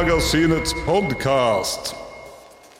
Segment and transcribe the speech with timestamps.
[0.00, 1.94] Filmmagasinets podkast.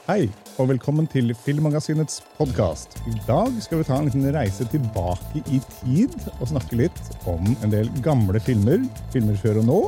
[0.08, 2.98] Hei, og velkommen til Filmmagasinets podkast.
[3.08, 6.98] I dag skal vi ta en liten reise tilbake i tid og snakke litt
[7.30, 8.82] om en del gamle filmer.
[9.14, 9.78] Filmer før og nå.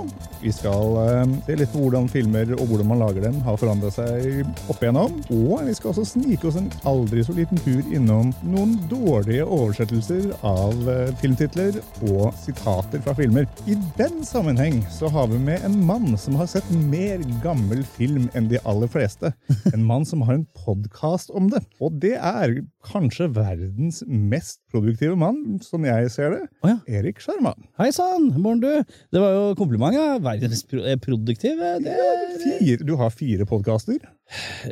[0.41, 3.99] Vi skal uh, se litt på hvordan filmer og hvordan man lager dem har forandret
[3.99, 5.19] seg opp igjennom.
[5.35, 10.33] Og vi skal også snike oss en aldri så liten tur innom noen dårlige oversettelser
[10.41, 13.45] av uh, filmtitler og sitater fra filmer.
[13.69, 18.31] I den sammenheng så har vi med en mann som har sett mer gammel film
[18.33, 19.35] enn de aller fleste.
[19.75, 21.65] En mann som har en podkast om det.
[21.83, 26.41] Og det er kanskje verdens mest produktive mann, som jeg ser det.
[26.65, 26.79] Oh, ja.
[26.99, 27.53] Erik Sjarma.
[27.79, 28.69] Hei sann, Morn, du.
[29.13, 29.95] Det var jo kompliment.
[29.95, 30.17] Ja.
[30.23, 31.63] Verdens pro eh, produktiv.
[31.85, 31.95] Det
[32.43, 34.01] Fire, du har fire podkaster.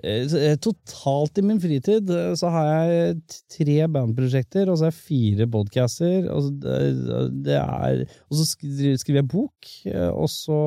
[0.02, 3.16] Eh, eh, Totalt i min fritid så har jeg
[3.54, 6.26] tre bandprosjekter, og så har jeg fire podcaster.
[6.34, 9.72] Og er, og så skriver jeg bok,
[10.10, 10.60] og så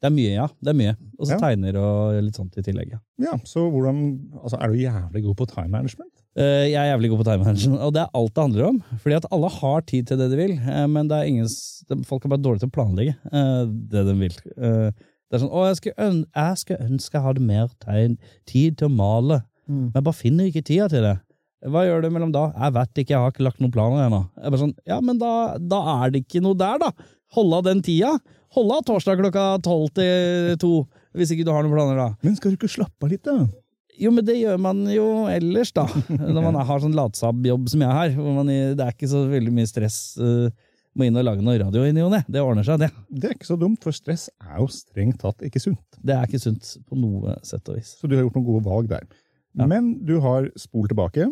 [0.00, 0.48] Det er mye, ja.
[0.62, 0.96] Det er mye.
[1.18, 1.42] Og så Ja.
[1.46, 2.96] tegner og litt sånt i tillegg.
[2.96, 3.02] Ja.
[3.18, 6.12] Ja, så hvordan, altså Er du jævlig god på time management?
[6.38, 8.76] Eh, Jeg er jævlig god på time management, og det er alt det handler om.
[9.02, 11.48] Fordi at alle har tid til det de vil, eh, men det er ingen,
[12.06, 13.62] folk er bare dårlige til å planlegge eh,
[13.94, 14.36] det de vil.
[15.28, 17.68] Det er sånn 'Å, jeg skulle, jeg skulle ønske jeg hadde mer
[18.46, 21.18] tid til å male', men jeg bare finner ikke tida til det.
[21.68, 22.52] Hva gjør du mellom da?
[22.54, 24.30] Jeg vet ikke, jeg har ikke lagt noen planer ennå.
[24.38, 26.92] Jeg bare sånn, Ja, men da, da er det ikke noe der, da!
[27.34, 28.14] Holde av den tida!
[28.54, 32.08] Holde av torsdag klokka tolv til to, hvis ikke du har noen planer da.
[32.22, 33.44] Men skal du ikke slappe av litt, da?
[33.98, 35.86] Jo, men det gjør man jo ellers, da.
[36.34, 38.14] Når man har sånn latsabb-jobb som jeg har.
[38.16, 39.98] Hvor man, det er ikke så veldig mye stress.
[40.20, 40.48] Uh,
[40.98, 42.22] må inn og lage noe radio i ny og ne.
[42.26, 42.90] Det ordner seg, det.
[43.10, 46.00] Det er ikke så dumt, for stress er jo strengt tatt ikke sunt.
[46.02, 47.94] Det er ikke sunt på noe sett og vis.
[48.00, 49.04] Så du har gjort noen gode valg der.
[49.58, 49.68] Ja.
[49.70, 51.28] Men du har spolt tilbake.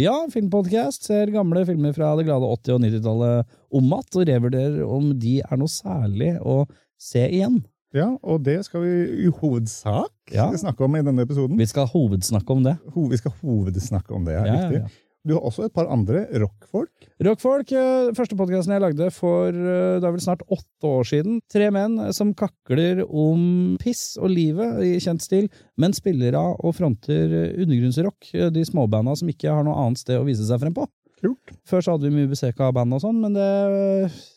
[0.00, 1.04] Ja, filmpodcast.
[1.08, 5.40] Ser gamle filmer fra det glade 80- og 90-tallet om igjen, og revurderer om de
[5.44, 6.62] er noe særlig å
[7.00, 7.60] se igjen.
[7.94, 10.48] Ja, og det skal vi i hovedsak Ja.
[10.54, 11.56] snakke om i denne episoden.
[11.58, 12.76] Vi skal hovedsnakke om det.
[12.94, 14.34] Ho- Vi skal hovedsnakke om det.
[14.38, 14.86] Ja, Ja, ja.
[15.26, 16.88] Du har også et par andre rockfolk.
[17.22, 21.40] Rockfolk, eh, første podkasten jeg lagde for eh, det er vel snart åtte år siden.
[21.52, 26.72] Tre menn som kakler om piss og livet i kjent stil, men spiller av og
[26.74, 30.58] fronter eh, undergrunnsrock, eh, de småbanda som ikke har noe annet sted å vise seg
[30.58, 30.86] frem på.
[31.20, 31.52] Kult.
[31.68, 33.48] Før så hadde vi mye besøk av band og sånn, men det,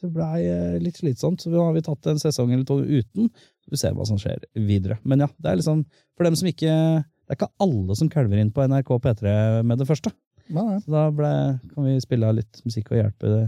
[0.04, 3.30] ble blei eh, litt slitsomt, så nå har vi tatt en sesong eller to uten.
[3.72, 5.00] Vi ser hva som skjer videre.
[5.08, 5.86] Men ja, det er liksom
[6.18, 6.74] for dem som ikke
[7.24, 9.34] Det er ikke alle som kalver inn på NRK P3
[9.64, 10.12] med det første.
[10.52, 10.80] Nei, nei.
[10.84, 11.30] Så da ble,
[11.72, 13.44] kan vi spille av litt musikk og hjelpe det.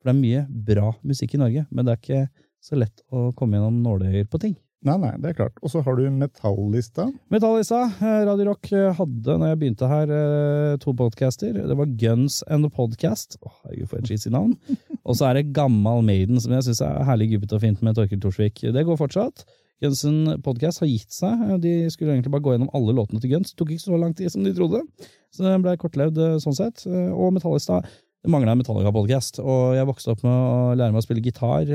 [0.00, 2.24] For det er mye bra musikk i Norge, men det er ikke
[2.60, 4.56] så lett å komme gjennom nåløyer på ting.
[4.86, 5.58] Nei, nei, det er klart.
[5.60, 7.04] Og så har du metallista.
[7.32, 11.52] Metallista, eh, Radio Rock eh, hadde, når jeg begynte her, eh, to podcaster.
[11.52, 13.36] Det var Guns and Podcast.
[13.44, 14.54] Åh, herregud, for et cheesy navn.
[15.08, 17.98] Og så er det Gammal Maiden, som jeg syns er herlig gubbete og fint med
[17.98, 18.62] Torkel Torsvik.
[18.72, 19.44] Det går fortsatt.
[19.84, 21.44] Guns N' Podcast har gitt seg.
[21.60, 23.52] De skulle egentlig bare gå gjennom alle låtene til Guns.
[23.52, 24.80] Det tok ikke så lang tid som de trodde.
[25.32, 26.84] Så det ble kortlevd sånn sett.
[26.88, 27.80] Og Metallista
[28.20, 31.70] det mangla en Metallica-podkast, og jeg vokste opp med å lære meg å spille gitar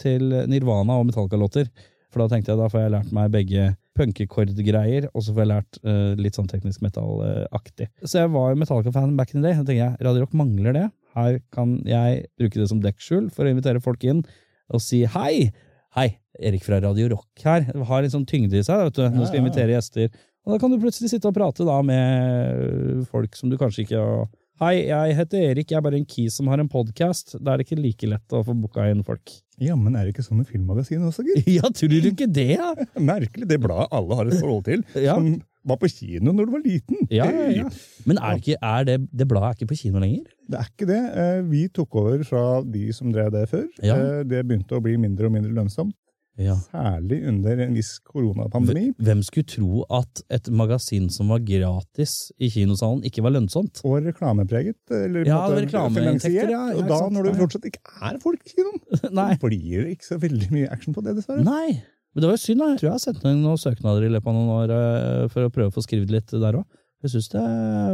[0.00, 1.68] til Nirvana og Metallica-låter.
[2.14, 3.62] For da tenkte jeg da får jeg lært meg begge
[3.98, 7.88] punkekordgreier, og så får jeg lært uh, litt sånn teknisk metallaktig.
[8.06, 9.56] Så jeg var jo Metallica-fan back in the day.
[9.58, 10.84] Da tenkte jeg, Radio Rock mangler det.
[11.18, 14.22] Her kan jeg bruke det som dekkskjul for å invitere folk inn
[14.70, 15.50] og si hei!
[15.94, 16.08] Hei,
[16.42, 17.66] Erik fra Radio Rock her.
[17.66, 18.86] Det har litt sånn tyngde i seg.
[18.88, 19.04] vet du.
[19.14, 20.14] Nå skal jeg invitere gjester.
[20.44, 24.00] Og da kan du plutselig sitte og prate da med folk som du kanskje ikke
[24.00, 24.24] har
[24.62, 27.32] Hei, jeg heter Erik, jeg er bare en kis som har en podkast.
[27.42, 29.32] Da er det ikke like lett å få booka inn folk.
[29.58, 31.48] Ja, men er det ikke sånn med filmmagasin også, gitt?
[31.56, 32.68] Ja, tror du ikke det, ja?
[33.10, 33.48] Merkelig.
[33.50, 34.84] Det bladet alle har et forhold til.
[35.08, 35.16] Ja.
[35.18, 37.02] Som var på kino når du var liten.
[37.10, 37.66] Ja, ja, ja.
[38.06, 40.22] Men er, det ikke, er det, det bladet er ikke på kino lenger?
[40.52, 41.00] Det er ikke det.
[41.24, 43.66] Eh, Vi tok over fra de som drev det før.
[43.82, 45.96] Eh, Det begynte å bli mindre og mindre lønnsomt.
[46.40, 46.56] Ja.
[46.72, 48.88] Særlig under en viss koronapandemi.
[49.06, 53.84] Hvem skulle tro at et magasin som var gratis i kinosalen, ikke var lønnsomt?
[53.86, 54.80] Og reklamepreget.
[54.90, 59.86] Eller Ja, reklameinntekter, ja, Og da, når det fortsatt ikke er folk i kinoen, blir
[59.86, 61.46] det ikke så veldig mye action på det, dessverre.
[61.46, 61.82] Nei.
[62.14, 62.60] Men det var jo synd.
[62.62, 62.70] da.
[62.72, 65.54] Jeg tror jeg har sendt noen søknader i løpet av noen år eh, for å
[65.54, 66.66] prøve å få skrevet litt der òg.
[67.04, 67.42] Jeg syns det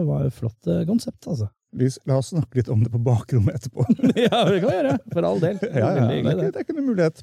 [0.06, 1.48] var et flott eh, konsept, altså.
[2.08, 3.84] La oss snakke litt om det på bakrommet etterpå.
[4.26, 4.96] ja, det kan vi gjøre.
[5.12, 5.58] For all del.
[5.62, 6.50] Det Ja, ja, det, er ikke, det.
[6.50, 7.22] er ikke noe mulighet.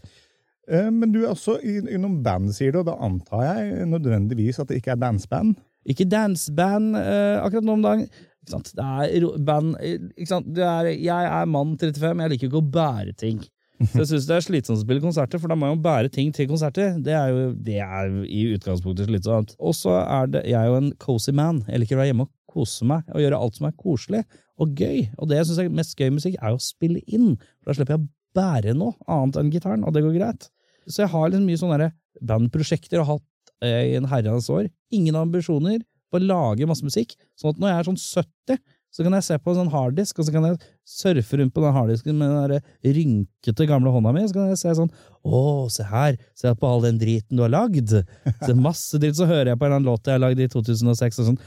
[0.68, 3.90] Eh, Men du er også i, i noen band, sier du, og da antar jeg
[3.92, 5.56] nødvendigvis at det ikke er danseband?
[5.88, 8.10] Ikke danseband eh, akkurat nå om dagen.
[8.48, 9.98] Det er band eh?
[10.16, 13.42] Det er, Jeg er mann 35, jeg liker ikke å bære ting.
[13.78, 16.10] Så jeg syns det er slitsomt å spille konserter, for da må jeg jo bære
[16.14, 16.96] ting til konserter.
[17.04, 19.54] Det er jo det er i utgangspunktet slitsomt.
[19.60, 21.62] Og så er det, jeg er jo en cozy man.
[21.68, 24.24] Jeg liker å være hjemme og kose meg og gjøre alt som er koselig
[24.58, 25.04] og gøy.
[25.20, 27.36] Og det jeg syns er mest gøy i musikk, er å spille inn.
[27.62, 28.10] For da slipper jeg å
[28.40, 30.50] bære noe annet enn gitaren, og det går greit.
[30.88, 31.92] Så jeg har liksom mye sånne
[32.28, 34.70] bandprosjekter og har hatt eh, i en herrens år.
[34.94, 37.16] Ingen ambisjoner på å lage masse musikk.
[37.38, 38.62] Sånn at når jeg er sånn 70,
[38.98, 41.62] så kan jeg se på en sånn harddisk, og så kan jeg surfe rundt på
[41.62, 44.90] den harddisken med den der rynkete gamle hånda mi, så kan jeg se sånn
[45.28, 45.42] Å,
[45.74, 47.94] se her, se på all den driten du har lagd.
[48.46, 51.20] Se masse dritt, så hører jeg på en annen låt jeg har lagd i 2006,
[51.22, 51.42] og sånn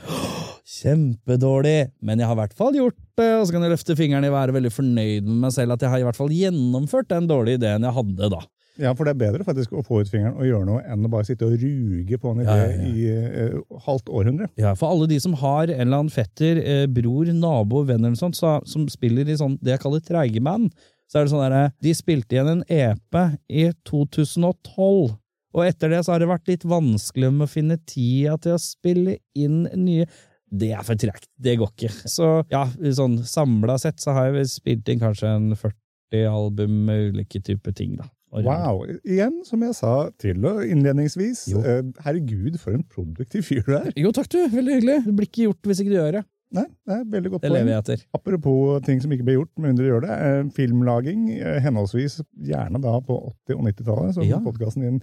[0.71, 4.29] Kjempedårlig, men jeg har i hvert fall gjort det, og så kan jeg løfte fingeren
[4.29, 7.27] i været veldig fornøyd med meg selv at jeg har i hvert fall gjennomført den
[7.27, 8.41] dårlige ideen jeg hadde da.
[8.81, 11.11] Ja, for det er bedre faktisk å få ut fingeren og gjøre noe enn å
[11.13, 12.89] bare sitte og ruge på en idé Ja, ja, ja.
[12.89, 14.49] i eh, halvt århundre.
[14.61, 18.19] Ja, for alle de som har en eller annen fetter, eh, bror, nabo, venn eller
[18.19, 20.73] sånt, så, som spiller i sånn, det jeg kaller treige band,
[21.11, 25.13] så er det sånn derre De spilte igjen en EP i 2012,
[25.51, 28.63] og etter det så har det vært litt vanskelig med å finne tida til å
[28.63, 30.07] spille inn nye
[30.51, 31.29] det er for tregt.
[31.39, 31.91] Det går ikke.
[32.11, 32.65] Så ja,
[32.97, 37.75] sånn samla sett så har jeg spilt inn kanskje en 40 album med ulike typer
[37.77, 38.09] ting, da.
[38.33, 38.85] Wow.
[39.05, 40.37] Igjen, som jeg sa til
[40.71, 41.61] innledningsvis, Jo.
[41.67, 43.93] eh, herregud, for en produktiv fyr du er.
[43.97, 44.39] Jo takk, du.
[44.49, 44.99] Veldig hyggelig.
[45.07, 46.25] Det blir ikke gjort hvis ikke du gjør det.
[46.53, 47.59] Nei, det er veldig godt Det poeng.
[47.61, 48.05] lever jeg etter.
[48.15, 50.11] Apropos ting som ikke ble gjort, med mindre du gjør det.
[50.11, 53.19] eh, Filmlaging, eh, henholdsvis gjerne da på
[53.49, 54.39] 80- og 90-tallet, som Ja.
[54.39, 55.03] podkasten din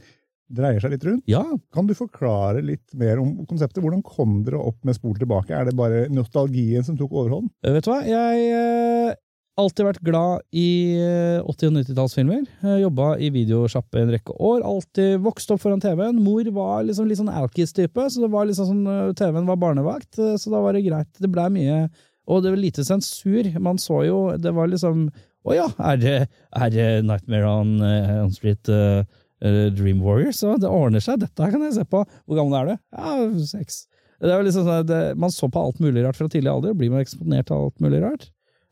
[0.52, 1.24] dreier seg litt rundt.
[1.28, 3.84] Ja, Kan du forklare litt mer om konseptet?
[3.84, 5.52] Hvordan kom dere opp med Spol tilbake?
[5.52, 7.50] Er det bare nostalgien som tok overhånd?
[7.64, 9.16] Vet du hva, jeg
[9.58, 10.70] alltid vært glad i
[11.02, 12.44] eh, 80- og 90-tallsfilmer.
[12.84, 14.62] Jobba i videosjappe en rekke år.
[14.66, 16.20] Alltid vokst opp foran TV-en.
[16.24, 20.12] Mor var liksom litt sånn alkis-type, så det var liksom sånn, eh, TV-en var barnevakt,
[20.20, 21.10] eh, så da var det greit.
[21.18, 21.88] Det blei mye
[22.28, 23.48] Og det var lite sensur.
[23.60, 25.10] Man så jo Det var liksom
[25.48, 26.16] Å ja, er det,
[26.52, 29.06] er det Nightmare on, eh, on Street uh,
[29.40, 30.42] eh, Dream Warriors?
[30.44, 31.22] Så det ordner seg.
[31.22, 32.04] Dette kan jeg se på.
[32.04, 32.82] Hvor gammel er du?
[32.92, 33.86] Ja, seks.
[34.20, 36.92] Det var liksom sånn det, Man så på alt mulig rart fra tidlig alder, blir
[36.92, 38.28] man eksponert av alt mulig rart.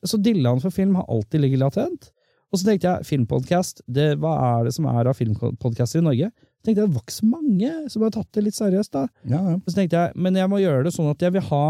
[0.06, 2.12] Så dillaen for film har alltid ligget latent.
[2.54, 6.30] Og så tenkte jeg, filmpodcast, hva er det som er av filmpodkaster i Norge?
[6.62, 8.92] Så tenkte jeg, Det var ikke så mange som har tatt det litt seriøst.
[8.94, 9.08] da.
[9.28, 9.58] Ja, ja.
[9.68, 11.66] Så tenkte jeg, Men jeg må gjøre det sånn at jeg vil ha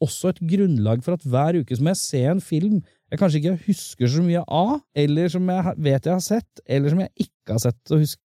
[0.00, 3.60] også et grunnlag for at hver uke som jeg ser en film jeg kanskje ikke
[3.66, 7.56] husker så mye av, eller som jeg vet jeg har sett, eller som jeg ikke
[7.56, 8.26] har sett og husker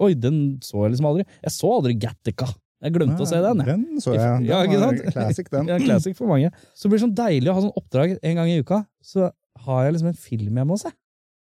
[0.00, 1.24] Oi, den så jeg liksom aldri.
[1.44, 2.46] Jeg så aldri Gattaca.
[2.84, 3.62] Jeg glemte å se den.
[3.64, 3.66] jeg.
[3.70, 4.24] Den så jeg.
[4.24, 5.00] Den Ja, ikke sant?
[5.14, 5.68] Classic, den.
[5.72, 6.50] Ja, classic for mange.
[6.76, 8.82] Så det blir sånn deilig å ha sånn oppdrag en gang i uka.
[9.04, 9.30] Så
[9.64, 10.92] har jeg liksom en film jeg må se.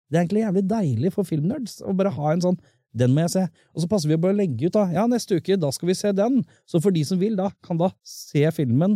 [0.07, 2.57] Det er egentlig jævlig deilig for filmnerds å bare ha en sånn
[2.97, 3.43] den må jeg se.
[3.75, 4.87] Og så passer vi på å legge ut, da.
[4.95, 6.39] Ja, neste uke, da skal vi se den.
[6.65, 8.95] Så for de som vil, da, kan da se filmen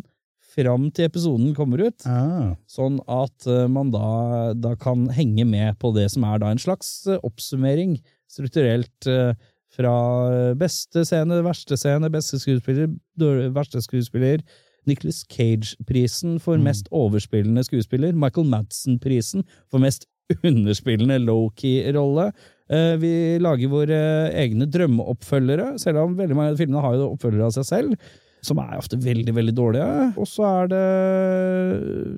[0.56, 2.06] fram til episoden kommer ut.
[2.10, 6.50] Ah, Sånn at eh, man da, da kan henge med på det som er da
[6.52, 7.98] en slags eh, oppsummering,
[8.32, 9.32] strukturelt, eh,
[9.72, 9.94] fra
[10.60, 12.92] beste scene, verste scene, beste skuespiller,
[13.56, 14.44] verste skuespiller,
[14.90, 20.08] Nicholas Cage-prisen for mest overspillende skuespiller, Michael Madsen-prisen for mest
[20.48, 22.32] underspillende low-key-rolle.
[22.72, 23.14] Eh, Vi
[23.44, 24.02] lager våre
[24.34, 28.12] egne drømmeoppfølgere, selv om veldig mange av filmene har jo oppfølgere av seg selv
[28.42, 30.06] som er ofte veldig, veldig dårlige.
[30.18, 30.86] Og så er det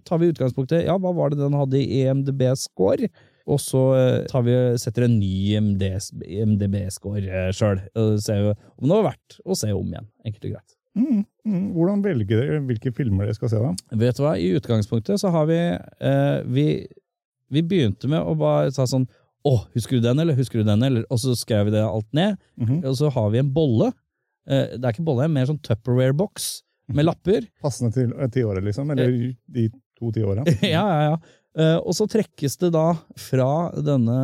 [0.08, 3.10] tar vi utgangspunktet Ja, hva var det den hadde i EMDB-score?
[3.50, 7.82] Og så eh, tar vi, setter en ny MDB-score sjøl.
[8.24, 10.08] Ser om det var verdt å se om igjen.
[10.24, 10.78] Enkelt og greit.
[10.96, 11.66] mm, mm.
[11.76, 13.98] Hvordan velger dere hvilke filmer dere skal se, da?
[14.06, 16.68] Vet du hva, i utgangspunktet så har vi eh, vi,
[17.52, 19.10] vi begynte med å bare ta sånn
[19.44, 22.08] Å, husker du den, eller husker du den, eller Og så skrev vi det alt
[22.16, 22.38] ned.
[22.62, 22.78] Mhm.
[22.88, 23.92] Og så har vi en bolle.
[24.48, 26.54] Eh, det er ikke bolle, mer sånn Tupperware-boks
[26.96, 27.46] med lapper.
[27.64, 28.92] Passende til eh, tiåret, liksom?
[28.96, 29.12] Eller
[29.52, 29.68] de
[30.00, 30.46] to tiåra?
[30.62, 31.18] ja, ja, ja.
[31.54, 34.18] Eh, og så trekkes det da fra denne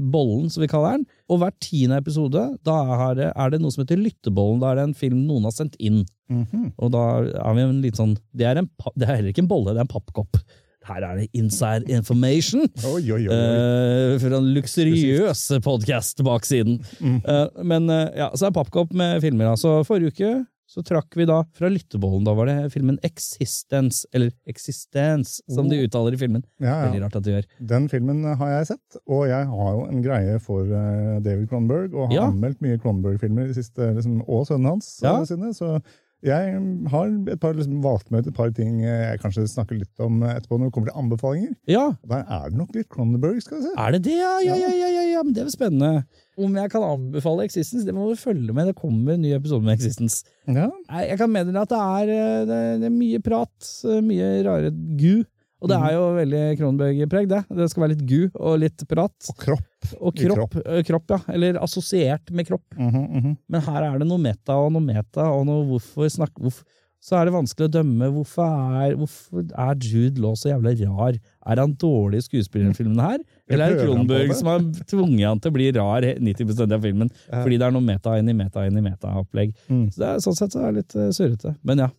[0.00, 2.78] bollen, som vi kaller den, og hver tiende episode da
[3.10, 4.62] er det, er det noe som heter Lyttebollen.
[4.62, 6.02] Da er det en film noen har sendt inn.
[6.32, 6.70] Mhm.
[6.80, 9.50] Og da er vi en litt sånn Det er, en, det er heller ikke en
[9.50, 10.40] bolle, det er en pappkopp.
[10.84, 13.28] Her er det inside information Oi, oi, oi.
[13.28, 16.80] Uh, eh, fra en luksuriøs podkast bak siden.
[17.00, 17.20] Mm.
[17.24, 19.54] Uh, men uh, ja, så er det pappkopp med filmer.
[19.60, 20.34] Så forrige uke
[20.74, 22.24] så trakk vi da fra lyttebollen.
[22.26, 26.42] Da var det filmen Existence, eller Existence, som de uttaler i filmen.
[26.62, 27.46] Ja, Veldig rart at de gjør.
[27.74, 31.94] Den filmen har jeg sett, og jeg har jo en greie for eh, David Cronenberg,
[31.94, 32.26] og har Ja.
[32.30, 35.20] anmeldt mye siste, liksom, og sønnen hans Ja.
[35.20, 35.80] eh, sine, så
[36.24, 36.54] Jeg
[36.88, 40.22] har et par, liksom, valgt med ut et par ting jeg kanskje snakker litt om
[40.22, 41.50] etterpå når det kommer til anbefalinger.
[41.68, 43.72] Ja, Der er det nok litt Cronenberg, skal vi se.
[43.76, 44.16] er det det?
[44.16, 45.22] Ja, ja, ja, ja, ja, ja.
[45.22, 46.06] men det er vel spennende.
[46.36, 48.66] Om jeg kan anbefale Existence, det må du følge med.
[48.66, 50.24] Det kommer en ny episode med Existence.
[50.48, 50.68] Ja,
[51.04, 54.72] Jeg kan meddele at det er, eh, det, det er mye prat, eh, mye rare
[54.98, 55.24] gu.
[55.64, 57.38] Og det er jo veldig Kronberg-preg, det.
[57.56, 59.14] Det skal være litt gu og litt prat.
[59.32, 59.92] Og kropp.
[59.96, 60.56] Og kropp, kropp.
[60.66, 61.20] eh, kropp, ja.
[61.32, 62.66] Eller assosiert med kropp.
[62.76, 63.36] Mhm, mhm.
[63.48, 66.66] Men her er det noe meta og noe meta, og noe hvorfor snakke hvorfor,
[67.04, 68.06] Så er det vanskelig å dømme.
[68.14, 68.44] Hvorfor
[68.80, 71.18] er, hvorfor er Jude Law så jævla rar?
[71.44, 73.18] Er han dårlig skuespiller i denne filmen her?
[73.52, 74.36] Eller er det det?
[74.38, 77.10] som har tvunget han til å bli rar 90% av filmen?
[77.28, 79.52] Fordi det er noe meta inn i meta inn i meta-opplegg.
[79.68, 79.86] Mm.
[79.92, 81.54] Så det er, sånn sett så er det litt uh, surrete.
[81.68, 81.90] Men ja.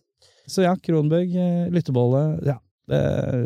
[0.50, 2.58] Så ja, Kronberg, uh, lyttebolle ja.
[2.86, 2.98] Det,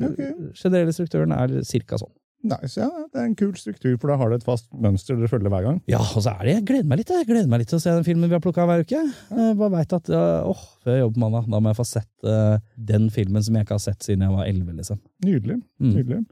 [0.05, 0.33] okay.
[0.53, 2.13] Generelle strukturen er cirka sånn.
[2.41, 5.29] Nice, ja, det er en kul struktur, for da har du et fast mønster dere
[5.29, 5.79] følger hver gang.
[5.93, 7.83] Ja, og så er det, jeg gleder meg litt jeg gleder meg litt til å
[7.85, 9.03] se den filmen vi har plukka hver uke.
[9.05, 10.09] Jeg bare vet at,
[10.49, 12.57] åh, før jeg jobber mandag, da må jeg få sett uh,
[12.93, 15.03] den filmen som jeg ikke har sett siden jeg var 11, liksom.
[15.27, 15.59] Nydelig.
[15.83, 15.93] Mm.
[15.99, 16.23] nydelig.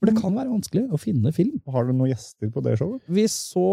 [0.00, 1.54] For det kan være vanskelig å finne film.
[1.70, 3.04] Har du noen gjester på det showet?
[3.06, 3.68] Vi så,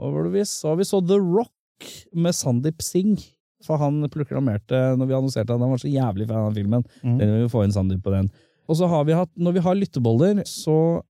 [0.00, 0.72] hva var det vi så?
[0.80, 3.20] Vi så The Rock med Sandeep Singh.
[3.62, 7.18] For han proklamerte, når vi annonserte at han var så jævlig fan av filmen, Mm.
[7.20, 8.32] Den vil vi få inn Sandeep på den.
[8.70, 11.02] Og så har vi hatt, når vi har lytteboller, så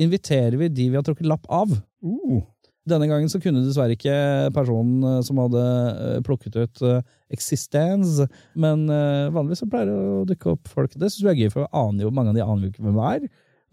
[0.00, 1.72] inviterer vi de vi har trukket lapp av.
[2.00, 2.40] Uh,
[2.88, 4.14] Denne gangen så kunne dessverre ikke
[4.56, 8.24] personen eh, som hadde eh, plukket ut eh, Existence,
[8.58, 10.96] men vanligvis så pleier det å dukke opp folk.
[10.96, 12.98] Det synes jeg er gøy, for aner jo, mange av de aner jo ikke hvem
[13.06, 13.28] er.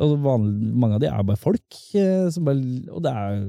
[0.05, 2.61] Og vanlig, mange av de er bare folk, som bare,
[2.93, 3.39] og det er,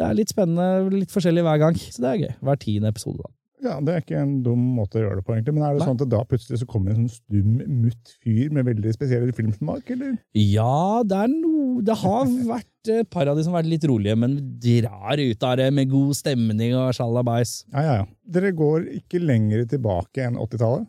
[0.00, 1.78] det er litt spennende, litt forskjellig hver gang.
[1.78, 2.32] Så det er gøy.
[2.48, 3.30] Hver tiende episode, da.
[3.62, 5.54] Ja, Det er ikke en dum måte å gjøre det på, egentlig.
[5.56, 5.88] Men er det Nei.
[5.90, 9.90] sånn at da plutselig så kommer en sånn stum, mutt fyr med veldig spesiell filmsmak,
[9.94, 10.14] eller?
[10.36, 13.84] Ja, det er noe Det har vært et par av de som har vært litt
[13.88, 17.60] rolige, men drar ut av det med god stemning og sjalabais.
[17.72, 18.08] Ja, ja, ja.
[18.30, 20.88] Dere går ikke lenger tilbake enn 80-tallet?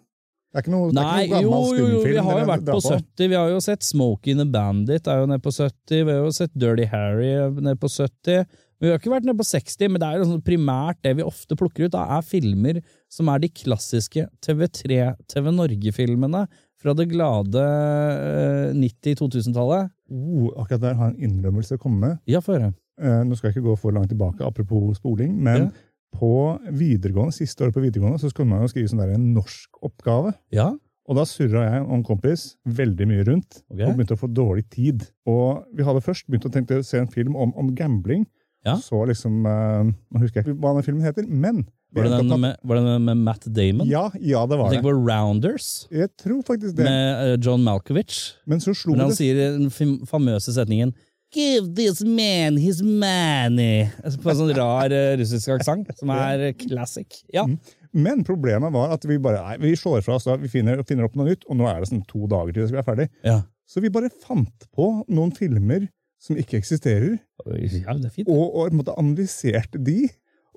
[0.51, 2.47] Det er ikke noe, det er Nei, ikke noe gammel jo, jo, vi har jo
[2.49, 3.21] vært på 70.
[3.31, 5.93] Vi har jo sett Smokey and the Bandit er jo nede på 70.
[5.95, 8.43] Vi har jo sett Dirty Harry nede på 70.
[8.81, 11.53] Vi har ikke vært nede på 60, men det er sånn primært det vi ofte
[11.59, 12.79] plukker ut, da, er filmer
[13.13, 14.97] som er de klassiske TV3,
[15.29, 16.47] TV Norge-filmene
[16.81, 19.91] fra det glade eh, 90-2000-tallet.
[20.09, 22.19] Oh, akkurat der har jeg en innrømmelse å komme med.
[22.29, 22.71] Ja, få høre.
[23.01, 25.71] Eh, nå skal jeg ikke gå for langt tilbake, apropos spoling, men Ja.
[26.17, 26.31] på
[26.75, 30.33] videregående, siste året på videregående så skulle man jo skrive sånn der en norskoppgave.
[30.51, 30.71] Ja,
[31.09, 33.85] Og da surra jeg og en kompis veldig mye rundt okay.
[33.87, 35.01] og begynte å få dårlig tid.
[35.27, 38.21] Og vi hadde først begynt å tenke å se en film om, om gambling.
[38.67, 38.75] Ja.
[38.77, 42.29] Så liksom uh, Nå husker jeg ikke hva den filmen heter, men Var det den
[42.43, 43.87] med var det den med Matt Damon?
[43.89, 44.81] Ja, ja, det var Jeg det.
[44.83, 46.85] tenker på Rounders, Jeg tror faktisk det.
[46.85, 48.19] med eh, John Malkovich.
[48.45, 50.93] Men så slo Men han det sier den famøse setningen
[51.33, 53.85] Give this man his money
[54.21, 57.21] På en sånn rar eh, russisk aksent, som er eh, classic.
[57.33, 57.45] Ja.
[57.91, 61.07] Men problemet var at vi bare nei, vi slår fra oss da, vi finner, finner
[61.07, 63.09] opp noe nytt, og nå er det sånn to dager til vi skal være ferdig.
[63.27, 63.39] ja.
[63.71, 65.85] Så vi bare fant på noen filmer
[66.21, 67.15] som ikke eksisterer,
[67.47, 68.27] Ja, det er fint.
[68.29, 70.03] og, og på en måte analyserte de.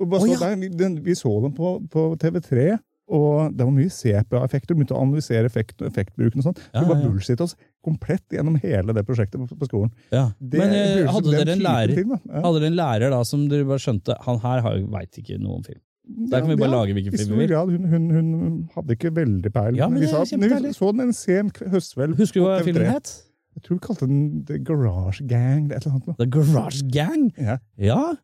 [0.00, 0.40] Og bare så ja.
[0.50, 2.74] der, vi, den, vi så dem på, på TV3,
[3.14, 4.74] og det var mye CPA-effekter.
[4.74, 6.56] Begynte å analysere effekt, effektbruken og sånn.
[6.72, 7.52] Ja, vi bare bullshit oss
[7.84, 9.90] komplett gjennom hele det prosjektet på, på skolen.
[10.12, 10.26] Ja.
[10.40, 12.14] Det Men eh, hadde dere en lærer film.
[12.16, 12.40] Ja.
[12.46, 14.64] Hadde dere en lærer da som dere bare skjønte Han her
[14.96, 15.82] veit ikke noe om film.
[16.32, 17.52] Der kan vi bare lage hvilken film vi vil.
[17.54, 17.70] grad.
[17.76, 19.78] Hun, hun, hun hadde ikke veldig peil.
[19.78, 22.16] Ja, men vi sa, vi så den en sen kve- høstkveld.
[22.20, 23.12] Husker du hva filmen het?
[23.54, 25.66] Jeg tror vi kalte den The Garage Gang.
[25.70, 26.06] eller et eller annet.
[26.06, 26.16] noe.
[26.18, 27.32] The Garage Gang.
[27.38, 27.58] Ja.
[27.78, 28.14] Ja,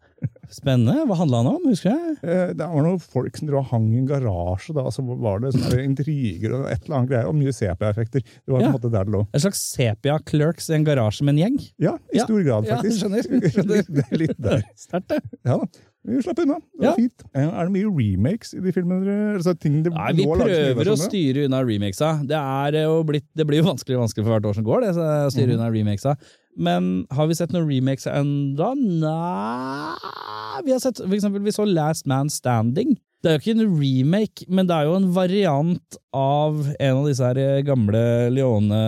[0.52, 1.04] spennende.
[1.08, 1.62] Hva handla den om?
[1.70, 2.16] Husker jeg?
[2.22, 5.40] Eh, Det var noen folk som drev og hang i en garasje, da, så var
[5.40, 8.20] det sånne intriger og et eller annet greier, og mye sepia-effekter.
[8.26, 8.68] Det var på Ja.
[8.72, 9.22] en måte der det lå.
[9.32, 11.60] En slags sepia-clerks i en garasje med en gjeng?
[11.78, 12.24] Ja, i Ja.
[12.24, 13.04] stor grad, Ja, faktisk.
[13.04, 13.22] skjønner,
[13.54, 13.86] skjønner.
[13.94, 14.62] litt, litt der.
[14.76, 15.22] Sterkt, det.
[15.46, 15.66] Ja da.
[16.08, 16.54] Vi slapp unna.
[16.56, 16.90] Det Ja.
[16.90, 17.22] var fint.
[17.34, 21.44] Eh, Er det mye remakes i de filmene dere altså, Nei, Vi prøver å styre
[21.44, 22.26] unna remakesa.
[22.26, 24.94] Det, jo blitt, det blir jo vanskeligere og vanskeligere for hvert år som går, det,
[24.96, 26.16] så å styre unna remakesa.
[26.56, 28.72] Men har vi sett noen remakes enda?
[28.74, 32.96] Nei Vi har sett, for eksempel, vi så Last Man Standing.
[33.22, 37.04] Det er jo ikke en remake, men det er jo en variant av en av
[37.04, 38.00] disse her gamle
[38.32, 38.80] Leone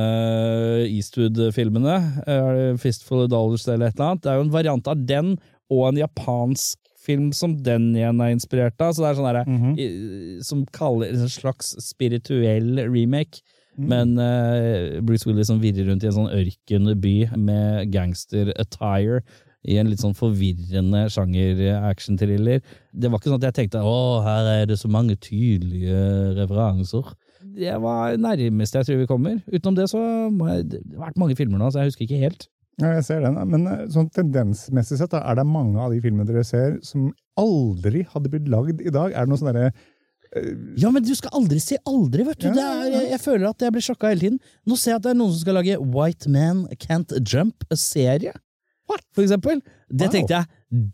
[0.88, 1.96] Eastwood-filmene.
[2.26, 4.22] eh, Fistful of Dollars eller et eller annet.
[4.24, 5.34] Det er jo en variant av den
[5.72, 8.94] og en japansk film som den igjen er inspirert av.
[8.94, 9.78] Så det er sånn Mhm.
[9.78, 13.42] i- som kaller en slags spirituell remake.
[13.78, 19.22] Men uh, Bruce Willis som virrer rundt i en sånn ørkenby med gangster-attire
[19.64, 21.06] i en litt sånn forvirrende
[21.66, 22.60] sjanger-action-thriller.
[22.92, 27.12] Det var ikke sånn at jeg tenkte å, her er det så mange tydelige referanser.
[27.42, 29.40] Det var nærmest jeg tror vi kommer.
[29.52, 30.00] Utenom det så
[30.42, 32.48] har det vært mange filmer nå, så jeg husker ikke helt.
[32.80, 33.36] Ja, jeg ser den.
[33.52, 37.10] Men eh, sånn tendensmessig sett da, er det mange av de filmene dere ser som
[37.38, 39.12] aldri hadde blitt lagd i dag.
[39.12, 39.72] Er det noe sånn derre
[40.80, 42.46] Ja, men du skal aldri si aldri, vet du.
[42.48, 44.38] Ja, Det er, jeg, jeg føler at jeg blir sjokka hele tiden.
[44.64, 48.32] Nå ser jeg at det er noen som skal lage White Man Can't Jump-serie.
[49.12, 49.60] For eksempel.
[49.92, 50.12] Det Wow.
[50.16, 50.46] tenkte jeg,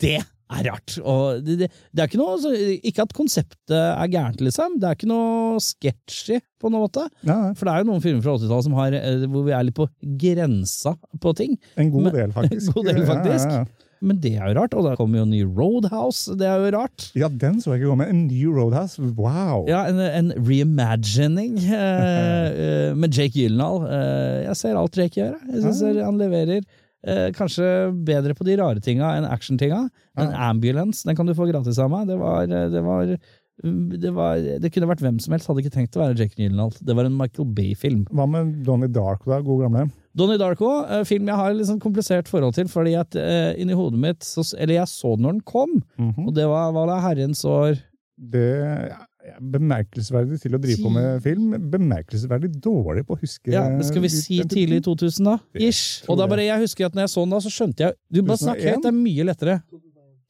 [0.02, 0.18] det
[0.50, 0.95] er rart.
[1.02, 2.52] Og det, det, det er ikke noe så,
[2.88, 4.78] Ikke at konseptet er gærent, liksom.
[4.81, 7.05] Det er ikke noe sketchy på noen måte.
[7.23, 7.50] Ja, ja.
[7.59, 9.88] For det er jo noen filmer fra 80-tallet eh, hvor vi er litt på
[10.23, 11.59] grensa på ting.
[11.76, 12.71] En god Men- del, faktisk.
[12.73, 13.52] En god del, faktisk.
[13.59, 13.67] Ja.
[13.99, 14.75] Men det er jo rart.
[14.78, 16.37] Og da kommer jo en ny Roadhouse.
[16.38, 17.09] Det er jo rart.
[17.19, 18.07] Ja, den så jeg ikke komme.
[18.12, 19.02] En ny Roadhouse.
[19.19, 19.64] Wow!
[19.67, 23.83] Ja, en, en reimagining eh, eh, med Jake Gyllenhaal.
[23.90, 25.35] Eh, jeg ser alt Jake gjør.
[25.35, 25.55] jeg.
[25.57, 26.62] Jeg synes han leverer
[27.07, 27.69] eh, kanskje
[28.07, 29.88] bedre på de rare tinga enn actiontinga.
[30.19, 32.09] En ambulance den kan du få gratis av meg.
[32.09, 33.19] Det var, eh, det var
[33.59, 36.76] det, var, det kunne vært hvem som helst, hadde ikke tenkt å være Jake Gyllenhaal.
[36.78, 38.05] Det var en Michael Bay-film.
[38.14, 39.40] Hva med Donnie Darko, da?
[39.43, 39.88] God gamle?
[40.14, 43.75] Donnie Darko, eh, film jeg har et sånn komplisert forhold til, fordi at eh, inni
[43.75, 46.28] hodet mitt så, Eller jeg så den når den kom, Mhm.
[46.28, 47.78] og det var, var det herrens år
[48.19, 48.93] Det
[49.40, 51.50] bemerkelsesverdig til å drive på med film.
[51.73, 55.37] Bemerkelsesverdig dårlig på å huske Ja, det Skal vi si tidlig i 2000, da?
[55.54, 56.04] Ish.
[56.08, 58.23] Og da bare, jeg husker at når jeg så den, da, så skjønte jeg Du
[58.23, 58.44] bare 2001?
[58.47, 59.58] snakker høyt, det er mye lettere.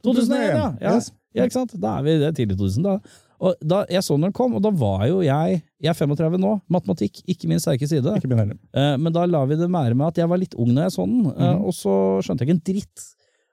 [0.04, 0.68] 2001, ja.
[0.82, 0.98] ja.
[1.36, 1.74] Ja ikke sant?
[1.80, 2.94] Da er vi det tidlig tidlig 2000, da.
[3.38, 5.94] Og da Jeg så den når den kom, og da var jo jeg Jeg er
[5.94, 6.54] 35 nå.
[6.74, 8.14] Matematikk, ikke min sterke side.
[8.18, 8.56] Ikke min.
[8.74, 10.96] Eh, Men da la vi det være med at jeg var litt ung når jeg
[10.96, 11.62] så den, eh, Mhm.
[11.64, 13.04] og så skjønte jeg ikke en dritt.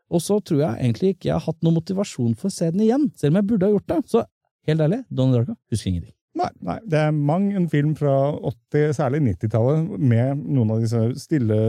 [0.09, 2.81] Og så tror jeg egentlig ikke jeg har hatt noen motivasjon for å se den
[2.81, 3.99] igjen, selv om jeg burde ha gjort det.
[4.09, 4.25] Så
[4.67, 6.13] helt ærlig, Donnie Darko, husker ingenting.
[6.35, 8.11] Nei, nei, det er mang en film fra
[8.43, 11.59] 80, særlig 90-tallet, med noen av disse stille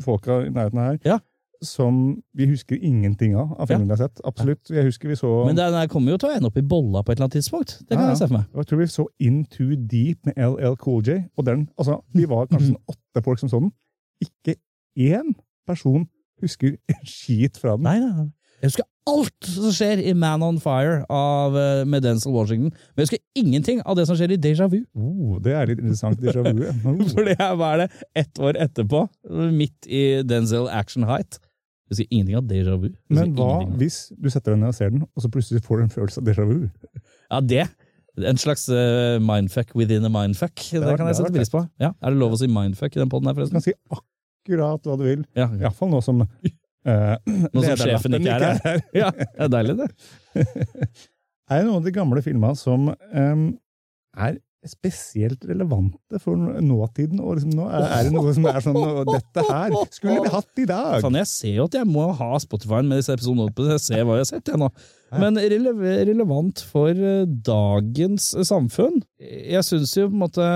[0.00, 1.18] folka i nærheten her, Ja.
[1.62, 4.20] som vi husker ingenting av, av filmen vi har sett.
[4.24, 4.68] Absolutt.
[4.70, 7.12] Jeg husker vi så Men den kommer jo til å ende opp i bolla på
[7.12, 7.78] et eller annet tidspunkt.
[7.88, 8.08] Det kan Ja, ja.
[8.14, 8.46] jeg se for meg.
[8.54, 11.18] Jeg tror vi så In Too Deep med LL Cool J.
[11.36, 13.72] Og den, altså, vi var kanskje sånn åtte folk som så den.
[14.24, 14.56] Ikke
[14.96, 15.34] én
[15.66, 16.08] person
[16.42, 17.84] husker en skit fra den.
[17.84, 18.28] Nei, nei, nei.
[18.60, 23.02] Jeg husker alt som skjer i Man on Fire av, eh, med Denzel Washington, men
[23.02, 24.78] jeg husker ingenting av det som skjer i Deja Vu.
[24.96, 26.62] Oh, det er litt interessant déjà vu.
[26.88, 27.02] Oh.
[27.12, 27.90] For det er- hva er det
[28.22, 29.02] ett år etterpå,
[29.52, 31.36] midt i Denzel Action Height.
[31.90, 32.88] Jeg husker ingenting av Deja Vu.
[33.12, 35.82] Men hva hvis du setter deg ned og ser den, og så plutselig får du
[35.84, 36.70] en følelse av déjà vu?
[37.28, 37.66] Ja, det.
[38.24, 40.54] En slags uh, mindfuck within a mindfuck.
[40.70, 41.60] Det, har- kan jeg sette pris på.
[41.82, 44.80] Ja, Er det lov å si mindfuck i den poden her, Du kan si akkurat
[44.86, 45.24] hva du vil.
[45.36, 46.24] Ja, Iallfall nå som
[46.88, 47.16] uh,
[47.54, 48.80] Nå som sjefen ikke er her.
[48.96, 49.90] ja, det er deilig, det.
[51.52, 53.48] Er det noen av de gamle filmene som um,
[54.16, 57.20] er spesielt relevante for nåtiden?
[57.20, 58.78] Og liksom nå er, er det noe som er sånn
[59.10, 60.96] Dette her skulle vi hatt i dag!
[61.04, 64.16] Fan, jeg ser jo at jeg må ha Spotify-en med disse episodene jeg ser hva
[64.16, 64.70] jeg har sett, jeg nå.
[65.20, 65.74] Men rele
[66.08, 69.02] relevant for eh, dagens samfunn?
[69.20, 70.48] Jeg syns jo på en måte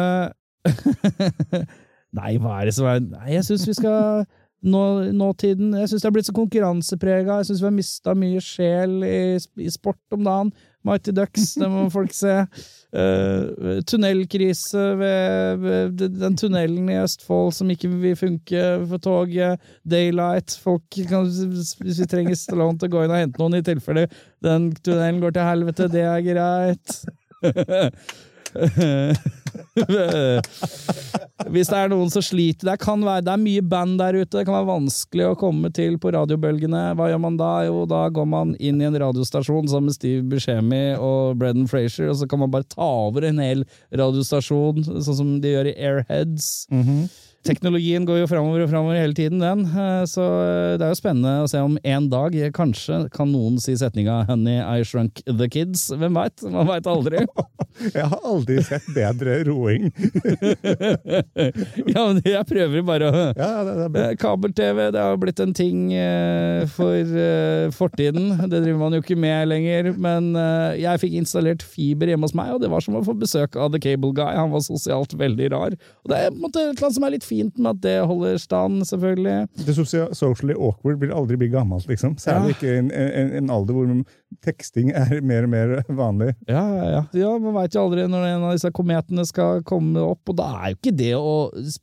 [2.18, 4.24] Nei, hva er det som er Nei, jeg syns vi skal
[4.66, 4.82] nå,
[5.14, 7.38] Nåtiden Jeg syns det har blitt så konkurranseprega.
[7.40, 10.50] Jeg syns vi har mista mye sjel i, i sport om dagen.
[10.86, 12.34] Mighty Ducks, det må folk se.
[12.94, 19.60] Uh, tunnelkrise ved, ved den tunnelen i Østfold som ikke vil funke for toget.
[19.84, 20.56] Daylight.
[20.62, 24.06] Folk kan, hvis vi trenger Stallone til å gå inn og hente noen i tilfelle
[24.44, 26.88] den tunnelen går til helvete, det er greit.
[31.52, 34.44] Hvis det er noen som sliter det, være, det er mye band der ute, det
[34.48, 36.82] kan være vanskelig å komme til på radiobølgene.
[36.98, 37.52] Hva gjør man da?
[37.68, 42.10] Jo, da går man inn i en radiostasjon sammen med Steve Buscemi og Brendan Frazier,
[42.12, 45.78] og så kan man bare ta over en hel radiostasjon, sånn som de gjør i
[45.78, 46.66] Airheads.
[47.46, 49.60] Teknologien går jo framover og framover hele tiden, den.
[49.70, 53.60] Eh, Så eh, det er jo spennende å se om en dag kanskje kan noen
[53.62, 55.86] si setninga 'Honey, I shrunk the kids'.
[55.94, 56.42] Hvem veit?
[56.50, 57.22] Man veit aldri.
[57.94, 59.86] Jeg har aldri sett bedre roing.
[61.94, 63.50] ja, men jeg prøver bare å Ja.
[63.86, 65.84] Eh, Kabel-TV det har blitt en ting
[66.74, 67.14] for
[67.76, 68.32] fortiden.
[68.50, 69.92] Det driver man jo ikke med lenger.
[69.94, 70.32] Men
[70.78, 73.70] jeg fikk installert fiber hjemme hos meg, og det var som å få besøk av
[73.72, 74.34] The Cable Guy.
[74.34, 75.78] Han var sosialt veldig rar.
[76.02, 77.82] Og det er på en måte et eller annet som er litt fint med at
[77.84, 79.36] det holder stand, selvfølgelig.
[79.66, 82.16] Det socially awkward vil aldri bli gammelt, liksom.
[82.20, 82.56] Særlig Ja.
[82.56, 83.92] ikke i en, en, en alder hvor
[84.44, 86.32] teksting er mer og mer vanlig.
[86.48, 87.02] Ja, ja, ja.
[87.16, 90.48] ja Man veit jo aldri når en av disse kometene skal komme opp, og da
[90.58, 91.34] er jo ikke det å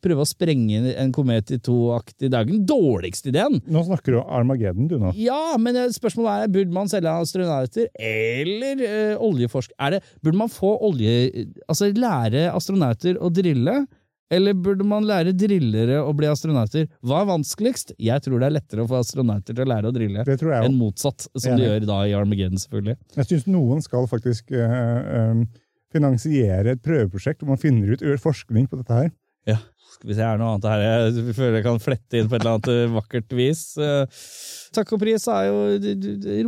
[0.04, 3.60] prøve å sprenge en komet i to-aktig Det er jo ikke den dårligste ideen.
[3.66, 5.14] Nå snakker du om Armageddon, du nå.
[5.20, 9.76] Ja, men eh, spørsmålet er, burde man selge astronauter eller eh, oljeforsk...
[9.82, 11.46] Er det, burde man få olje...
[11.70, 13.84] Altså lære astronauter å drille,
[14.34, 16.88] eller burde man lære drillere å bli astronauter?
[17.06, 17.94] Hva er vanskeligst?
[18.02, 21.28] Jeg tror det er lettere å få astronauter til å lære å drille enn motsatt,
[21.36, 21.62] som Enig.
[21.62, 22.98] de gjør da i Armageddon, selvfølgelig.
[23.20, 24.80] Jeg syns noen skal faktisk øh,
[25.20, 25.46] øh,
[25.94, 29.14] finansiere et prøveprosjekt hvor man finner ut, gjør forskning på dette her.
[29.50, 29.60] Ja.
[29.96, 30.82] Skal vi se her noe annet her.
[30.84, 33.62] Jeg føler jeg kan flette inn på et eller annet eh, vakkert vis.
[33.80, 34.26] Eh,
[34.76, 35.94] Takk og pris har jo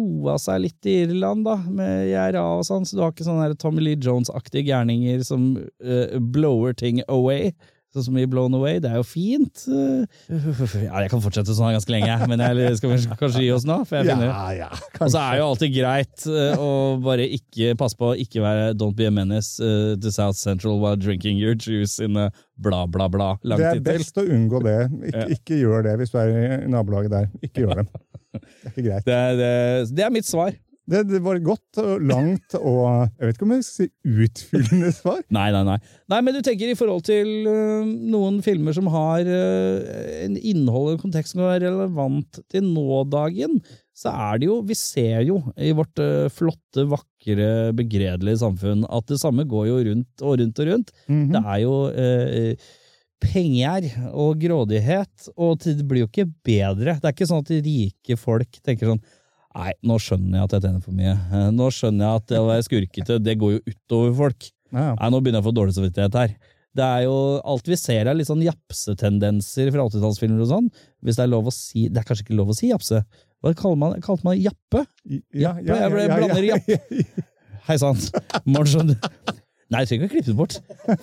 [0.02, 3.56] roa seg litt i Irland, da, med IRA og sånn, så du har ikke sånne
[3.62, 7.54] Tommy Lee Jones-aktige gærninger som uh, blower ting away.
[7.96, 8.82] Sånn som i Blown Away.
[8.84, 9.62] Det er jo fint.
[10.88, 13.80] Ja, jeg kan fortsette sånn ganske lenge, men jeg skal kanskje gi oss nå?
[13.88, 14.68] For jeg finner Ja, ja,
[15.00, 16.70] og så er det jo alltid greit eh, å
[17.04, 20.80] bare ikke passe på å ikke være Don't be a menace eh, to South Central
[20.84, 22.28] while drinking your juice in a
[22.60, 23.32] bla, bla, bla.
[23.48, 24.78] Lang Det er best å unngå det.
[25.12, 27.30] Ikke, ikke gjør det hvis du er i nabolaget der.
[27.46, 27.88] Ikke gjør det.
[28.38, 29.06] Det er ikke greit.
[29.08, 29.52] Det, er- det,
[29.98, 30.54] det er mitt svar.
[30.88, 32.84] Det, det var godt og langt og
[33.18, 35.20] Jeg vet ikke om jeg skal si utfyllende svar.
[35.38, 35.76] Nei, nei, nei.
[36.14, 40.94] Nei, Men du tenker i forhold til uh, noen filmer som har uh, en innhold
[40.94, 43.60] og en kontekst som er relevant til nådagen,
[43.98, 49.12] så er det jo Vi ser jo i vårt uh, flotte, vakre, begredelige samfunn at
[49.12, 50.98] det samme går jo rundt og rundt og rundt.
[51.12, 51.30] Mhm.
[51.36, 51.78] Det er jo
[53.18, 57.00] penger og grådighet, og det blir jo ikke bedre.
[57.02, 59.02] Det er ikke sånn at rike folk tenker sånn
[59.58, 61.14] Nei, nå skjønner jeg at jeg tjener for mye.
[61.34, 64.50] Eh, Nå skjønner jeg at det å være skurkete, det går jo utover folk.
[64.70, 64.92] Ja.
[65.00, 66.36] Nei, nå begynner jeg å få dårlig samvittighet her.
[66.78, 70.68] Det er jo, Alt vi ser er litt sånn japsetendenser fra 80-tallsfilmer og sånn.
[71.02, 73.02] Hvis det er lov å si Det er kanskje ikke lov å si japse.
[73.42, 74.84] Hva kaller man, kalte man jappe?
[75.34, 76.70] Ja, ja, ja, Jeg blander japp.
[77.68, 77.98] Hei sann.
[78.46, 78.94] Morsom.
[79.70, 80.54] Nei, jeg trenger ikke å klippe det bort.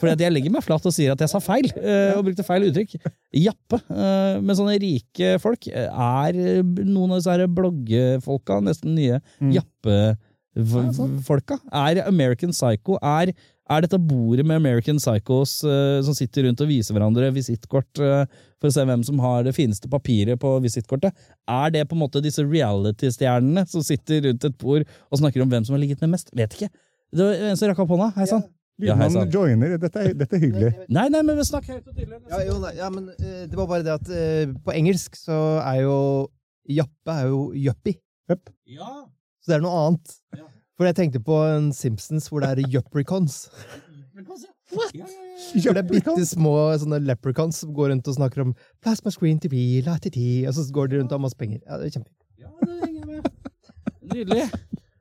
[0.00, 2.64] For jeg legger meg flat og sier at jeg sa feil, eh, og brukte feil
[2.70, 2.94] uttrykk.
[3.36, 3.80] Jappe.
[3.92, 9.52] eh, Men sånne rike folk er noen av disse her bloggfolka, nesten nye Mm.
[10.56, 11.58] jappefolka.
[11.72, 13.32] Er American Psycho er,
[13.70, 18.68] er dette bordet med American Psychos eh, som sitter rundt og viser hverandre visittkort for
[18.68, 21.12] å se hvem som har det fineste papiret på visittkortet?
[21.48, 25.50] Er det på en måte disse reality-stjernene som sitter rundt et bord og snakker om
[25.52, 26.30] hvem som har ligget med mest?
[26.36, 26.70] Vet ikke.
[27.14, 28.12] Det var en som rakk opp hånda.
[28.16, 28.44] Hei sann.
[28.82, 28.96] Ja.
[28.98, 29.76] Lydmannen joiner.
[29.78, 30.70] Dette er, dette er hyggelig.
[30.90, 32.18] Nei, nei, men snakk høyt og tydelig.
[32.32, 35.38] Ja, jo, nei, ja, men uh, det var bare det at uh, på engelsk så
[35.62, 35.96] er jo
[36.74, 37.94] jappe er jo Jøppi.
[38.32, 38.50] Yep.
[38.74, 38.90] Ja.
[39.44, 40.18] Så det er noe annet.
[40.34, 40.48] Ja.
[40.74, 43.44] For jeg tenkte på en Simpsons hvor det er Jøpricons.
[44.74, 44.94] What?
[45.52, 49.38] For det er bitte små sånne leprechauns som går rundt og snakker om plasma screen
[49.42, 51.60] TV, la ti ti, og så går de rundt og har masse penger.
[51.66, 52.22] Ja, det er kjempefint.
[52.40, 53.28] Ja, det henger med.
[54.14, 54.46] Nydelig.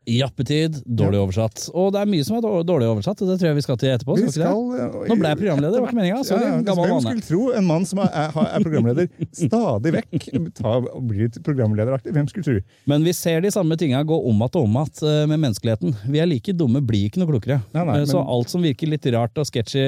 [0.06, 1.70] Jappetid, dårlig oversatt.
[1.74, 3.90] Og det er mye som er dårlig oversatt, og det tror jeg vi skal til
[3.94, 4.18] etterpå.
[4.20, 4.80] Skal ikke det?
[4.84, 6.24] eh, Nå ble jeg programleder, det var ikke meninga.
[6.28, 6.44] Sorry.
[6.44, 7.06] Ja, ja, Gammel Hvem vane.
[7.08, 9.08] skulle tro en mann som er, er, er programleder
[9.46, 10.28] stadig vekk
[10.60, 10.74] ta,
[11.12, 12.14] blir programlederaktig?
[12.18, 12.58] Hvem skulle tro?
[12.92, 15.96] Men vi ser de samme tinga gå om igjen og om att eh, med menneskeligheten.
[16.10, 17.62] Vi er like dumme, blir ikke noe klokere.
[17.74, 19.84] Nei, nei, Eh, Så men- alt som virker litt rart og sketchy,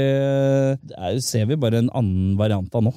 [1.22, 2.94] ser vi bare en annen variant av nå.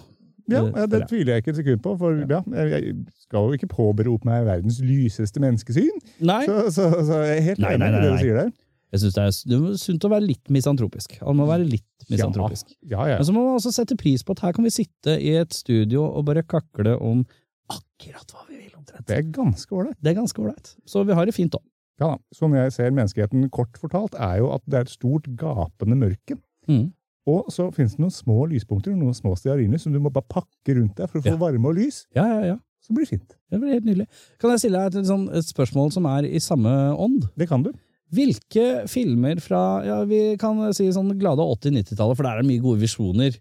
[0.48, 2.94] Ja, Det- tviler jeg ikke et sekund på, for ja, jeg,
[3.26, 5.92] skal jo ikke påberope meg verdens lyseste menneskesyn.
[6.24, 8.52] Nei, Så, så, så jeg er helt Nei, enig med i det du sier der.
[8.92, 11.18] jeg synes det er det er sunt å være litt misantropisk.
[11.20, 12.72] Han må være litt misantropisk.
[12.88, 13.18] Ja, ja.
[13.20, 15.52] Men så må man også sette pris på at her kan vi sitte i et
[15.52, 17.26] studio og bare kakle om
[17.68, 19.04] akkurat hva vi vil, omtrent.
[19.06, 19.98] Det er ganske ålreit.
[20.00, 20.70] Det er ganske ålreit.
[20.88, 21.60] Så vi har det fint, da.
[22.00, 22.18] Ja, da.
[22.32, 26.38] Sånn jeg ser menneskeheten kort fortalt, er jo at det er et stort, gapende mørke.
[26.70, 26.92] Mm.
[27.28, 30.78] Og så finnes det noen små lyspunkter, noen små steariner, som du må bare pakke
[30.78, 31.40] rundt deg for å få Ja.
[31.42, 32.06] varme og lys.
[32.16, 32.56] Ja, ja, ja.
[32.80, 33.34] Så blir det fint.
[33.52, 34.06] Det blir helt nydelig.
[34.40, 37.26] Kan jeg stille deg et, sånn, et spørsmål som er i samme ånd?
[37.36, 37.72] Det kan du.
[38.14, 42.62] Hvilke filmer fra ja, vi kan si sånn glade 80-90-tallet, for der er det mye
[42.64, 43.36] gode visjoner.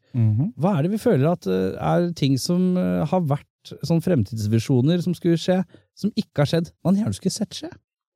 [0.60, 3.48] Hva er det vi føler at eh, er ting som eh, har vært
[3.88, 5.62] sånn fremtidsvisjoner som skulle skje,
[5.96, 6.74] som ikke har skjedd?
[6.84, 7.72] Man gjerne skulle sett skje.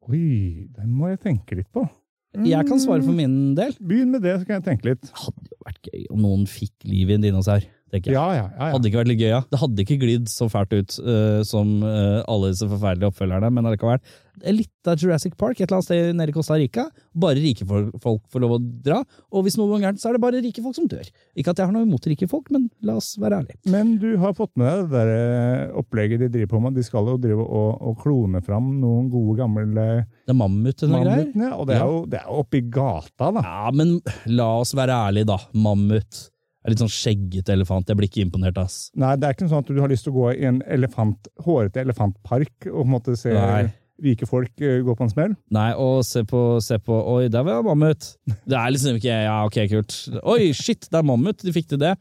[0.09, 1.85] Oi, den må jeg tenke litt på.
[2.31, 3.73] Jeg kan svare for min del.
[3.83, 5.03] Begynn med det, så kan jeg tenke litt.
[5.03, 7.65] Det hadde jo vært gøy om noen fikk liv i en dinosaur.
[7.91, 8.17] Tenker jeg.
[8.17, 8.67] Ja, ja, ja.
[8.67, 8.73] ja.
[8.75, 9.41] Hadde ikke vært litt gøy, ja.
[9.51, 13.67] Det hadde ikke glidd så fælt ut uh, som uh, alle disse forferdelige oppfølgerne, men
[13.67, 13.99] allikevel.
[13.99, 14.51] ikke vært.
[14.57, 16.87] litt av Jurassic Park, et eller annet sted nede i Costa Rica.
[17.13, 19.01] Bare rike folk, får lov å dra,
[19.31, 21.11] og hvis noe går gærent, så er det bare rike folk som dør.
[21.35, 23.59] Ikke at jeg har noe imot rike folk, men la oss være ærlige.
[23.71, 26.79] Men du har fått med deg det der eh, opplegget de driver på med.
[26.79, 31.05] De skal jo drive og, og klone fram noen gode, gamle Det er mammuten og
[31.05, 31.27] greier.
[31.27, 31.53] mammutene.
[31.57, 33.45] Og det er jo det er jo oppi gata, da.
[33.45, 33.97] Ja, men
[34.31, 35.39] la oss være ærlige, da.
[35.53, 36.27] Mammut.
[36.61, 37.87] Er litt sånn skjeggete elefant.
[37.89, 38.91] Jeg blir ikke imponert, ass.
[39.01, 41.29] Nei, det er ikke sånn at du har lyst til å gå i en elefant,
[41.45, 43.63] hårete elefantpark og på en måte se Nei.
[44.01, 45.33] rike folk eh, gå på en smell.
[45.53, 48.11] Nei, og se på, se på Oi, der var mammut.
[48.45, 49.97] Det er liksom ikke Ja, ok, kult.
[50.21, 51.41] Oi, shit, det er mammut.
[51.41, 51.95] De fikk til det.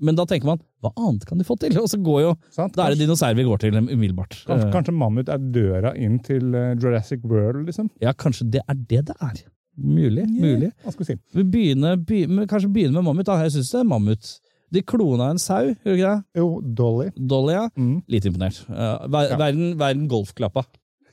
[0.00, 1.72] Men da tenker man hva annet kan de få til?
[1.80, 2.74] Og så går jo Sant?
[2.76, 4.36] Da er det dinosaurer vi går til umiddelbart.
[4.44, 7.88] Kanskje, Eh, kanskje mammut er døra inn til eh, Jurassic World, liksom?
[8.04, 9.40] Ja, kanskje det er det det er.
[9.76, 10.24] Mulig.
[10.32, 10.70] mulig.
[10.90, 13.26] Skal vi begynner, begynner, kanskje begynne med mammut.
[13.26, 13.36] da.
[13.44, 14.30] Jeg syns det er mammut.
[14.72, 16.24] De klona en sau, gjorde de ikke det?
[16.40, 17.10] Jo, Dolly.
[17.14, 17.68] Dolly, ja.
[17.76, 18.02] Mm.
[18.08, 18.64] Litt imponert.
[18.68, 19.36] Ver Ja.
[19.38, 20.64] verden, verden golfklappa.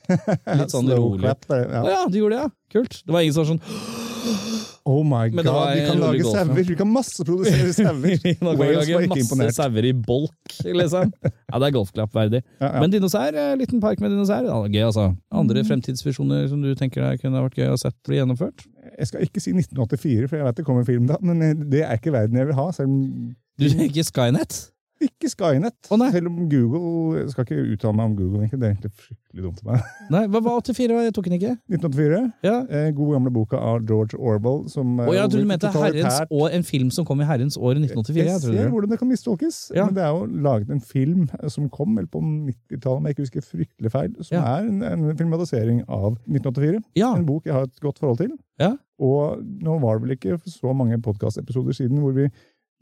[0.58, 1.22] Litt sånn rolig.
[1.22, 1.84] clap, det, Å ja.
[1.92, 2.50] ja, de gjorde det, ja.
[2.74, 3.02] Kult.
[3.06, 6.58] Det var ingen som var sånn Oh my god, vi kan lage sauer!
[6.68, 8.02] Vi kan masseprodusere sauer!
[8.20, 9.54] Vi kan Wales lage var ikke masse imponert.
[9.56, 11.12] sauer i bolk, liksom.
[11.24, 12.42] Ja, det er golfklappverdig.
[12.60, 12.80] Ja, ja.
[12.84, 15.06] Men dinosaur, eh, liten park med dinosaur, ja, gøy altså.
[15.32, 15.70] Andre Mm.
[15.70, 18.66] fremtidsvisjoner som du tenker deg kunne vært gøy å sett bli gjennomført?
[18.98, 21.80] Jeg skal ikke si 1984, for jeg vet det kommer film da, men eh, det
[21.88, 22.68] er ikke verden jeg vil ha.
[22.76, 24.68] Selv om Du tenker Skynet?
[25.06, 25.76] Ikke Skynet.
[25.90, 28.60] Oh, selv om Google Jeg skal ikke uttale meg om Google, egentlig.
[28.60, 29.88] det er egentlig fryktelig dumt av meg.
[30.14, 30.98] Nei, hva var 84?
[31.06, 31.52] Jeg tok den ikke.
[31.72, 32.20] 1984.
[32.46, 32.54] Ja.
[32.68, 34.62] Eh, god gamle boka av George Orwell.
[34.72, 37.56] Som, oh, Og jeg tror du mente herrens år, en film som kom i herrens
[37.60, 38.16] år 1984.
[38.16, 38.72] Jeg Jeg trodde ser det.
[38.76, 39.60] hvordan det kan mistolkes.
[39.74, 39.86] Ja.
[39.88, 43.16] Men det er jo laget en film eh, som kom vel på 90-tallet, om jeg
[43.16, 44.44] ikke husker fryktelig feil, som Ja.
[44.58, 46.82] er en, en filmatisering av 1984.
[46.96, 48.32] Ja, En bok jeg har et godt forhold til.
[48.60, 48.72] Ja.
[49.02, 52.28] Og nå var det vel ikke så mange podkastepisoder siden hvor vi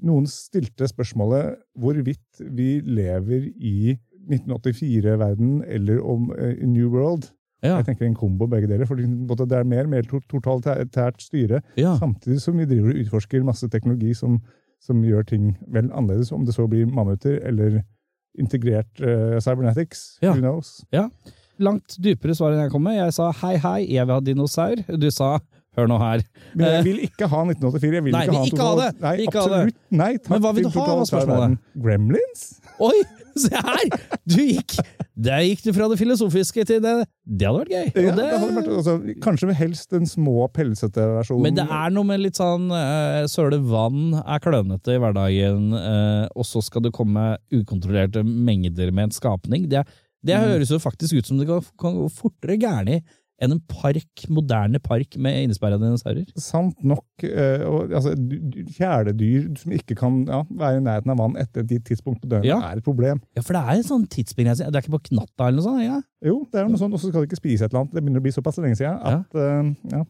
[0.07, 3.95] noen stilte spørsmålet hvorvidt vi lever i
[4.31, 7.31] 1984-verden eller om uh, New World.
[7.63, 11.97] ja, Jeg tenker en kombo begge deler, for det er mer mer totalitært styre, ja.
[11.99, 14.41] samtidig som vi driver og utforsker masse teknologi som,
[14.83, 17.83] som gjør ting vel annerledes, om det så blir mammuter eller
[18.39, 20.19] integrert uh, cybernetics.
[20.23, 20.33] Ja.
[20.33, 20.81] Who knows?
[20.93, 21.09] Ja.
[21.63, 22.97] Langt dypere svar enn jeg kom med.
[22.97, 24.81] Jeg sa hei, hei, jeg vil ha dinosaur.
[24.99, 25.37] Du sa
[25.77, 26.23] hør nå her.
[26.55, 26.73] Men Eh.
[26.77, 27.93] jeg vil ikke ha 1984.
[27.97, 29.01] Jeg vil Nei, ikke ha, ikke ha det.
[29.01, 29.61] Nei, ikke ikke ha det.
[29.63, 29.79] absolutt.
[30.03, 31.59] Nei, takk Men hva vil du ha, var spørsmålet?
[31.87, 32.43] Gremlins?
[32.83, 32.99] Oi,
[33.37, 33.97] se her!
[34.29, 34.75] Du gikk
[35.23, 36.93] Der gikk du fra det filosofiske til det.
[37.25, 37.89] Det hadde vært gøy.
[38.05, 41.43] Ja, det, det vært, altså, kanskje helst den små, pelsete versjonen.
[41.47, 46.27] men det er noe med litt sånn uh, Søle vann er klønete i hverdagen, uh,
[46.35, 49.69] og så skal det komme ukontrollerte mengder med en skapning.
[49.71, 49.85] Det,
[50.25, 50.49] det Mm.
[50.49, 53.05] høres jo faktisk ut som det kan, kan gå fortere gærent
[53.43, 56.29] enn en park, moderne park med innesperra dinosaurer.
[56.37, 57.05] Sant nok.
[57.25, 58.13] Øh, og, altså,
[58.77, 62.29] kjæledyr som ikke kan ja, være i nærheten av vann etter et gitt tidspunkt på
[62.31, 62.61] døgnet, Ja.
[62.71, 63.21] er et problem.
[63.37, 64.71] Ja, for det er en sånn tidsbegrensning.
[64.71, 65.83] Det er ikke på knatta eller noe sånt?
[65.85, 66.01] Ja.
[66.23, 67.95] Jo, det er noe sånt, og så skal du ikke spise et eller annet.
[67.97, 70.05] Det begynner å bli såpass lenge siden at eh, ja.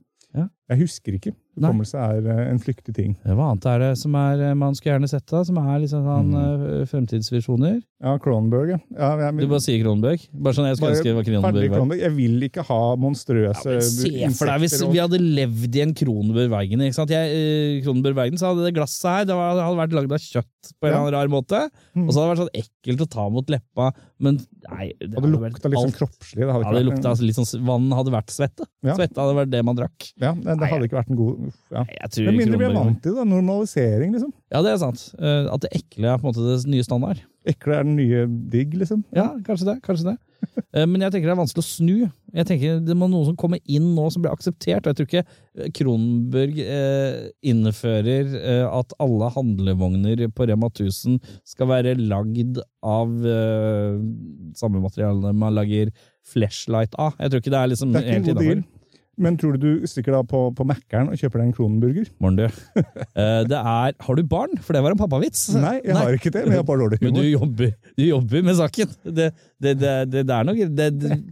[0.72, 1.34] Jeg husker ikke.
[1.52, 3.14] Hukommelse er eh, en flyktig ting.
[3.26, 6.06] Hva annet er det som er, eh, man skulle gjerne sett da, som er liksom
[6.06, 6.62] sånn mm.
[6.88, 7.74] fremtidsvisjoner?
[8.02, 8.78] Ja, Kronberg, ja.
[8.96, 10.24] ja jeg, Du bare sier Kronberg?
[10.32, 11.68] Bare sånn jeg skulle ønske det var Kronberg.
[11.74, 12.00] Kronberg.
[12.02, 15.92] Jeg vil ikke ha monstrøse Ja, se for deg hvis vi hadde levd i en
[16.00, 16.86] Kronenberg-Bergen.
[16.88, 17.12] ikke sant?
[17.14, 20.88] Jeg, eh, Kronenberg-Bergen, så hadde det glasset her det hadde vært lagd av kjøtt på
[20.88, 20.96] en Ja.
[20.96, 21.60] eller annen rar måte.
[21.94, 22.08] Mm.
[22.08, 25.32] Og så hadde det vært sånn ekkelt å ta mot leppa, men nei det hadde
[25.36, 26.42] lukta litt sånn kroppslig.
[26.42, 28.66] Det hadde Ja, det lukta altså litt sånn Vann hadde vært svette.
[28.82, 28.96] Ja.
[28.98, 30.10] Svette hadde vært det man drakk.
[30.18, 31.42] Ja, det, det hadde ikke vært en god
[31.74, 31.84] ja.
[31.90, 33.26] Jeg mindre blir vant til det.
[33.28, 34.32] Normalisering, liksom.
[34.52, 35.04] Ja, det er sant.
[35.18, 37.20] Eh, At det ekle er på en måte det nye standard.
[37.48, 39.02] Ekle er den nye digg, liksom.
[39.16, 39.80] Ja, kanskje det.
[39.86, 40.18] kanskje det.
[40.74, 41.96] Eh, Men jeg tenker det er vanskelig å snu.
[42.34, 44.86] Jeg tenker Det må noen som kommer inn nå som blir akseptert.
[44.86, 47.18] og Jeg tror ikke eh, Kronberg eh,
[47.52, 54.00] innfører eh, at alle handlevogner på Rema 1000 skal være lagd av eh,
[54.58, 55.92] samme materiale man lager
[56.32, 57.14] flashlight av.
[57.20, 58.64] Jeg tror ikke det er liksom Det er ikke en god deal.
[59.22, 62.08] Men tror du du stikker da på, på Mækkern og kjøper deg en Kronenburger?
[62.22, 62.82] Morgen, du.
[63.14, 64.56] Eh, Det er Har du barn?
[64.64, 65.44] For det var en pappavits.
[65.54, 68.44] Nei, jeg har ikke det, men jeg har bare dårlig Men du jobber, du jobber
[68.48, 68.92] med saken.
[69.06, 69.28] Det,
[69.62, 70.88] det, det, det, det er noe det,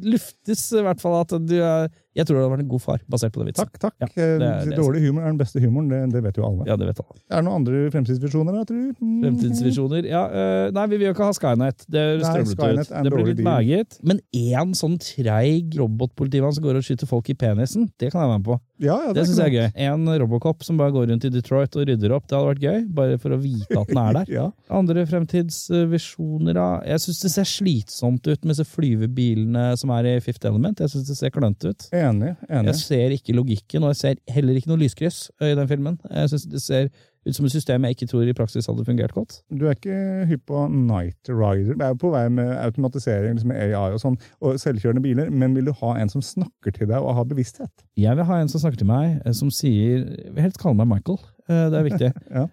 [0.06, 3.02] luftes i hvert fall at du er Jeg tror du hadde vært en god far,
[3.10, 3.68] basert på den vitsen.
[3.70, 4.16] Takk, takk.
[4.18, 6.66] Ja, dårlig humor er den beste humoren, det, det vet jo alle.
[6.66, 7.20] Ja, det vet alle.
[7.30, 8.96] Er det noen andre fremtidsvisjoner, da, tror du?
[8.98, 9.20] Mm.
[9.26, 10.08] Fremtidsvisjoner.
[10.10, 11.86] Ja, øh, nei, vi vil jo ikke ha Skynet.
[11.86, 12.90] Det Skynet ut.
[13.06, 14.00] Det blir litt meget.
[14.02, 18.32] Men én sånn treig robotpolitimann som går og skyter folk i penisen, det kan jeg
[18.34, 18.58] være med på.
[18.80, 19.70] Ja, ja, Det det syns jeg er gøy.
[19.86, 22.78] En Robocop som bare går rundt i Detroit og rydder opp, det hadde vært gøy.
[22.96, 24.30] Bare for å vite at den er der.
[24.40, 24.46] Ja.
[24.72, 26.68] Andre fremtidsvisjoner, da?
[26.86, 30.80] Jeg syns det ser slitsomt ut med disse flyvebilene som er i Fifth Element.
[30.80, 31.86] Jeg syns det ser klønt ut.
[31.94, 32.34] Enig.
[32.48, 32.72] enig.
[32.72, 36.00] Jeg ser ikke logikken, og jeg ser heller ikke noe lyskryss i den filmen.
[36.10, 36.90] Jeg synes Det ser
[37.26, 39.40] ut som et system jeg ikke tror i praksis hadde fungert godt.
[39.52, 41.74] Du er ikke hypp på Night Rider.
[41.76, 45.68] Det er på vei med automatisering, liksom AI og sånn, og selvkjørende biler, men vil
[45.68, 47.84] du ha en som snakker til deg og har bevissthet?
[48.00, 50.06] Jeg vil ha en som snakker til meg, som sier
[50.40, 51.20] Helt kalle meg Michael.
[51.48, 52.12] Det er viktig.
[52.40, 52.46] Ja.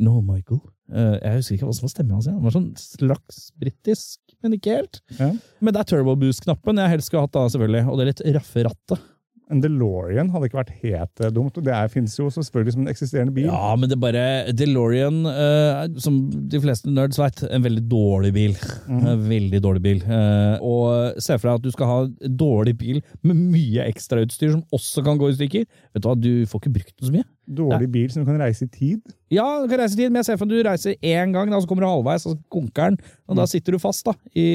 [0.00, 0.62] No, Michael.
[0.92, 2.28] Eh, Jeg husker ikke hva som var stemmen hans.
[2.30, 5.00] Han var sånn slags britisk, men ikke helt.
[5.18, 5.32] Ja.
[5.60, 7.84] Men det er turbo boost-knappen jeg helst skulle hatt da, selvfølgelig.
[7.90, 9.06] Og det er litt raffe rattet.
[9.46, 11.54] En DeLorean hadde ikke vært helt eh, dumt.
[11.60, 13.46] og Det finnes jo selvfølgelig som en eksisterende bil.
[13.46, 14.24] Ja, men det er bare
[14.58, 16.16] DeLorean, uh, som
[16.50, 18.56] de fleste nerds vet, en veldig dårlig bil.
[18.90, 20.02] En veldig dårlig bil.
[20.02, 24.56] Uh, og se for deg at du skal ha en dårlig bil med mye ekstrautstyr
[24.56, 25.68] som også kan gå i stykker.
[25.94, 27.28] Vet du hva, du får ikke brukt den så mye.
[27.46, 29.14] Dårlig bil som du kan reise i tid.
[29.30, 31.30] Ja, du kan reise i tid, men jeg ser for meg at du reiser én
[31.34, 32.98] gang, da, så kommer du halvveis, og så konker den.
[33.30, 34.48] Og da sitter du fast da, i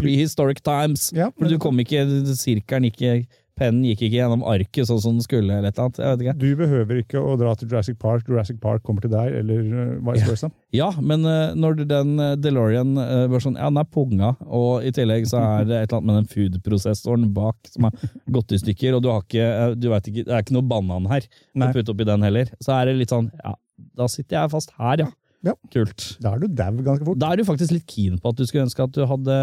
[0.00, 1.10] prehistoric times.
[1.12, 3.26] Ja, men- du kom ikke, sirkelen ikke
[3.62, 6.00] pennen gikk ikke gjennom arket sånn som den skulle, eller et eller annet.
[6.02, 6.34] Jeg vet ikke.
[6.42, 9.94] Du behøver ikke å dra til Jurassic Park, Jurassic Park kommer til deg, eller uh,
[10.10, 10.52] vice versa.
[10.72, 14.86] Ja, men eh, når den eh, DeLorean uh, var sånn, ja, den er punga, og
[14.88, 18.54] i tillegg så er det et eller annet med den food-prosessoren bak som har gått
[18.56, 21.28] i stykker, og du har ikke, du vet ikke, det er ikke noe banan her
[21.28, 22.54] å putte oppi den heller.
[22.64, 23.52] Så er det litt sånn, ja,
[24.00, 25.10] da sitter jeg fast her, ja.
[25.42, 25.54] Ja.
[25.74, 26.04] Kult.
[26.22, 27.18] Da er du dau ganske fort.
[27.18, 29.36] Da er du faktisk litt keen på at du skulle ønske at du hadde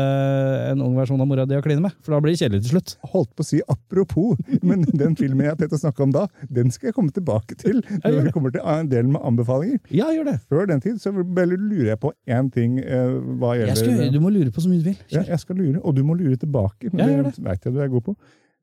[0.72, 2.74] en ung versjon av mora di å kline med, for da blir det kjedelig til
[2.78, 2.94] slutt.
[3.14, 6.26] Holdt på å si apropos, men den filmen jeg har tenkt å snakke om da,
[6.48, 8.24] den skal jeg komme tilbake til når det.
[8.30, 9.80] vi kommer til en del med anbefalinger.
[9.92, 10.38] Ja, gjør det.
[10.48, 14.20] Før den tid så lurer jeg på én ting eh, hva Jeg gjelder skulle, du
[14.24, 15.00] må lure på så mye du vil.
[15.12, 16.94] ja, Jeg skal lure, og du må lure tilbake.
[16.94, 18.16] Ja, gjør det vet jeg du er god på.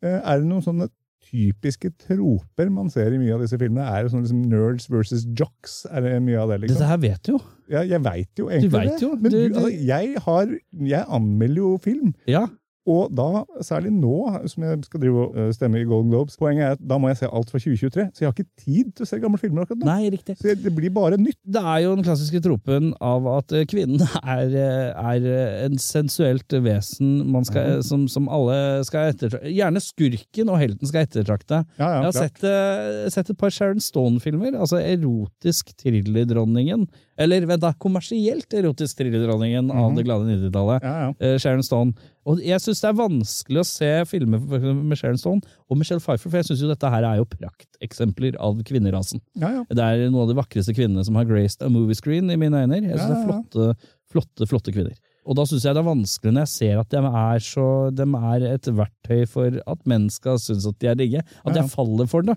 [0.05, 0.89] Eh, er det noen sånne
[1.37, 3.85] typiske troper man ser i mye av disse filmene?
[3.85, 5.83] Er det sånn liksom nerds versus jocks?
[5.91, 6.79] Er det mye av det, liksom?
[6.81, 7.41] Dette her vet du jo.
[7.69, 9.03] Ja, jeg veit jo egentlig vet det.
[9.03, 9.11] jo.
[9.21, 10.55] Men du, du- altså, jeg, har,
[10.95, 12.15] jeg anmelder jo film.
[12.31, 12.47] Ja,
[12.87, 14.15] Og da, særlig nå
[14.47, 17.09] som jeg skal drive og øh, stemme i Golden Globes, poenget er at da må
[17.11, 18.05] jeg se alt fra 2023.
[18.15, 19.89] Så jeg har ikke tid til å se gamle filmer akkurat nå.
[19.89, 20.37] nei, riktig.
[20.39, 21.39] Så det blir bare nytt.
[21.43, 25.81] Det er jo den klassiske tropen av at eh, kvinnen er, eh, er eh, en
[25.83, 29.51] sensuelt vesen man skal, som, som alle skal ettertrakte.
[29.57, 31.65] Gjerne skurken og helten skal ettertrakte.
[31.81, 36.87] Ja, ja, Jeg har sett, eh, sett et par Sharon Stone-filmer, altså erotisk thrillerdronningen.
[37.19, 40.85] Eller vent da, kommersielt erotisk thrillerdronningen av det glade 90-tallet.
[40.87, 41.97] Ja, eh, Sharon Stone.
[42.27, 44.41] Og jeg syns det er vanskelig å se filmer
[44.75, 48.39] med Sharon Stone og Michelle Pfeiffer, for jeg syns jo dette her er jo prakteksempler
[48.43, 49.23] av kvinnerasen.
[49.39, 49.67] ja, ja.
[49.71, 52.65] Det er noen av de vakreste kvinnene som har graced a movie screen, i mine
[52.65, 52.83] øyne.
[52.83, 54.97] Jeg synes det er flotte, flotte, flotte kvinner.
[55.27, 58.07] Og da syns jeg det er vanskelig når jeg ser at de er, så, de
[58.33, 61.23] er et verktøy for at menn skal synes at de er digge.
[61.47, 62.37] At jeg faller for det,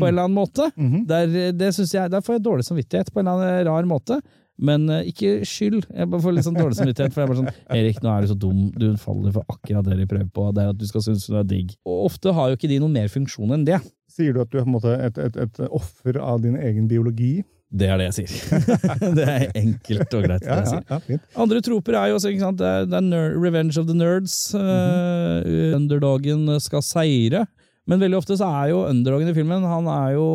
[0.00, 0.70] på en eller annen måte.
[0.76, 1.02] Mhm.
[1.08, 4.20] Der, det synes jeg, der får jeg dårlig samvittighet på en eller annen rar måte.
[4.60, 5.86] Men uh, ikke skyld.
[5.88, 7.14] Jeg bare får litt sånn dårlig samvittighet.
[7.14, 8.66] For jeg er bare sånn Erik, nå er du så dum.
[8.76, 10.50] Du faller for akkurat det de prøver på.
[10.56, 11.72] Det er at du skal synes du er digg.
[11.88, 13.80] Og ofte har jo ikke de noen mer funksjon enn det.
[14.10, 16.90] Sier du at du er på en måte et, et, et offer av din egen
[16.90, 17.40] biologi?
[17.70, 18.64] Det er det jeg sier.
[19.18, 20.46] det er enkelt og greit.
[20.46, 21.18] Ja, ja, ja.
[21.38, 24.34] Andre troper er jo også, ikke sant, det er, det er Revenge of the Nerds.
[24.58, 27.44] eh, underdogen skal seire.
[27.90, 30.26] Men veldig ofte så er jo underdogen i filmen Han er jo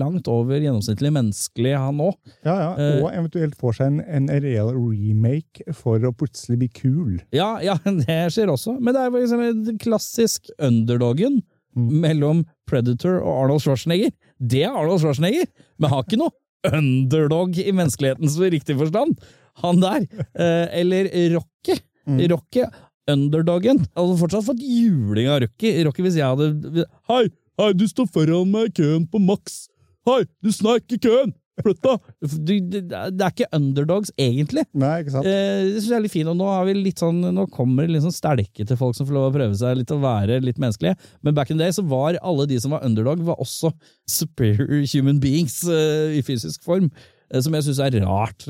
[0.00, 2.16] langt over gjennomsnittlig menneskelig, han òg.
[2.46, 2.70] Ja, ja.
[2.80, 2.98] Eh.
[3.04, 7.16] Og eventuelt får seg en, en real remake for å plutselig bli kul.
[7.36, 8.78] Ja, ja, det skjer også.
[8.80, 11.88] Men det er eksempel klassisk underdogen Mm.
[12.02, 14.12] mellom Predator og Arnold Schwarzenegger.
[14.36, 15.46] Det er Arnold Schwarzenegger,
[15.80, 16.34] men har ikke noe
[16.68, 19.16] underdog i menneskelighetens riktige forstand.
[19.64, 20.04] Han der.
[20.42, 21.78] Eh, eller Rocky.
[22.08, 22.20] Mm.
[22.32, 22.64] Rocky,
[23.10, 23.82] underdogen.
[23.98, 25.74] Hadde fortsatt fått juling av Rocky.
[25.86, 27.24] Rocky hvis jeg hadde Hei,
[27.60, 29.64] hei, du står foran meg i køen på maks.
[30.08, 31.34] Hei, du sneik i køen!
[31.62, 32.06] Flytt deg!
[32.48, 32.56] Det,
[32.88, 34.64] det er ikke underdogs, egentlig.
[34.78, 35.28] Nei, ikke sant?
[35.28, 37.84] Eh, det synes jeg er litt fint, og nå, har vi litt sånn, nå kommer
[37.86, 40.40] det litt sånn stelke til folk som får lov å prøve seg litt å være
[40.42, 40.96] litt menneskelige.
[41.22, 43.70] Men back in the day så var alle de som var underdog, var også
[44.10, 46.88] superior human beings eh, i fysisk form.
[47.28, 48.48] eh, som jeg syns er rart.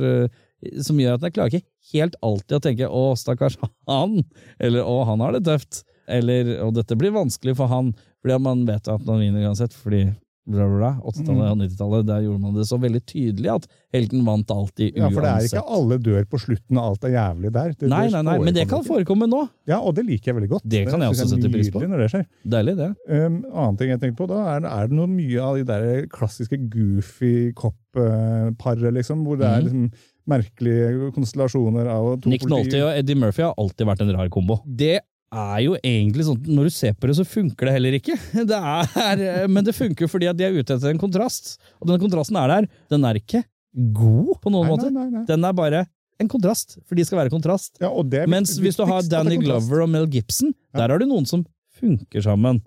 [0.62, 4.22] Eh, som gjør at jeg klarer ikke helt alltid å tenke 'å, stakkars han',
[4.60, 8.66] eller 'å, han har det tøft', eller 'å, dette blir vanskelig for han', fordi man
[8.66, 10.88] vet at man vinner uansett, fordi bla, bla, bla.
[11.06, 14.98] 80-tallet og 90-tallet, der gjorde man det så veldig tydelig at helten vant alltid uansett.
[14.98, 17.68] Ja, for det er ikke alle dør på slutten, og alt er jævlig der.
[17.78, 19.44] Det, Nei, nei, nei, men det kan forekomme nå.
[19.70, 20.66] Ja, og det liker jeg veldig godt.
[20.66, 21.82] Det kan jeg også sette pris på.
[21.86, 22.26] Når det skjer.
[22.56, 22.90] Deilig, det.
[23.06, 26.06] Um, annen ting jeg tenkte på, da, er, er det noe mye av de der
[26.10, 29.64] klassiske goofy cop-paret, liksom, hvor det er Mhm.
[29.64, 29.92] liksom
[30.30, 34.60] merkelige konstellasjoner av to Nick Nolte og Eddie Murphy har alltid vært en rar kombo.
[34.66, 35.00] Det
[35.32, 38.18] er jo egentlig sånn, Når du ser på det, så funker det heller ikke.
[38.50, 41.56] Det er, men det funker fordi at de er ute etter en kontrast.
[41.80, 42.68] Og denne kontrasten er der.
[42.92, 43.40] Den er ikke
[43.72, 44.90] god på noen Nei, måte.
[44.92, 45.24] nei, nei, nei.
[45.30, 45.86] Den er bare
[46.20, 47.80] en kontrast, for de skal være kontrast.
[47.80, 49.46] Ja, og det Mens hvis du har Danny er.
[49.46, 51.46] Glover og Mel Gibson, der har du noen som
[51.80, 52.60] funker sammen.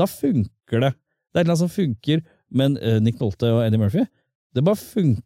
[0.00, 0.94] Da funker det.
[1.36, 4.06] Det er noe som funker, men uh, Nick Nolte og Eddie Murphy,
[4.56, 5.20] det bare funker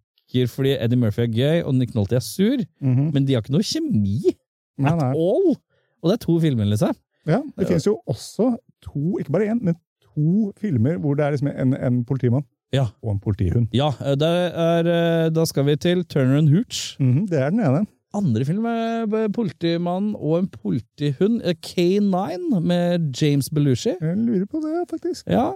[0.51, 3.11] fordi Eddie Murphy er gøy, og Nick Nolte er sur, Mhm.
[3.15, 4.35] men de har ikke noe kjemi
[4.79, 5.57] Nei, at all.
[6.03, 6.95] Og det er to filmer, liksom.
[7.27, 11.31] Ja, det finnes jo også to, ikke bare én, men to filmer hvor det er
[11.37, 12.87] liksom en, en politimann Ja.
[13.03, 13.69] og en politihund.
[13.75, 16.97] Ja, eh, det er, eh, da skal vi til Turner and Hooch.
[16.99, 17.87] Mhm, det er den ene.
[18.15, 21.43] Andre film er politimann og en politihund.
[21.45, 23.93] eh, K9 med James Belushi.
[24.01, 25.29] Jeg lurer på det, faktisk.
[25.29, 25.53] Ja.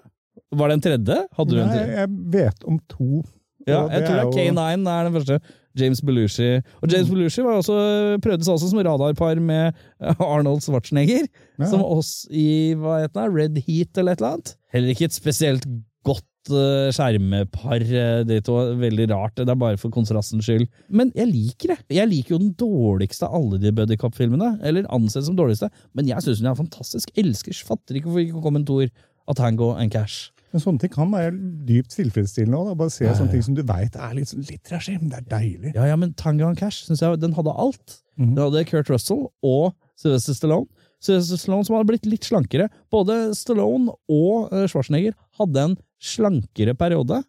[0.53, 1.27] Var det en tredje?
[1.37, 1.97] Hadde du en Nei, tredje?
[1.97, 3.23] jeg vet om to.
[3.67, 5.39] Ja, jeg tror det er jo- K9 er den første.
[5.77, 6.51] James Belushi.
[6.83, 7.75] Og James Belushi var også,
[8.23, 11.27] prøvdes også som radarpar med eh, Arnold Schwarzenegger.
[11.59, 11.67] Ja.
[11.67, 14.55] Som oss i hva heter det, Red Heat eller et eller annet.
[14.73, 15.67] Heller ikke et spesielt
[16.07, 18.59] godt eh, skjermepar, eh, de to.
[18.79, 19.35] Veldig rart.
[19.41, 20.69] Det er bare for kontrastens skyld.
[20.95, 21.79] Men jeg liker det.
[21.99, 24.61] Jeg liker jo den dårligste av alle de Buddy Cop-filmene.
[24.63, 25.73] Eller anses som dårligste.
[25.97, 27.11] Men jeg syns den er fantastisk.
[27.19, 28.95] Elsker, fatter ikke hvorfor ikke kom en toer.
[29.27, 30.31] av Tango and Cash.
[30.55, 31.33] Men sånne ting kan være
[31.67, 32.77] dypt tilfredsstillende òg.
[32.79, 35.29] Bare se sånne ting som du veit er litt, sånn- litt trashy, men det er
[35.33, 35.73] deilig.
[35.75, 37.99] Ja, ja, men Tangan and Cash synes jeg, den hadde alt.
[38.17, 38.35] Mhm.
[38.37, 40.69] Den hadde Kurt Russell og Sylvester Stallone.
[41.03, 42.69] Sylvester Stallone som hadde blitt litt slankere.
[42.95, 47.25] Både Stallone og eh, Schwarzenegger hadde en slankere periode.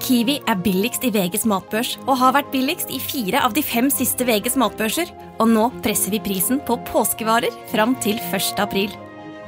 [0.00, 3.90] Kiwi er billigst i VGs matbørs og har vært billigst i fire av de fem
[3.90, 5.10] siste VGs matbørser.
[5.42, 8.54] Og nå presser vi prisen på påskevarer fram til 1.
[8.62, 8.88] april.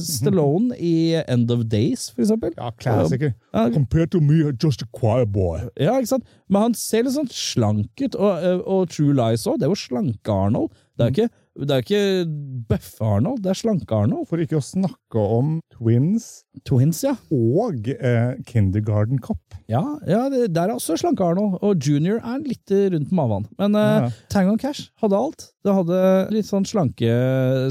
[0.00, 2.52] Stallone i End of Days, for eksempel.
[2.56, 3.34] Ja, klassiker.
[3.52, 5.60] Ja, Compared to me, just a choir boy.
[5.80, 6.24] Ja, ikke sant?
[6.48, 9.60] Men han ser litt sånn slank ut, og, og True Lies òg.
[9.60, 10.72] Det er jo slanke Arnold.
[10.96, 14.24] Det er jo ikke, det er jo ikke bøffe Arnold, det er slanke Arnold.
[14.30, 16.30] For ikke å snakke om Twins
[16.68, 17.12] Twins, ja.
[17.34, 19.56] og eh, Kindergarten Cop.
[19.70, 23.46] Ja, ja det, der er også slanke Arnold, og Junior er litt rundt maven.
[23.60, 24.08] Men Ja.
[24.08, 25.48] uh, Tango Cash hadde alt.
[25.64, 27.12] Det hadde litt sånn slanke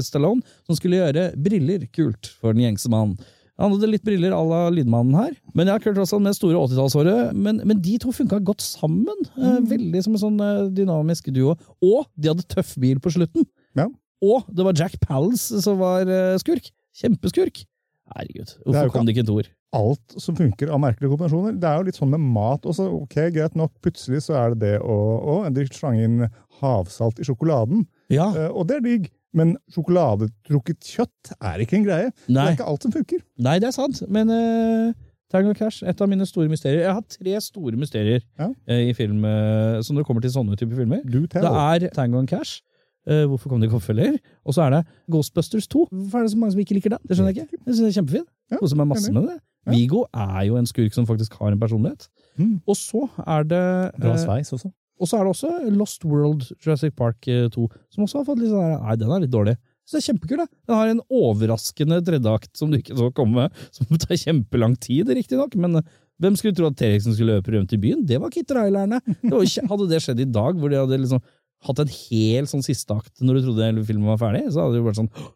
[0.04, 3.18] Stallone, som skulle gjøre briller kult for den gjengse mannen.
[3.60, 5.34] Han hadde litt briller à la Lydmannen her.
[5.54, 7.34] Men jeg har Kurt Russell med store 80-tallshåret.
[7.36, 9.26] Men, men de to funka godt sammen.
[9.36, 9.68] Mm.
[9.70, 11.54] veldig som en sånn eh, dynamisk duo.
[11.84, 13.46] Og de hadde tøff bil på slutten.
[13.78, 13.88] Ja.
[14.22, 16.70] Og det var Jack Palance som var eh, skurk.
[16.98, 17.64] Kjempeskurk.
[18.12, 19.48] Herregud, Det er hvorfor ikke- kom det ikke en toer?
[19.72, 21.54] Alt som funker av merkelige kombinasjoner.
[21.58, 22.90] Det er jo litt sånn med mat også.
[23.02, 26.28] Ok, Greit nok, plutselig så er det det å, å De slang inn
[26.60, 29.10] havsalt i sjokoladen, Ja, eh, og det er digg.
[29.32, 32.10] Men sjokoladetrukket kjøtt er ikke en greie.
[32.28, 33.22] Det er ikke alt som funker.
[33.40, 34.92] Nei, det er sant, men uh,
[35.32, 36.82] Tango Cash, et av mine store mysterier.
[36.84, 38.50] Jeg har tre store mysterier Ja.
[38.50, 41.00] uh, i film, uh, som det kommer til sånne typer filmer.
[41.08, 42.60] Det er Tango Cash.
[43.08, 44.18] Eh, hvorfor kom det ikke oppfølger?
[44.46, 45.86] Og så er det Ghostbusters 2.
[45.90, 47.02] Hvorfor er det så mange som ikke liker den?
[47.08, 47.58] Det skjønner jeg ikke.
[47.62, 48.28] Jeg synes det er kjempefin.
[48.52, 49.38] Ja, Koser meg masse med det.
[49.62, 49.74] Ja.
[49.76, 52.08] Vigo er jo en skurk som faktisk har en personlighet.
[52.36, 52.54] Mm.
[52.66, 53.64] Og så er det
[54.02, 54.72] Bra eh, sveis også.
[54.72, 58.42] og så er det også Lost World Jurassic Park eh, 2, som også har fått
[58.42, 59.56] litt sånn der, Nei, den er litt dårlig.
[59.86, 60.46] Så det er kjempekul, da.
[60.68, 65.54] Den har en overraskende tredjeakt som du ikke så komme, som tar kjempelang tid, riktignok,
[65.62, 65.92] men eh,
[66.22, 68.04] hvem skulle tro at T-rexen skulle løpe rundt i byen?
[68.06, 69.00] Det var ikke trailerne.
[69.22, 71.22] Det var hadde det skjedd i dag, hvor de hadde liksom
[71.66, 74.76] hatt en hel sånn siste akt når du trodde hele filmen var ferdig, så hadde
[74.76, 75.30] det jo vært sånn «Åh,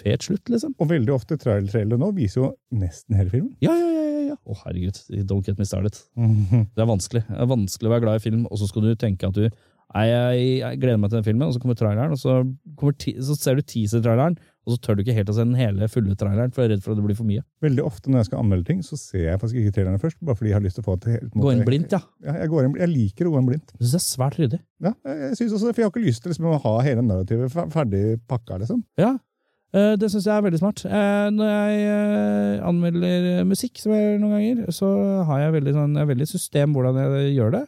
[0.00, 0.72] Fet slutt, liksom.
[0.80, 2.46] Og veldig ofte trailer nå viser jo
[2.80, 3.50] nesten hele filmen.
[3.60, 4.04] Ja, ja, ja.
[4.06, 4.36] ja, ja.
[4.38, 5.00] Å, herregud.
[5.28, 5.98] Don't get me started.
[6.16, 7.24] Det er vanskelig.
[7.28, 9.44] Det er vanskelig å være glad i film, og så skal du tenke at du
[9.90, 12.36] Nei, jeg, jeg gleder meg til den filmen, og så kommer traileren, og så,
[12.78, 14.36] kommer ti, så ser du teaser-traileren,
[14.66, 16.74] og så tør du ikke helt å se den hele fulle traileren, for jeg er
[16.76, 17.42] redd for at det blir for mye.
[17.64, 20.36] Veldig ofte når jeg skal anmelde ting, så ser jeg faktisk ikke trailerne først, bare
[20.36, 22.02] fordi jeg har lyst til å få det helt Gå inn blindt, ja.
[22.26, 23.72] Ja, jeg, går inn, jeg liker å gå inn blindt.
[23.72, 24.60] Du synes det er svært ryddig.
[24.84, 27.52] Ja, jeg, synes også, for jeg har ikke lyst til liksom, å ha hele narrativet
[27.56, 28.84] fer- ferdig pakka, liksom.
[29.00, 29.14] Ja,
[29.72, 30.84] eh, det syns jeg er veldig smart.
[30.84, 34.92] Eh, Når jeg eh, anmelder musikk, som jeg gjør noen ganger, så
[35.28, 37.64] har jeg veldig, sånn, jeg veldig system hvordan jeg gjør det.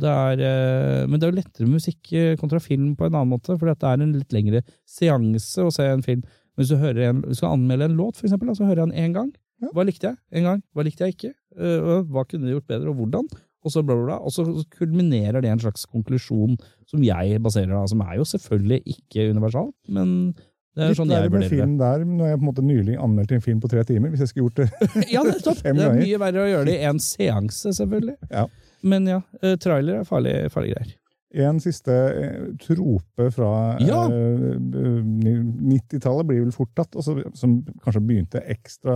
[0.00, 3.32] Det er, eh, men det er jo lettere musikk eh, kontra film på en annen
[3.34, 6.22] måte, for det er en litt lengre seanse å se en film.
[6.54, 8.92] Men hvis du, en, hvis du skal anmelde en låt, for eksempel, så hører jeg
[8.92, 9.32] den én gang.
[9.74, 10.20] Hva likte jeg?
[10.36, 10.62] En gang.
[10.74, 11.34] Hva likte jeg ikke?
[11.56, 13.28] Eh, Hva kunne de gjort bedre, og hvordan?
[13.64, 14.16] Og så, bla, bla, bla.
[14.20, 14.44] og så
[14.76, 16.58] kulminerer det i en slags konklusjon
[16.90, 20.34] som jeg baserer da, som er jo selvfølgelig ikke universal, men
[20.74, 21.50] det er sånn jeg vurderer det.
[21.54, 24.10] film der, når jeg på en måte nylig anmeldte en film på tre timer.
[24.10, 24.68] Hvis jeg skulle gjort det
[25.14, 28.16] Ja, det er, det er mye verre å gjøre det i en seanse, selvfølgelig.
[28.34, 28.44] Ja.
[28.84, 30.92] Men ja, eh, trailer er farlige farlig greier.
[31.34, 33.48] En siste eh, trope fra
[33.82, 34.04] Ja.
[34.06, 34.58] eh,
[35.02, 38.94] 90-tallet blir vel fort tatt, som kanskje begynte ekstra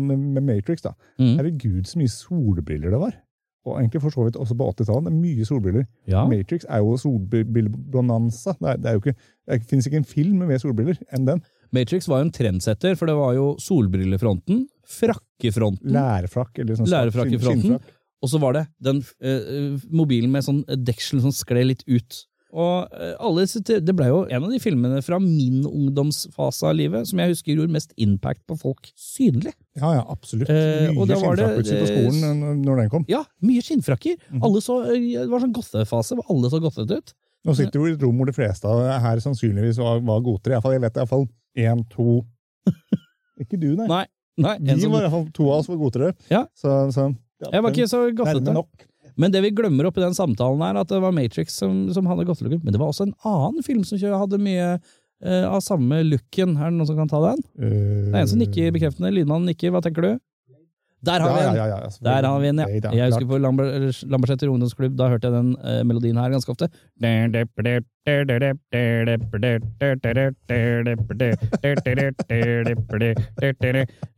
[0.00, 0.82] med, Matrix.
[0.86, 0.94] da.
[1.20, 1.34] Mm.
[1.40, 3.18] Herregud, så mye solbriller det var.
[3.64, 5.06] Og egentlig for så vidt også på 80-tallet.
[5.08, 5.86] Det er mye solbriller.
[6.08, 6.24] Ja.
[6.28, 8.54] Matrix er jo solbrillebonanza.
[8.60, 9.14] Det, det, ikke,
[9.48, 11.42] det finnes ikke en film med solbriller enn den.
[11.74, 17.32] Matrix var jo en trendsetter, for det var jo solbrillefronten, frakkefronten, Lærfrakk eller sånn Lærfrakk
[17.34, 17.78] i fronten.
[18.24, 22.24] Og så var det den eh, mobilen med sånn deksel som skled litt ut.
[22.54, 23.44] Og eh, alle
[23.82, 27.56] Det ble jo en av de filmene fra min ungdomsfase av livet som jeg husker
[27.56, 29.52] gjorde mest impact på folk synlig.
[29.74, 30.50] Ja, ja, absolutt.
[30.52, 33.06] Eh, mye var det, på eh, skolen når den kom.
[33.10, 34.20] Ja, mye skinnfrakker.
[34.30, 34.44] Mhm.
[34.46, 37.14] Alle så, eh, det var sånn gothefase hvor alle så gothete ut.
[37.44, 40.54] Nå sitter vi i et rom hvor de fleste av her sannsynligvis var, var gotere.
[40.54, 41.26] I hvert fall, jeg vet iallfall
[41.60, 42.22] én, to
[43.42, 43.88] Ikke du, nei.
[43.90, 44.06] Nei,
[44.38, 46.14] nei Vi var fall to av oss var gotere.
[46.30, 46.46] Ja.
[46.58, 47.10] Så, så
[47.42, 48.66] jeg var ikke så gassete.
[49.20, 52.26] Men det vi glemmer oppi den samtalen er at det var Matrix som, som hadde
[52.26, 52.62] godtelooken.
[52.64, 56.56] Men det var også en annen film som hadde mye uh, av samme looken.
[56.58, 57.42] Er det noen som kan ta den?
[57.54, 59.12] Det er en som nikker bekreftende.
[59.14, 59.74] Lydmannen nikker.
[59.74, 60.14] Hva tenker du?
[61.04, 61.56] Der har vi Ja, en!
[61.56, 62.66] ja, ja, Der har vi en, ja.
[62.96, 66.70] Jeg husker på Lambertseter ungdomsklubb, da hørte jeg den uh, melodien her ganske ofte.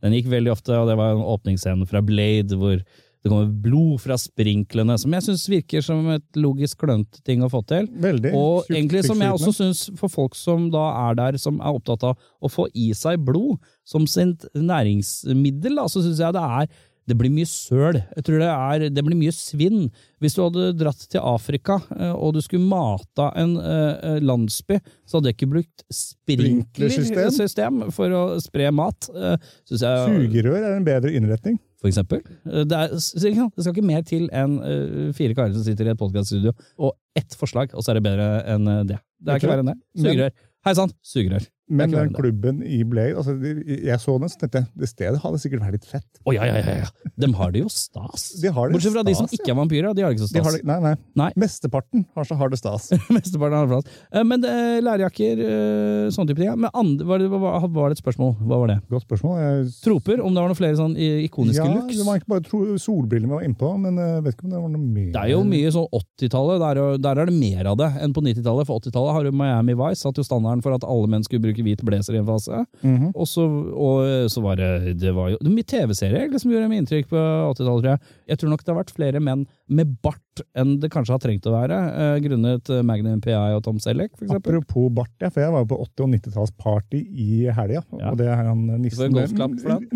[0.03, 2.79] Den gikk veldig ofte, og det var en åpningsscene fra Blade hvor
[3.27, 7.51] det kommer blod fra sprinklene, som jeg syns virker som et logisk klønete ting å
[7.51, 7.89] få til.
[8.05, 8.31] Veldig.
[8.39, 12.07] Og egentlig som jeg også syns for folk som da er der, som er opptatt
[12.07, 16.71] av å få i seg blod som sitt næringsmiddel, da, så syns jeg det er
[17.07, 18.01] det blir mye søl.
[18.17, 19.87] Jeg tror det, er, det blir mye svinn.
[20.23, 25.19] Hvis du hadde dratt til Afrika eh, og du skulle mata en eh, landsby, så
[25.21, 27.85] hadde jeg ikke brukt Sprinklersystem?
[27.95, 29.09] for å spre mat.
[29.15, 29.37] Uh,
[29.71, 31.59] Sugerør er en bedre innretning.
[31.81, 32.23] for eksempel.
[32.51, 35.95] Eh, Det, er, det skal ikke mer til enn eh, fire karer som sitter i
[35.95, 38.99] et podkaststudio, og ett forslag, og så er det bedre enn eh, det.
[39.21, 39.79] Det er ikke verre enn det.
[40.03, 40.35] Sugerør.
[40.67, 41.47] Hei sann, sugerør.
[41.69, 43.33] Men den klubben i Blade altså,
[43.67, 46.21] Jeg så den, så tenkte jeg det stedet hadde sikkert vært litt fett.
[46.23, 47.11] Oh, ja, ja, ja, ja.
[47.19, 48.29] De har det jo stas.
[48.43, 50.37] De har det Bortsett fra de som ikke er vampyrer, de har det ikke så
[50.37, 50.63] De har stas.
[50.63, 50.95] det, nei, nei.
[51.19, 51.29] Nei.
[51.43, 52.87] Mesteparten har så har det stas.
[53.17, 53.99] Mesteparten har det plass.
[54.13, 54.53] Eh, Men det,
[54.87, 56.51] lærjakker, eh, sånne type ting.
[56.53, 56.57] ja.
[56.57, 58.37] Men andre, var, det, var, det et spørsmål?
[58.47, 58.79] Hva var det?
[58.93, 59.41] Godt spørsmål.
[59.43, 60.23] Jeg, Troper?
[60.23, 61.99] Om det var noen flere sånn ikoniske ja, looks?
[61.99, 64.73] det var ikke bare solbrillene vi var innpå, men jeg vet ikke om det var
[64.77, 65.11] noe mer.
[65.17, 68.15] Det er jo mye sånn 80-tallet, der, er der er det mer av det enn
[68.15, 68.69] på 90-tallet.
[68.69, 71.56] For 80-tallet har jo Miami Vice satt jo standarden for at alle menn skulle bruke
[71.65, 72.63] hvit blazer i en fase.
[72.83, 73.13] Mhm.
[73.15, 76.83] Og så, og så var det, det var jo mye TV-serier liksom, som gjorde meg
[76.83, 78.15] inntrykk på 80-tallet, tror jeg.
[78.31, 81.47] Jeg tror nok det har vært flere menn med bart enn det kanskje har trengt
[81.49, 84.59] å være, eh, grunnet eh, Magnum PI og Tom Selleck, for eksempel.
[84.61, 87.83] Apropos bart, ja, for jeg var jo på 80- og 90-tallsparty i helga.
[87.97, 88.13] Ja.
[88.13, 89.17] Og det er han nissen,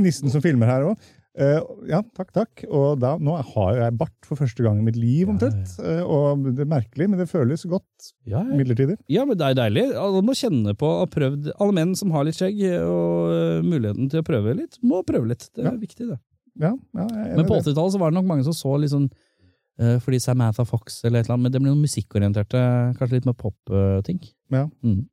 [0.01, 1.11] nissen som filmer her òg.
[1.89, 2.63] Ja, takk, takk.
[2.69, 5.73] Og da, nå har jeg bart for første gang i mitt liv, omtrent.
[5.81, 8.57] Eh, og det er merkelig, men det føles godt Ja, ja.
[8.59, 8.97] midlertidig.
[9.09, 9.87] Ja, men det er deilig.
[9.97, 14.11] Alle må kjenne på og prøvd Alle menn som har litt skjegg og øh, muligheten
[14.13, 15.49] til å prøve litt, må prøve litt.
[15.55, 15.77] Det er Ja.
[15.81, 16.19] viktig, det.
[16.61, 19.07] Ja, ja, Men på 80-tallet var det nok mange som så litt sånn
[19.81, 22.61] uh, fordi Samantha Fox eller et eller annet, men det ble noen musikkorienterte,
[22.99, 24.19] kanskje litt med pop-ting.
[24.53, 24.67] Ja.
[24.85, 25.07] Mm.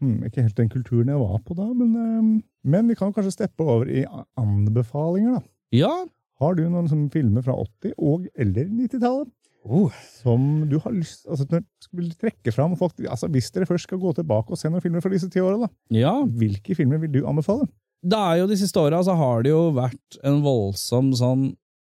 [0.00, 3.32] Hmm, ikke helt den kulturen jeg var på da, men, eh, men vi kan kanskje
[3.34, 4.04] steppe over i
[4.38, 5.42] anbefalinger, da.
[5.74, 5.90] Ja.
[6.38, 9.34] Har du noen sånne filmer fra 80- og eller 90-tallet
[9.68, 9.90] Oh.
[10.22, 11.44] som du har lyst altså,
[11.92, 12.76] vil trekke fram?
[12.78, 15.42] Folk, altså, hvis dere først skal gå tilbake og se noen filmer fra disse ti
[15.44, 16.14] åra, ja.
[16.24, 17.66] hvilke filmer vil du anbefale?
[18.00, 21.44] Det er jo De siste åra altså, har det jo vært en voldsom sånn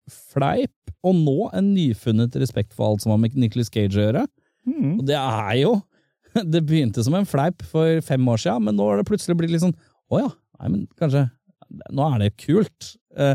[0.07, 4.23] fleip, og nå en nyfunnet respekt for alt som har med Nicholas Cage å gjøre.
[4.69, 4.91] Mm.
[4.99, 5.75] Og det er jo
[6.53, 9.53] Det begynte som en fleip for fem år siden, men nå har det plutselig blitt
[9.53, 9.75] litt sånn
[10.13, 11.27] Å ja, nei, men kanskje
[11.95, 12.91] Nå er det kult.
[13.17, 13.33] Eh,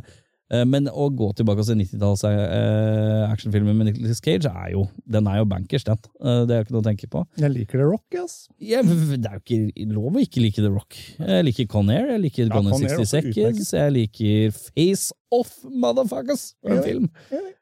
[0.66, 5.38] men å gå tilbake til 90-talls eh, actionfilmer med Nicolas Cage, er jo, den er
[5.38, 6.01] jo bankers, den.
[6.18, 7.22] Eh, det er ikke noe å tenke på.
[7.38, 8.36] Jeg liker The Rock, ass.
[8.59, 10.98] Ja, det er jo ikke lov å ikke like The Rock.
[11.20, 13.96] Jeg liker Con Air, jeg liker Ja, Gone in Con Air er 60 Seconds, jeg
[13.96, 16.53] liker Face Off, motherfuckers!
[16.66, 17.11] En film.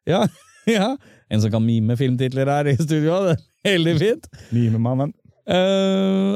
[0.08, 0.24] ja.
[0.68, 0.98] Ja.
[1.32, 4.26] En som kan mime filmtitler her i studio, det er veldig fint.
[4.52, 5.14] Mimemannen.
[5.14, 5.14] mannen.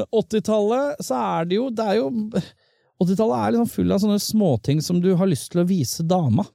[0.09, 2.07] 80-tallet, så er det jo Det er jo
[3.03, 6.45] 80-tallet er liksom full av sånne småting som du har lyst til å vise dama.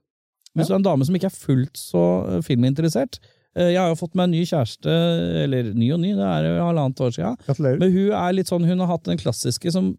[0.56, 3.20] Hvis du er en dame som ikke er fullt så eh, filminteressert.
[3.54, 4.96] Eh, jeg har jo fått meg en ny kjæreste,
[5.44, 7.38] eller ny og ny, det er jo halvannet år siden.
[7.46, 7.80] Gratulerer.
[7.82, 9.92] Men hun er litt sånn, hun har hatt den klassiske som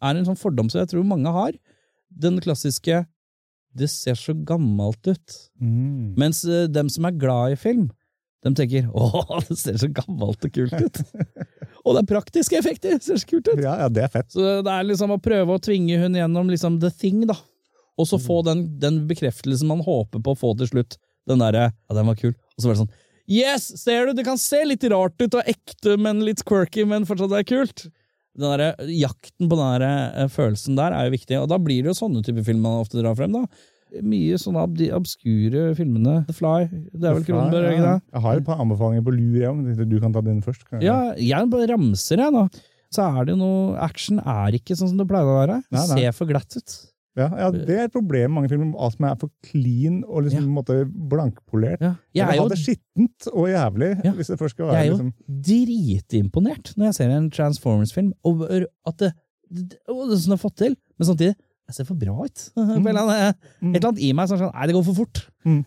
[0.00, 1.56] er en sånn fordom som jeg tror mange har.
[2.10, 3.04] Den klassiske
[3.70, 5.34] 'det ser så gammelt ut'.
[5.60, 6.16] Mm.
[6.18, 7.90] Mens eh, dem som er glad i film,
[8.42, 11.02] de tenker 'å, det ser så gammelt og kult ut'.
[11.84, 12.98] og det er praktiske effekter!
[13.02, 13.60] Ser så kult ut!
[13.62, 14.30] Ja, ja, det er fett.
[14.32, 17.36] Så det er liksom å prøve å tvinge hun gjennom liksom the thing, da.
[18.00, 20.98] Og så få den, den bekreftelsen man håper på å få til slutt.
[21.28, 22.34] Den derre 'ja, den var kul'.
[22.34, 22.94] Og så var det sånn
[23.30, 27.06] Yes, ser du, det kan se litt rart ut og ekte, men litt quirky, men
[27.06, 27.84] fortsatt det er kult.
[28.34, 29.84] Den der, jakten på den der,
[30.24, 32.80] eh, følelsen der er jo viktig, og da blir det jo sånne typer film man
[32.82, 33.32] ofte drar frem.
[33.32, 33.46] da.
[34.06, 36.20] Mye sånne ab de obskure filmene.
[36.28, 37.72] The Fly, det er vel Kronenberg, ja.
[37.74, 37.96] ikke det?
[38.14, 40.62] Jeg har et par anbefalinger på lur, jeg, du kan ta den først.
[40.68, 40.86] kan jeg?
[40.90, 42.46] Ja, jeg bare ramser, jeg, nå.
[42.90, 45.60] Så er det jo noe Action er ikke sånn som det pleide å være.
[45.70, 45.98] Nei, nei.
[46.00, 46.78] ser for glatt ut.
[47.18, 48.70] Ja, ja, det er et problem med mange filmer.
[48.78, 50.52] Alt som er for clean og liksom, ja.
[50.54, 50.76] måte
[51.10, 51.82] blankpolert.
[51.82, 51.92] Ja.
[52.14, 54.12] Jeg er jo det skittent og jævlig, Ja.
[54.14, 55.12] hvis det først skal Jeg er jo liksom
[55.50, 59.12] dritimponert når jeg ser en Transformers-film, over at det,
[59.50, 59.78] det, det,
[60.10, 61.34] det som det har fått til, men samtidig
[61.70, 62.42] jeg ser for bra ut.
[62.58, 63.34] Eller annen-
[63.70, 65.22] Et eller annet i meg som er sånn Nei, det går for fort.
[65.46, 65.60] Mm.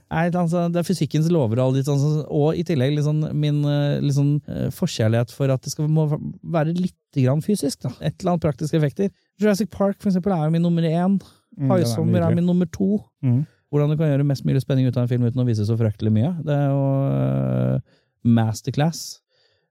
[0.51, 3.23] Sånn- Det er fysikkens lover og alle de sånn, sånn- og i tillegg litt sånn,
[3.33, 3.61] min
[4.03, 6.05] litt sånn, eh, forkjærlighet for at det skal må
[6.43, 7.81] være litt grann fysisk.
[7.87, 7.93] Da.
[8.01, 9.09] Et eller annet praktiske effekter.
[9.39, 11.19] Jurassic Park for eksempel, er jo min nummer én.
[11.57, 12.99] Mm, Haisommer er er min nummer to.
[13.23, 13.45] Mm.
[13.71, 15.77] Hvordan du kan gjøre mest mulig spenning ut av en film uten å vise så
[15.77, 16.31] fryktelig mye.
[16.45, 16.81] Det er jo
[17.77, 17.79] uh,
[18.23, 19.19] masterclass.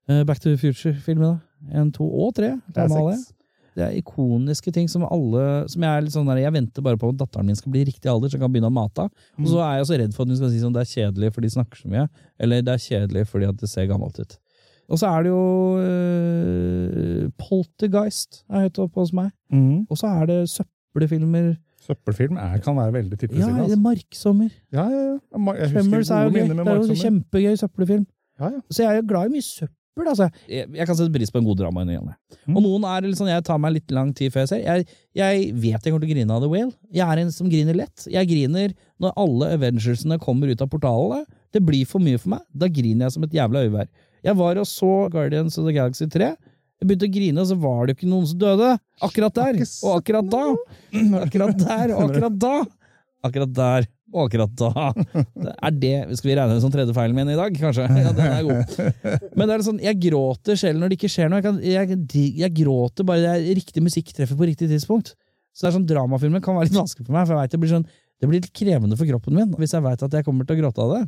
[0.09, 1.41] Uh, Back to the Future-filmene.
[1.72, 2.57] En, to og tre.
[2.74, 3.33] Det er seks.
[3.75, 6.99] Det er ikoniske ting som alle som Jeg er litt sånn der, jeg venter bare
[7.01, 9.09] på at datteren min skal bli riktig alder, så jeg kan begynne å mate.
[9.41, 11.33] Og så er jeg så redd for at hun skal si sånn det er kjedelig
[11.33, 12.07] fordi de snakker så mye,
[12.39, 14.37] eller det er kjedelig fordi at det ser gammelt ut.
[14.93, 15.43] Og så er det jo
[15.81, 19.31] øh, Poltergeist er høyt oppe hos meg.
[19.53, 19.85] Mm.
[19.91, 21.53] Og så er det søppelfilmer.
[21.83, 23.68] Søppelfilm er, kan være veldig Ja, tilfredsstillende.
[23.70, 24.51] det er Marksommer.
[24.51, 24.77] altså.
[24.77, 25.39] Ja, ja, ja.
[25.39, 26.49] Ma- Jeg Tremors er jo gøy.
[26.49, 28.07] Det er jo kjempegøy søppelfilm.
[28.41, 28.61] Ja, ja.
[28.70, 30.28] Så jeg er jo glad i mye søppel, altså.
[30.49, 31.84] Jeg, jeg kan sette pris på en god drama.
[31.84, 32.55] Mm.
[32.57, 34.62] Og noen er sånn, jeg tar meg litt lang tid før jeg ser.
[34.64, 34.86] Jeg,
[35.18, 36.72] jeg vet jeg kommer til å grine av The Whale.
[36.95, 38.07] Jeg er en som griner lett.
[38.11, 38.72] Jeg griner
[39.03, 41.26] når alle Avengersene kommer ut av portalene.
[41.53, 42.47] Det blir for mye for meg.
[42.57, 43.93] Da griner jeg som et jævla øyevær.
[44.22, 46.32] Jeg var og så Guardians of the Galaxy 3.
[46.82, 48.70] Jeg begynte å grine, og så var det jo ikke noen som døde.
[49.07, 50.47] Akkurat der, og akkurat da.
[51.20, 52.55] Akkurat der, og akkurat da.
[53.22, 54.92] Akkurat der, og akkurat da.
[55.64, 57.86] Er det, Skal vi regne det som tredje feilen min i dag, kanskje?
[57.88, 58.76] Ja, den er god.
[59.36, 61.40] Men det er sånn, jeg gråter selv når det ikke skjer noe.
[61.40, 65.14] Jeg, kan, jeg, jeg gråter bare er riktig musikk treffer på riktig tidspunkt.
[65.52, 67.60] Så det er sånn, Dramafilmer kan være litt vanskelig for meg, for jeg vet det
[67.64, 67.84] blir sånn,
[68.22, 70.60] det blir litt krevende for kroppen min hvis jeg veit at jeg kommer til å
[70.62, 71.02] gråte av det.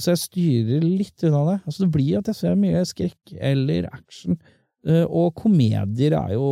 [0.00, 1.56] Så jeg styrer litt unna det.
[1.68, 4.38] Altså, det blir at jeg ser mye skrekk eller action.
[4.88, 6.48] Eh, Og komedier er jo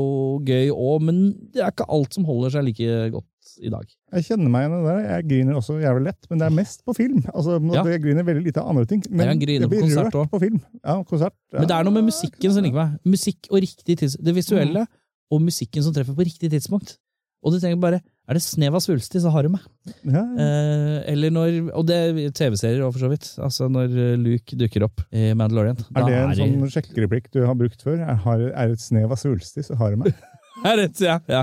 [0.47, 1.19] gøy òg, men
[1.51, 3.27] det er ikke alt som holder seg like godt
[3.61, 3.85] i dag.
[4.13, 5.03] Jeg kjenner meg igjen i det der.
[5.13, 7.21] Jeg griner også jævlig lett, men det er mest på film.
[7.35, 7.85] Altså, Ja.
[7.93, 9.03] Jeg griner veldig lite av andre ting.
[9.11, 10.31] Men Jeg jeg på blir konsert rørt også.
[10.31, 10.61] på film.
[10.85, 11.35] Ja, konsert.
[11.53, 11.59] Ja.
[11.61, 12.99] Men det er noe med musikken som liker meg.
[13.05, 14.25] Musikk og riktig tidspunkt.
[14.25, 14.87] Det visuelle
[15.33, 16.97] og musikken som treffer på riktig tidspunkt.
[17.43, 19.61] Og du tenker bare Er det snev av svulstig, så har du meg.
[20.07, 20.23] Ja, ja.
[20.39, 23.27] Eh, eller når Og det er TV-serier òg, for så vidt.
[23.43, 25.77] Altså når eh, Luke dukker opp i Mandalorian.
[25.97, 27.99] Er det en det- sånn sjekkereplikk du har brukt før?
[27.99, 30.15] Er, er det et snev av svulstig, så har du meg.
[30.69, 31.19] Er rett, ja.
[31.31, 31.43] ja.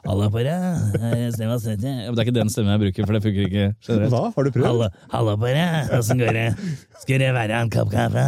[0.00, 1.74] Halla på deg, av svulstig.
[1.84, 4.12] Ja, men Det er ikke den stemmen jeg bruker, for det funker ikke generelt.
[4.14, 4.20] Hva?
[4.36, 4.84] Har du prøvd?
[5.12, 6.44] halla på deg, åssen går det?
[7.02, 8.24] Skulle det være en kopp kaffe?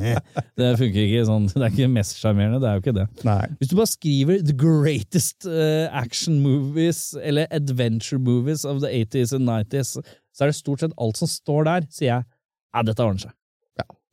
[0.60, 1.50] det funker ikke sånn.
[1.52, 3.06] Det er ikke mest sjarmerende, det er jo ikke det.
[3.28, 3.42] Nei.
[3.60, 9.34] Hvis du bare skriver 'the greatest eh, action movies' eller 'adventure movies of the 80s
[9.36, 9.98] and 90s',
[10.32, 13.36] så er det stort sett alt som står der, sier jeg ja, dette ordner seg.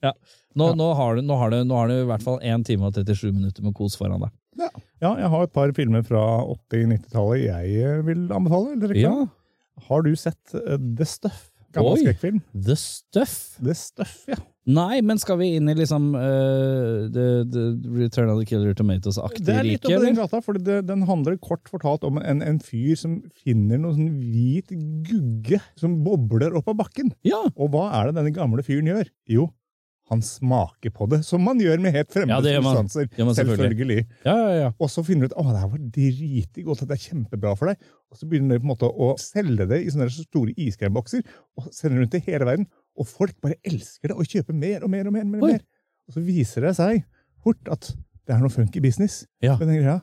[0.03, 0.11] Ja.
[0.57, 0.75] Nå, Ja.
[0.75, 2.93] Nå, har du, nå, har du, nå har du i hvert fall 1 time og
[2.97, 4.33] 37 minutter med kos foran deg.
[4.57, 6.23] Ja, jeg har et par filmer fra
[6.73, 8.73] 80-90-tallet jeg eh, vil anbefale.
[8.77, 9.05] Eller ikke?
[9.05, 11.47] Ja, Har du sett eh, The Stuff?
[11.75, 12.37] Gammel skrekkfilm.
[12.53, 13.33] The Stuff.
[13.61, 14.37] The Stuff, ja.
[14.67, 19.39] Nei, men skal vi inn i liksom uh, the, the Return of the Killer Tomatoes-aktig
[19.39, 19.47] rike?
[19.47, 22.59] Det er litt rike, den gata, for det, den handler kort fortalt om en, en
[22.63, 24.73] fyr som finner noe sånn hvit
[25.07, 27.13] gugge som bobler opp av bakken.
[27.27, 29.07] Ja, Og hva er det denne gamle fyren gjør?
[29.31, 29.47] Jo,
[30.09, 33.07] han smaker på det, som man gjør med helt fremmede Ja, det substanser.
[33.17, 33.57] Gjør selvfølgelig.
[33.75, 34.05] selvfølgelig.
[34.25, 34.53] ja, ja.
[34.61, 34.69] ja.
[34.79, 37.71] Og så finner du ut at det her var dritig godt, det er kjempebra for
[37.71, 37.77] deg.
[38.11, 41.23] Og så begynner de på en måte å selge det i sånne store iskrembokser
[41.59, 42.67] og sender rundt i hele verden.
[42.97, 45.25] Og folk bare elsker det og kjøper mer og mer og mer.
[45.27, 45.63] og mer.
[46.07, 47.03] Og så viser det seg
[47.43, 47.91] fort at
[48.27, 49.57] det er noe funky business Ja.
[49.59, 49.99] med den greia.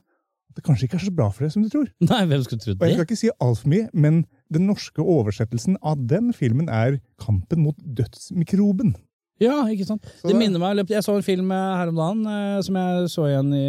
[0.50, 1.88] At det kanskje ikke er så bra for deg som du tror.
[2.04, 4.20] Nei, hvem skulle trodd Og jeg skal ikke si altfor mye, men
[4.52, 8.94] den norske oversettelsen av den filmen er 'Kampen mot dødsmikroben'.
[9.42, 10.06] Ja, ikke sant?
[10.20, 13.10] Så Det minner meg, Jeg så en film eh, her om dagen eh, som jeg
[13.10, 13.66] så igjen i,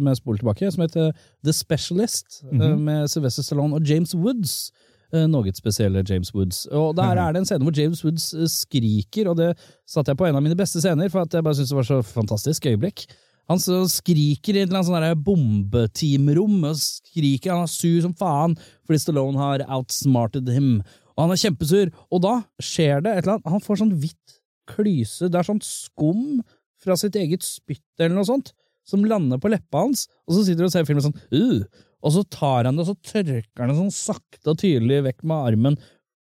[0.00, 1.12] med spol tilbake, som heter
[1.44, 2.78] The Specialist, mm -hmm.
[2.78, 4.72] med Sylvester Stallone og James Woods.
[5.14, 6.66] Noe spesielle James Woods.
[6.66, 10.26] Og Der er det en scene hvor James Woods skriker, og det satte jeg på
[10.26, 13.06] en av mine beste scener, for at jeg bare syntes det var så fantastisk øyeblikk.
[13.48, 18.56] Han skriker i et eller annet sånn bombeteamrom, og skriker, han er sur som faen
[18.86, 20.82] fordi Stallone har outsmarted him.
[21.14, 24.40] Og han er kjempesur, og da skjer det et eller annet, han får sånn hvitt
[24.70, 26.42] klyse, det er sånn skum
[26.84, 28.52] fra sitt eget spytt eller noe sånt,
[28.84, 31.64] som lander på leppa hans, og så sitter du og ser filmen sånn, uh,
[32.04, 35.24] og så tar han det, og så tørker han det sånn sakte og tydelig vekk
[35.24, 35.78] med armen,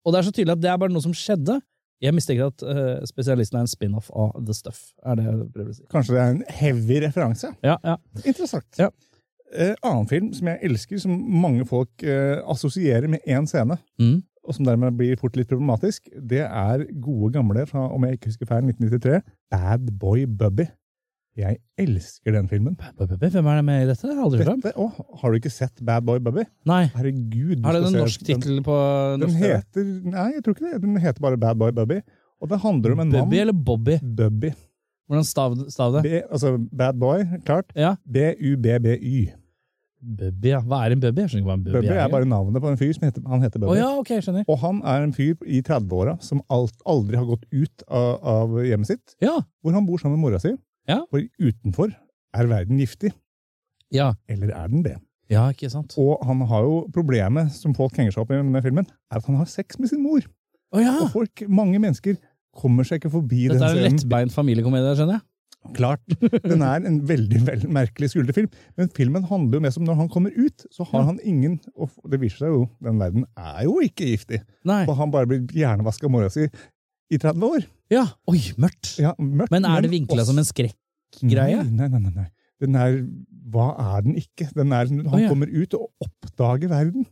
[0.05, 1.59] og det er så tydelig at det er bare noe som skjedde.
[2.01, 5.73] Jeg mistenker at uh, spesialisten er en spin-off av The Stuff, er det jeg prøver
[5.73, 5.87] å si.
[5.93, 7.51] Kanskje det er en heavy referanse?
[7.65, 7.97] Ja, ja.
[8.25, 8.69] Interessant.
[8.81, 8.89] Ja.
[9.51, 14.21] Uh, annen film som jeg elsker, som mange folk uh, assosierer med én scene, Mm.
[14.47, 18.33] Og som dermed blir fort litt problematisk, det er gode gamle fra, om jeg ikke
[18.33, 19.21] husker feil, 1993,
[19.53, 20.67] Bad Boy Bubby.
[21.39, 22.75] Jeg elsker den filmen.
[22.77, 24.09] Bad Boy Hvem er det med i dette?
[24.11, 24.47] Aldri.
[24.49, 24.89] Dette, å,
[25.21, 26.45] har du ikke sett Bad Boy Bubby?
[26.69, 26.83] Nei.
[26.97, 27.61] Herregud.
[27.65, 28.79] Har det skal en norsk tittel på
[29.23, 30.81] Den heter Nei, jeg tror ikke det.
[30.83, 32.01] Den heter bare Bad Boy Bubby.
[32.41, 33.99] Og det handler om en Bubby mann eller Bobby?
[34.03, 34.53] Bubby.
[35.11, 36.03] Hvordan stav, stav det?
[36.07, 37.73] B, altså Bad Boy, klart.
[37.75, 37.97] Ja.
[38.07, 39.31] B-U-B-B-Y.
[40.01, 40.61] Bubby, ja.
[40.65, 41.21] Hva er en Bubby?
[41.25, 43.25] Jeg skjønner ikke hva en Bubby, Bubby er bare navnet på en fyr som heter,
[43.29, 44.47] han heter Å Oh, ja, ok, jeg skjønner.
[44.49, 48.57] Og han er en fyr i 30-åra som alt, aldri har gått ut av, av
[48.65, 49.37] hjemmet sitt, Ja.
[49.61, 50.55] hvor han bor sammen med mora si.
[50.89, 51.03] Ja.
[51.13, 53.13] For utenfor er verden giftig.
[53.93, 54.13] Ja.
[54.31, 54.97] Eller er den det?
[55.31, 55.95] ja, ikke sant.
[56.01, 59.27] Og han har jo problemet som folk henger seg opp i med filmen, er at
[59.31, 60.25] han har sex med sin mor.
[60.75, 60.97] Å ja!
[61.05, 62.17] Og folk, mange mennesker
[62.57, 65.25] kommer seg ikke forbi Dette den er en lettbeint familiekomedie, skjønner jeg.
[65.77, 66.03] Klart.
[66.51, 68.49] Den er en veldig, veldig merkelig skulderfilm.
[68.81, 71.93] Men filmen handler jo mest om når han kommer ut, så har han ingen Og
[72.11, 74.43] det viser seg jo, den verden er jo ikke giftig.
[74.69, 74.83] Nei.
[74.89, 76.49] Og han bare blir hjernevaska av mora si
[77.11, 77.67] i 30 år.
[77.91, 78.95] Ja, oi, mørkt.
[79.03, 81.65] Ja, mørkt, Men er det vinkla som en skrekkgreie?
[81.67, 82.29] Nei, nei, nei, nei.
[82.61, 83.01] Den er
[83.51, 84.47] Hva er den ikke?
[84.55, 85.31] Den er, han oh, ja.
[85.33, 87.09] kommer ut og oppdager verden.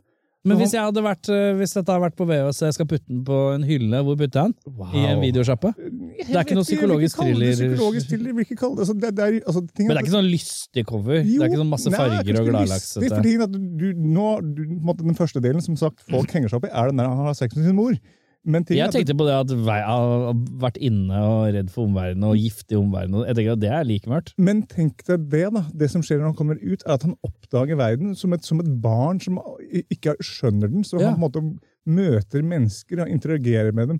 [0.47, 3.03] Men hvis, jeg hadde vært, eh, hvis dette har vært på VHS, jeg skal putte
[3.11, 4.75] den på en hylle, hvor putter jeg den?
[4.95, 5.73] I en videosjappe?
[5.75, 8.85] Det er ikke noe psykologisk thriller- Psykologisk thriller, vil ikke kalle det.
[8.85, 11.19] Altså, det, det er, altså, Men det er ikke sånn lystig cover?
[11.19, 13.03] det er ikke sånn masse farger nei, og gladlaksete?
[13.03, 16.07] lystig, for tingen at du, nå, du, på en måte, Den første delen som sagt,
[16.07, 17.99] folk henger seg opp i, er den der han har sex med sin mor.
[18.47, 22.77] Jeg tenkte på det at jeg har vært inne og redd for omverdenen og giftig
[22.79, 23.17] omverden.
[23.27, 24.31] Jeg tenker at det er like mørkt.
[24.39, 25.65] Men tenk deg det, da.
[25.75, 28.61] Det som skjer når han kommer ut, er at han oppdager verden som et, som
[28.63, 29.41] et barn som
[29.91, 30.83] ikke skjønner den.
[30.87, 31.09] Så Ja.
[31.11, 33.99] han på en måte møter mennesker og interagerer med dem.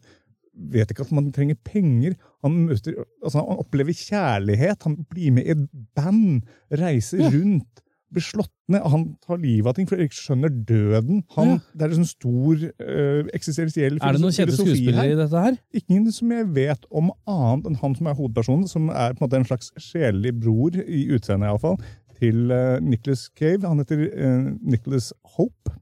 [0.72, 2.16] Vet ikke at man trenger penger.
[2.44, 4.84] Han, møter, altså han opplever kjærlighet.
[4.84, 6.44] Han blir med i et band.
[6.72, 7.30] Reiser Ja.
[7.30, 7.84] rundt.
[8.10, 8.82] Blir slått ned.
[8.90, 11.20] Han tar livet av ting, for Erik skjønner døden.
[11.36, 11.58] Han, Ja.
[11.78, 15.58] Det er en sånn stor uh, eksistensiell Er det noen kjente skuespillere i dette her?
[15.84, 19.28] Ingen som jeg vet om annet enn han som er hovedpersonen, som er på en
[19.28, 21.78] måte en slags sjelelig bror, i utseendet iallfall,
[22.20, 23.62] til uh, Nicholas Cave.
[23.70, 25.76] Han heter uh, Nicholas Hope,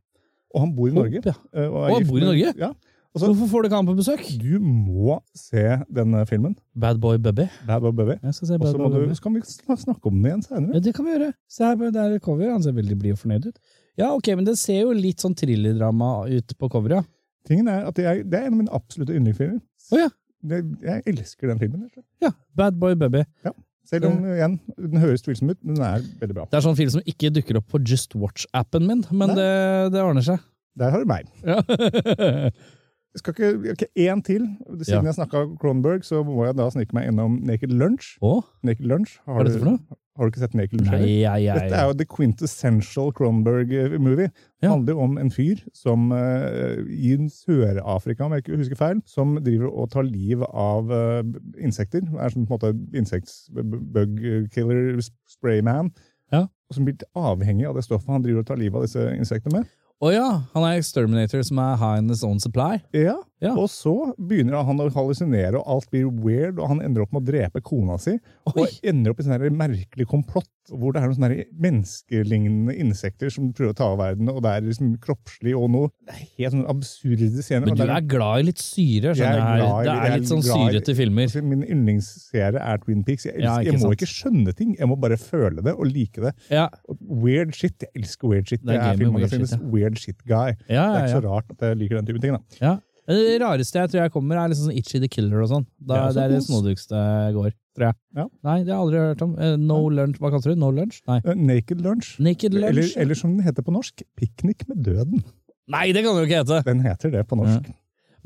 [0.54, 1.22] og han bor i Norge.
[1.26, 1.34] ja.
[1.56, 2.54] eh, og er han bor i med- Norge?
[2.60, 2.74] Ja.
[3.18, 4.22] Og så, Hvorfor får du ikke han på besøk?
[4.38, 5.64] du må se
[5.98, 6.54] denne filmen.
[6.78, 7.48] Bad Boy Bubby.
[7.66, 8.16] Bad Boy Bubby.
[8.22, 9.18] Jeg skal se Og Bad så Boy Bubby.
[9.18, 9.42] så kan vi
[9.82, 10.78] snakke om den igjen seinere.
[10.78, 11.32] Ja, det kan vi gjøre.
[11.50, 12.52] Se her, det er cover.
[12.54, 13.58] Han ser veldig blid og fornøyd ut.
[13.98, 17.04] Ja, ok, men det ser jo litt sånn thrillerdrama ut på coveret, ja.
[17.48, 19.62] Tingen er at jeg, Det er en av mine absolutte yndlingsfilmer.
[19.96, 20.10] Å ja.
[20.48, 21.88] Jeg elsker den filmen.
[21.88, 22.30] og ja.
[22.54, 23.24] Bad Boy Bubby.
[23.48, 23.56] Ja.
[23.88, 26.46] Selv om igjen, den høres tvilsom ut, men den er veldig bra.
[26.52, 29.48] Det er sånn film som ikke dukker opp på Just Watch-appen min, men det,
[29.96, 30.44] det ordner seg.
[30.78, 31.30] Der har du meg.
[31.48, 31.62] Ja.
[33.18, 34.44] Jeg skal ikke, ok, Én til.
[34.86, 35.08] Siden Ja.
[35.10, 38.18] jeg snakka Cronenberg, så må jeg da snike meg innom Naked Lunch.
[38.22, 38.44] Åh?
[38.64, 39.18] Naked Lunch.
[39.26, 39.80] hva er dette for noe?
[40.18, 40.92] Har du ikke sett Naked Lunch?
[40.92, 44.28] Nei, ja, jeg, Dette er jo the quintessential Cronenberg-movie.
[44.30, 44.34] Det
[44.68, 44.72] Ja.
[44.76, 49.36] handler jo om en fyr som uh, i Sør-Afrika, om jeg ikke husker feil, som
[49.44, 51.24] driver og tar liv av uh,
[51.62, 52.02] insekter.
[52.20, 55.92] Er som på en måte insekts-bug-killer sprayman.
[56.32, 56.46] Ja.
[56.70, 59.62] Og som blir avhengig av det stoffet han driver og tar livet av disse insektene
[59.62, 59.70] med.
[60.00, 62.82] Å ja, han er exterminator som er high in his own supply.
[62.94, 63.52] Ja, Ja.
[63.54, 67.22] Og så begynner han å hallusinere, og alt blir weird, og han ender opp med
[67.22, 68.16] å drepe kona si.
[68.50, 68.64] Oi.
[68.64, 73.52] Og ender opp i sånn merkelig komplott, hvor det er noen sånne menneskelignende insekter som
[73.54, 77.30] prøver å ta av verden, og det er liksom kroppslig og noe helt sånn absurde
[77.46, 77.70] scener.
[77.70, 80.30] Men du er glad i litt syre, skjønner er jeg glad i- Det er litt
[80.32, 81.24] sånn syrete filmer.
[81.30, 83.26] Altså, Min yndlingsserie er Twin Peaks.
[83.26, 84.02] Jeg, Ja, elsker, ikke jeg må sant.
[84.02, 86.34] ikke skjønne ting, jeg må bare føle det og like det.
[86.50, 86.70] Ja,
[87.08, 88.66] weird shit, Jeg elsker weird shit.
[88.66, 89.87] Det er Det er, gøy med weird ja.
[89.88, 90.52] Weird shit guy.
[90.68, 92.38] ja, Det er ikke så rart at jeg liker den typen ting.
[92.38, 92.62] da.
[92.62, 92.76] ja.
[93.08, 95.64] Det rareste jeg tror jeg kommer, er liksom sånn Itchy the Killer og sånn.
[95.88, 96.50] Ja, det er det såpass.
[96.52, 97.96] snodigste jeg går, tror jeg.
[98.20, 98.26] Ja.
[98.44, 99.36] Nei, det har jeg aldri hørt om.
[99.40, 100.58] Eh, No lunch, hva kaller du det?
[100.60, 100.98] No lunch?
[101.08, 101.22] Nei.
[101.24, 102.10] Eh, Naked Lunch.
[102.20, 102.98] Naked lunch?
[103.00, 105.24] eller som den heter på norsk, Piknik med døden.
[105.72, 106.60] Nei, det kan det jo ikke hete!
[106.68, 107.72] Den heter det på norsk.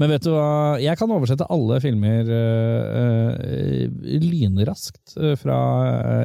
[0.01, 5.57] Men vet du hva, jeg kan oversette alle filmer øh, øh, lynraskt fra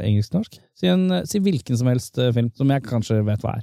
[0.01, 0.57] engelsk til norsk.
[0.77, 3.63] Si, en, si hvilken som helst øh, film, som jeg kanskje vet hva er.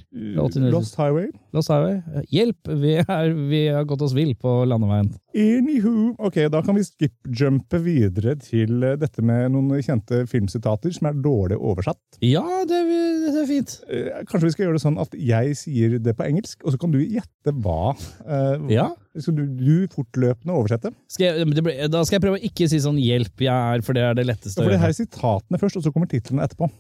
[0.74, 1.28] Lost Highway.
[1.53, 1.99] Lost Highway.
[2.34, 5.11] Hjelp, vi, er, vi har gått oss vill på landeveien.
[5.38, 11.09] Anywho, ok, da kan vi skip-jumpe videre til eh, dette med noen kjente filmsitater som
[11.11, 12.18] er dårlig oversatt.
[12.26, 13.76] Ja, det, det er fint.
[13.93, 16.80] Eh, Kanskje vi skal gjøre det sånn at jeg sier det på engelsk, og så
[16.82, 17.93] kan du gjette hva.
[18.26, 18.88] eh, Ja.
[19.22, 20.89] Skal du, du fortløpende oversette?
[21.14, 24.01] Skal jeg, da skal jeg prøve å ikke si sånn 'hjelp, jeg er', for det
[24.07, 24.57] er det letteste.
[24.64, 26.72] For det her er sitatene først, og så kommer titlene etterpå.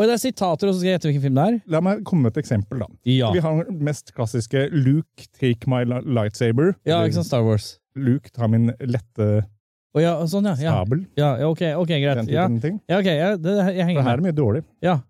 [0.00, 1.56] Og det er sitater, og så skal jeg gjette hvilken film det er?
[1.74, 2.86] La meg komme med et eksempel, da.
[3.04, 3.28] Ja.
[3.36, 6.72] Vi har den mest klassiske Luke, take my lightsaber.
[6.88, 7.74] Ja, ikke sant, Star Wars.
[8.00, 9.42] Luke, ta min lette
[9.90, 10.54] Oh, ja, sånn, ja.
[10.62, 11.00] Ja, sabel.
[11.18, 12.28] ja ok, ok, greit.
[12.30, 12.76] Ja, ting.
[12.86, 14.60] ja ok, ja, det, jeg henger her er det mye dårlig.
[14.86, 15.00] Ja.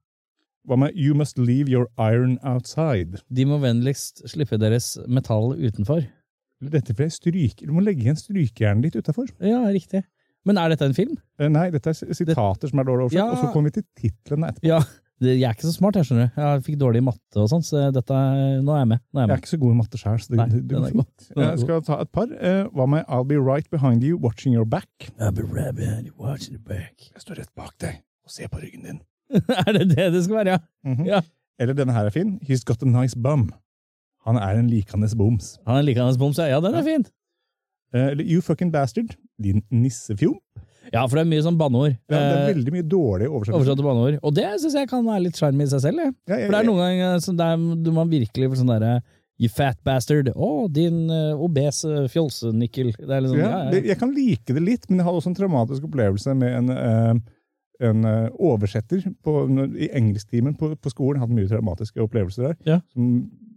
[0.65, 3.21] Hva med You must leave your iron outside?
[3.29, 6.07] De må vennligst slippe deres metall utenfor.
[6.73, 7.61] Dette ble stryk.
[7.61, 9.29] Du må legge igjen strykejernet ditt utafor.
[9.45, 10.03] Ja, riktig.
[10.49, 11.17] Men er dette en film?
[11.39, 13.31] Nei, dette er sitater som er dårlig oversatt, Ja.
[13.31, 14.67] og så kommer vi til titlene etterpå.
[14.71, 14.81] Ja.
[15.21, 16.31] Jeg er ikke så smart, jeg skjønner.
[16.33, 16.41] du.
[16.41, 18.09] Jeg fikk dårlig matte og sånn, så dette,
[18.65, 19.01] nå er jeg med.
[19.13, 21.05] Er Jeg jeg er ikke så god i matte sjøl, så det, Nei, den er.
[21.37, 22.27] Er Jeg skal ta et par.
[22.41, 24.89] Eh, Hva med I'll be right behind you, watching your back?
[25.21, 26.97] I'll be right behind you, watching your back.
[27.15, 29.01] Jeg står rett bak deg og ser på ryggen din.
[29.31, 30.59] er det det det skal være, ja?
[30.89, 31.05] Mhm.
[31.07, 31.21] Ja.
[31.61, 32.39] Eller denne her er fin.
[32.49, 33.51] He's got a nice bum.
[34.25, 35.59] Han er en likandes boms.
[35.67, 36.47] Han er likandes boms, ja.
[36.49, 37.05] Ja, den er fin.
[37.95, 39.17] Eh, Eller You fucking bastard.
[39.41, 40.39] Din nissefjomp.
[40.93, 41.97] Ja, for det er mye sånn banneord.
[42.11, 43.31] Ja, det er Eh, veldig mye dårlige.
[43.31, 44.19] Oversatte banneord.
[44.23, 45.99] Og det syns jeg kan være litt sjarm i seg selv.
[46.03, 46.15] jeg.
[46.29, 49.03] Ja, jeg- For det er noen ganger sånn der du man virkelig får sånn derre
[49.41, 50.27] You fat bastard.
[50.37, 52.93] Å, din uh, obese fjolsenikkel.
[52.97, 53.71] Det er liksom, Ja, ja, ja.
[53.71, 56.69] det, jeg kan like det litt, men jeg hadde også en traumatisk opplevelse med en,
[56.71, 57.15] uh,
[57.81, 59.49] en eh, oversetter på,
[59.81, 61.21] i engelsktimen på, på skolen.
[61.23, 62.57] Hatt mye traumatiske opplevelser der.
[62.67, 62.81] Ja.
[62.93, 63.50] Som jeg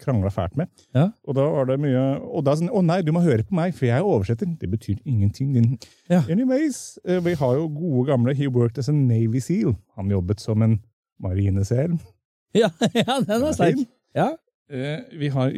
[0.00, 0.70] krangla fælt med.
[0.96, 1.10] Ja.
[1.28, 3.74] Og da var det mye Og da sånn Å nei, du må høre på meg,
[3.76, 4.48] for jeg er oversetter.
[4.60, 5.78] Det betyr ingenting, din
[6.10, 6.22] Ja.
[6.30, 9.76] Anyways, eh, vi har jo gode gamle He worked as a Navy Seal.
[9.96, 10.80] Han jobbet som en
[11.20, 11.98] marinesel.
[12.54, 13.80] Ja, ja den er sterk.
[14.14, 14.28] Ja.
[14.70, 15.50] Eh, vi har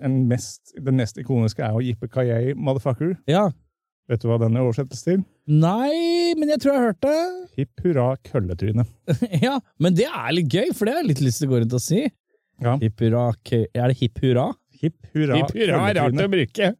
[0.00, 3.18] en mest, Den mest ikoniske er jo Jippe Kayei, motherfucker.
[3.28, 3.50] ja.
[4.08, 5.22] Vet du hva den oversettes til?
[5.48, 7.20] Nei, men jeg tror jeg har hørt det.
[7.56, 8.84] Hipp hurra kølletryne.
[9.46, 11.62] ja, men det er litt gøy, for det har jeg litt lyst til å gå
[11.62, 12.02] rundt og si.
[12.62, 12.76] Ja.
[12.82, 14.52] Hipp hurra, er det hipp hurra?
[14.84, 16.70] Hipp hurra Hipp hurra er rart å bruke.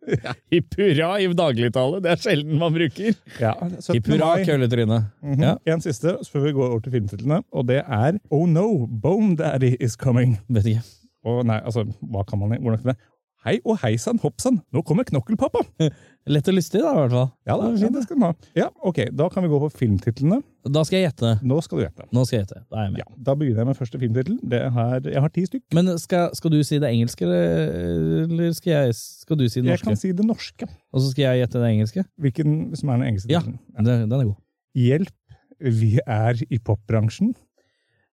[0.53, 3.15] Hipp hurra i dagligtale, det er sjelden man bruker.
[3.41, 3.55] Ja,
[3.91, 5.01] Hipp hurra, kølletryne.
[5.23, 5.45] Mm -hmm.
[5.45, 5.75] Ja.
[5.75, 9.77] En siste, før vi går over til filmtitlene, og det er Oh no, Bone Daddy
[9.81, 10.39] is coming.
[10.49, 10.83] Vet ikke.
[11.25, 12.97] Og nei, altså, hva kan man Hvordan kan det?
[13.45, 15.61] Hei og hei sann, hopp sann, nå kommer knokkelpappa!
[16.33, 17.27] Lett og lystig, da, i hvert fall.
[17.45, 18.47] Ja, da, ja, det skal man ha.
[18.57, 20.39] Ja, ok, da kan vi gå på filmtitlene.
[20.73, 21.33] Da skal jeg gjette.
[21.45, 22.07] Nå skal du gjette.
[22.17, 22.63] Nå skal jeg gjette.
[22.73, 23.03] Da er jeg med.
[23.03, 24.39] Ja, da begynner jeg med første filmtittel.
[24.49, 24.73] Jeg
[25.27, 25.65] har ti stykk.
[25.77, 29.77] Men skal, skal du si det engelske, eller, skal, jeg, skal du si det norske?
[29.85, 30.71] Jeg kan si det norske.
[30.97, 32.07] Og så skal jeg gjette det engelske?
[32.25, 33.45] Hvilken som er den engelske Ja.
[33.45, 33.61] tittelen.
[33.85, 34.41] Den, den er god.
[34.81, 35.13] Hjelp,
[35.85, 37.35] vi er i popbransjen.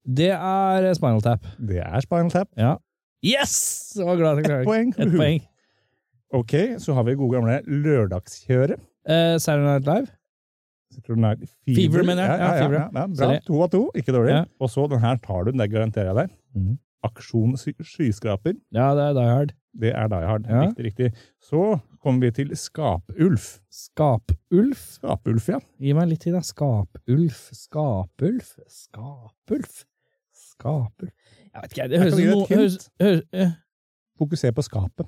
[0.04, 1.48] Det er Spinal Tap.
[1.56, 2.52] Det er Spinal Tap.
[2.60, 2.76] Ja.
[3.22, 3.94] Yes!
[3.98, 4.94] Jeg var glad jeg Ett poeng.
[4.98, 5.44] Et poeng.
[6.34, 8.80] Ok, så har vi gode gamle Lørdagskjøret.
[9.06, 10.08] Eh, Saturday Night Live.
[11.06, 11.76] Den er Fever.
[11.76, 12.40] Fever, mener jeg.
[12.40, 13.06] Ja, Ja, ja, ja.
[13.08, 13.36] Bra.
[13.46, 14.40] To av to, ikke dårlig.
[14.60, 16.34] Og så, den her tar du, det garanterer jeg deg.
[16.58, 16.74] Mm.
[17.06, 18.58] Aksjon skyskraper.
[18.74, 19.54] Ja, det er Die Hard.
[19.82, 20.50] Det er Die Hard.
[20.50, 21.12] Riktig, riktig.
[21.40, 23.60] Så kommer vi til Skapulf.
[23.70, 24.84] Skapulf.
[24.98, 25.62] Skapulf, ja.
[25.80, 26.42] Gi meg litt tid, da.
[26.42, 27.48] Skapulf.
[27.54, 28.56] Skapulf.
[28.68, 29.84] Skapulf.
[30.34, 31.14] Skapulf
[31.52, 33.54] Jeg vet ikke, det høres ut som
[34.22, 35.08] Fokuser på skapet.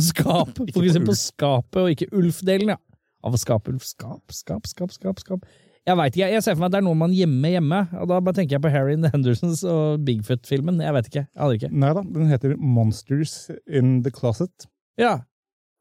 [0.00, 0.54] Skap.
[0.64, 2.78] Ikke Fokuser på på skapet, og ikke Ulf-delen, ja.
[3.22, 3.84] Av skapulf.
[3.86, 5.20] Skap, skap, skap, skap.
[5.22, 5.44] skap.
[5.86, 8.08] Jeg vet ikke, jeg ser for meg at det er noe man gjemmer hjemme, og
[8.10, 10.80] da bare tenker jeg på Harry and the Hendersons og Bigfoot-filmen.
[10.84, 11.24] Jeg vet ikke.
[11.26, 11.70] Jeg ikke.
[11.84, 14.68] Nei da, den heter Monsters in the Closet.
[15.00, 15.20] Ja.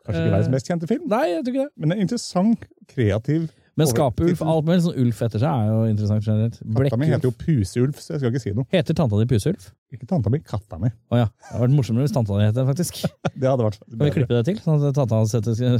[0.05, 1.73] Kanskje ikke verdens mest kjente film, Nei, jeg tror ikke det.
[1.77, 3.49] men en interessant, kreativ
[3.79, 4.33] Men tittel.
[4.51, 6.57] alt mulig sånn ulf etter seg, er jo interessant generelt.
[6.75, 8.67] Katta mi heter jo Puseulf, så jeg skal ikke si noe.
[8.73, 9.69] Heter tanta di Puseulf?
[9.95, 10.91] Ikke tanta mi, katta mi.
[11.11, 11.27] Å ja.
[11.31, 12.99] Det hadde vært morsommere hvis tanta di het det, faktisk.
[13.41, 13.95] Det hadde vært bedre.
[13.97, 14.59] Kan vi klippe det til?
[14.63, 15.71] Sånn at tanta sett det.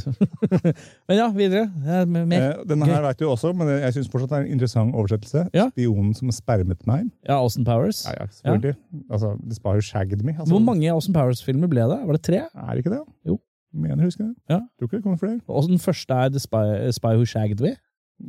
[1.12, 1.68] Men ja, videre.
[2.08, 2.34] Mer.
[2.39, 5.46] Eh, denne her vet du også, men jeg syns fortsatt det er en interessant oversettelse.
[5.56, 5.68] Ja.
[5.76, 7.12] Spionen som spermet meg.
[7.28, 8.06] Ja, Austin Powers.
[8.08, 8.76] Ja, ja, selvfølgelig.
[9.12, 10.36] Altså, The sparer jo Shagged Me.
[10.38, 12.02] Altså, Hvor mange Austin Powers-filmer ble det?
[12.08, 12.44] Var det tre?
[12.48, 13.04] Er det ikke det?
[13.28, 13.38] Jo.
[13.74, 14.36] Mener jeg husker det.
[14.49, 14.59] Ja.
[14.80, 15.39] Tror ikke det kommer flere.
[15.47, 17.76] Og den første er The Spy, Spy Who Shagged Me?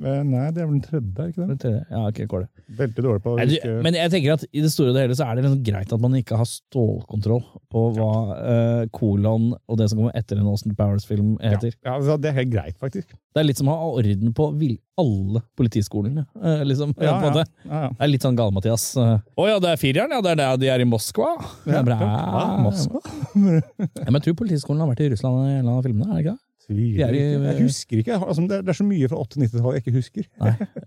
[0.01, 1.57] Eh, nei, det er vel den tredje, ikke det?
[1.62, 1.80] Tredje.
[1.90, 2.64] Ja, ok, går det.
[2.78, 5.16] Veldig dårlig på å huske men jeg tenker at i det store og det hele
[5.18, 9.80] så er det liksom greit at man ikke har stålkontroll på hva uh, kolon og
[9.80, 11.74] det som kommer etter en Austin Powers-film heter.
[11.82, 13.12] Ja, altså, det er helt greit, faktisk.
[13.32, 16.95] Det er litt som å ha orden på vil alle politiskolene, uh, liksom.
[17.01, 17.82] Ja, på ja, ja.
[17.90, 18.86] Det er litt sånn Gale-Mathias.
[18.97, 20.22] Å ja, det er fireren, ja.
[20.24, 21.34] Det er der de er i Moskva.
[21.68, 21.99] Ja, bra.
[21.99, 23.03] ja, Moskva?
[23.32, 26.12] Ja, men jeg tror politiskolen har vært i Russland i en eller annen film, er
[26.14, 26.40] det ikke det?
[26.67, 27.47] Tviler er i- ikke.
[27.49, 28.19] Jeg husker ikke.
[28.23, 30.29] Altså, det, er, så mye fra 80-90-tallet jeg ikke husker.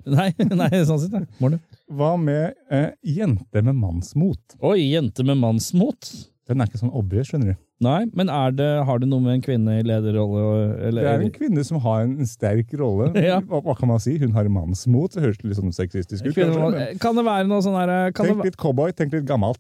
[0.05, 0.29] Nei,
[0.61, 1.17] nei sånn sett.
[1.19, 1.59] ja.
[1.91, 4.55] Hva med eh, Jente med mannsmot?
[4.63, 6.13] Oi, jente med mannsmot.
[6.45, 7.61] Den er ikke sånn obvious, skjønner du.
[7.83, 10.43] Nei, men er det, har det noe med en kvinne i lederrolle
[10.87, 13.09] eller, Det er en kvinne som har en sterk rolle.
[13.25, 13.41] Ja.
[13.43, 14.13] Hva, hva kan man si?
[14.21, 15.17] Hun har mannsmot.
[15.17, 16.35] Det høres litt sånn sexistisk ut.
[16.37, 19.59] Kvinne- Kan det være noe sånn her kan det, Tenk litt cowboy, tenk litt gammelt.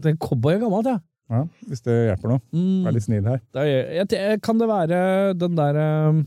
[0.00, 0.98] Det er Cowboy er gammelt, ja.
[1.26, 2.42] Ja, hvis det hjelper noe.
[2.54, 3.40] Mm, Vær litt snill her.
[3.56, 4.98] det er, kan det være
[5.34, 6.20] den der øh,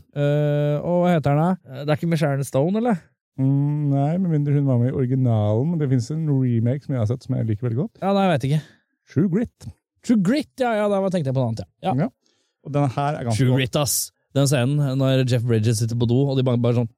[0.84, 1.40] hva heter den?
[1.40, 1.78] da?
[1.84, 3.00] Det er ikke med Sharon Stone, eller?
[3.40, 5.70] Mm, nei, med mindre hun var med i originalen.
[5.72, 8.02] Men det fins en remake som jeg har sett som jeg liker veldig godt.
[8.02, 8.60] Ja, nei, jeg vet ikke.
[9.14, 9.70] True Grit.
[10.04, 11.94] True Grit, ja, ja, da tenkte jeg på noe annet, ja.
[11.94, 12.06] ja.
[12.06, 12.10] Ja.
[12.66, 13.56] Og denne her er ganske True.
[13.56, 13.98] Grit, ass.
[14.36, 16.90] Den scenen når Jeff Bridges sitter på do, og de bare, bare sånn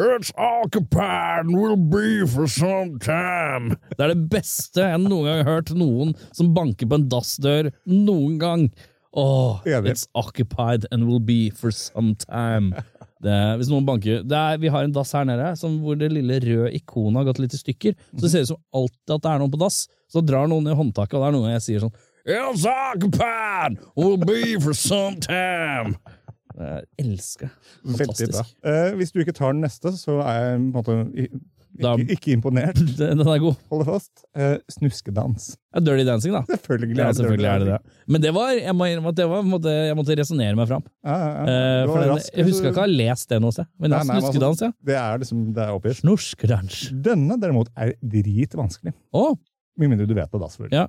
[0.00, 3.76] It's occupied and will be for some time.
[3.92, 7.68] Det er det beste jeg noen gang har hørt noen som banker på en dassdør
[7.84, 8.64] noen gang.
[9.12, 12.72] Åh, it's occupied and will be for some time.
[13.22, 16.08] Det, hvis noen banker det er, Vi har en dass her nede som, hvor det
[16.10, 17.92] lille røde ikonet har gått litt i stykker.
[18.16, 19.84] Så det ser ut som alltid at det er noen på dass.
[20.08, 23.76] Så drar noen i håndtaket, og det er noen jeg sier sånn It's occupied!
[23.96, 25.98] Will be for some time!
[26.58, 27.50] Jeg elsker.
[27.84, 28.06] Veldig bra.
[28.12, 28.54] Fantastisk.
[28.64, 31.40] Eh, hvis du ikke tar den neste, så er jeg på en måte
[31.80, 32.76] Da- ikke, ikke imponert.
[32.98, 33.54] Den er god.
[33.70, 34.24] Hold det fast.
[34.36, 35.46] Uh, snuskedans.
[35.72, 36.42] Ja, Dirty Dancing, da.
[36.50, 37.78] Selvfølgelig Ja, selvfølgelig er det det.
[38.12, 40.84] Men det var, jeg må det var, måtte, jeg måtte resonnere meg fram.
[41.00, 41.30] Ja, ja.
[41.46, 42.74] Eh, den, rask, jeg husker altså.
[42.74, 43.70] ikke å ha lest det noe sted.
[43.80, 44.70] Men Nei, nei, altså- snuskedans, ja.
[44.90, 46.00] Det er liksom, det er oppgitt.
[46.02, 46.82] Snorskedans.
[47.08, 48.92] Denne derimot er dritvanskelig.
[49.16, 49.30] Å,
[49.80, 50.76] Med mindre du vet det, da, selvfølgelig.
[50.76, 50.86] Ja.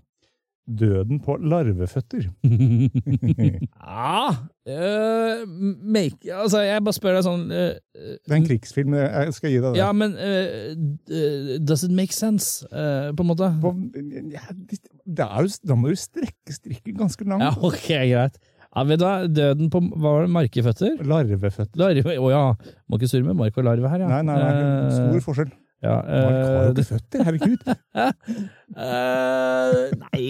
[0.64, 2.30] Døden på larveføtter.
[3.84, 4.30] Ja
[4.70, 5.43] uh,
[5.84, 8.95] make, Altså, jeg bare spør deg sånn uh, Det er en krigsfilm.
[8.99, 9.82] Jeg skal gi deg det.
[9.82, 13.49] Ja, men uh, Does it make sense, eh, på en måte?
[13.64, 13.74] På,
[14.32, 17.43] ja, det er jo, da må du strekke strikken ganske langt.
[17.43, 18.39] Ja, ok, greit.
[18.74, 19.18] Ja, vet du hva?
[19.30, 20.32] Døden på Hva var det?
[20.34, 20.95] Markeføtter?
[21.05, 21.76] Larveføtter.
[21.78, 22.45] Larve Å ja.
[22.89, 24.09] Må ikke surre med mark og larve her, ja.
[24.16, 25.51] Nei, nei, nei, Eh, stor forskjell.
[25.84, 27.65] Ja, Mark har eh, jo ikke føtter, herregud.
[28.77, 30.23] uh, nei,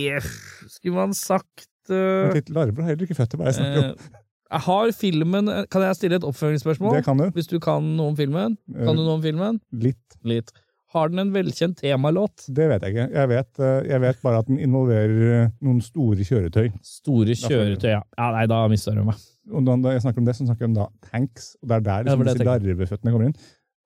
[0.71, 3.93] skulle man sagt uh, Litt larver har heller ikke føtter, hva jeg snakker om.
[3.93, 4.19] eh,
[4.53, 6.99] Jeg har filmen Kan jeg stille et oppfølgingsspørsmål?
[6.99, 7.29] Det kan du.
[7.37, 8.57] Hvis du kan noe om filmen?
[8.73, 9.61] Kan du noe om filmen?
[9.73, 10.19] Litt.
[10.25, 10.53] Litt.
[10.93, 12.45] Har den en velkjent temalåt?
[12.53, 13.05] Det vet jeg ikke.
[13.17, 16.69] Jeg vet, eh, jeg vet bare at den involverer eh, noen store kjøretøy.
[16.85, 18.03] Store kjøretøy, ja.
[18.19, 19.23] ja nei, da mister du meg.
[19.49, 21.55] Og da jeg snakker om det, så snakker jeg om da tanks.
[21.63, 23.37] Og det er der liksom, ja, det disse larveføttene kommer inn.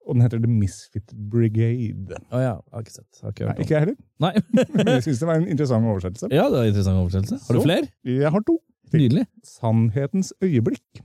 [0.08, 2.16] Og den heter The Misfit Brigade.
[2.32, 3.20] Å ja, har ikke sett.
[3.24, 4.32] Har ikke Nei, ikke jeg heller, Nei.
[4.78, 6.28] men jeg syns det var en interessant oversettelse.
[6.32, 7.38] ja, det var en interessant oversettelse.
[7.50, 7.88] Har du flere?
[8.08, 8.56] Jeg har to.
[8.96, 9.26] Nydelig.
[9.44, 11.04] Sannhetens øyeblikk.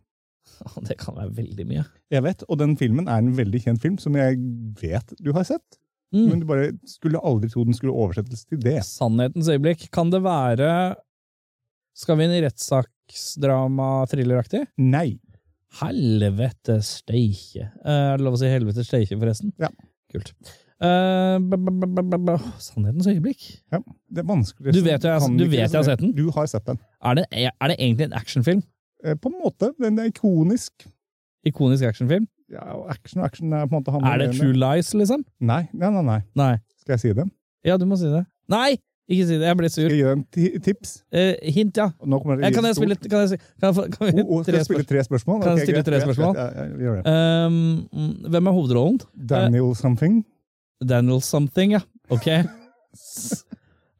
[0.86, 1.82] Det kan være veldig mye.
[2.14, 4.36] Jeg vet, og den filmen er en veldig kjent film som jeg
[4.78, 5.78] vet du har sett.
[6.14, 6.26] Mm.
[6.28, 8.76] Men du bare skulle aldri tro den skulle oversettes til det.
[8.86, 9.88] Sannhetens øyeblikk.
[9.94, 10.94] Kan det være
[11.98, 14.62] Skal vi inn i rettssaksdrama-thrilleraktig?
[14.80, 15.18] Nei.
[15.80, 17.70] Helvete steike.
[17.84, 19.52] Eh, Er det lov å si helvete steike, forresten?
[19.62, 19.68] Ja.
[20.12, 20.32] Kult.
[20.82, 23.62] -b Sannhetens øyeblikk.
[23.70, 24.72] Det er vanskelig.
[24.74, 26.12] Du vet jeg- du vet jeg har sett den.
[26.12, 26.78] Du har sett den.
[27.02, 28.62] Er det, er det egentlig en actionfilm?
[29.04, 29.72] Eh, På en måte.
[29.80, 30.86] Den er ikonisk.
[31.46, 32.26] Ikonisk actionfilm?
[32.50, 35.24] Ja, action og action er på en måte Er det True Lies, liksom?
[35.40, 36.20] Nei, nei, nei, nei.
[36.36, 36.58] Nei.
[36.78, 37.30] Skal jeg si det?
[37.64, 38.26] Ja, du må si det.
[38.48, 38.76] Nei!
[39.10, 39.88] Ikke si det, jeg ble sur.
[39.88, 40.92] Skal jeg gi en tips?
[41.12, 41.88] Eh, hint, ja.
[42.06, 44.42] Nå kommer det Eh, Kan jeg spille Kan jeg, kan jeg, kan vi, Oh, oh,
[44.44, 45.40] skal tre spille tre spørsmål?
[45.42, 46.36] Kan jeg stille tre spørsmål?
[46.38, 47.14] Ja, Ja, ja, gjør det.
[47.46, 49.00] Um, hvem er hovedrollen?
[49.34, 50.24] Daniel something.
[50.82, 51.82] Daniel something, ja.
[52.10, 52.28] Ok.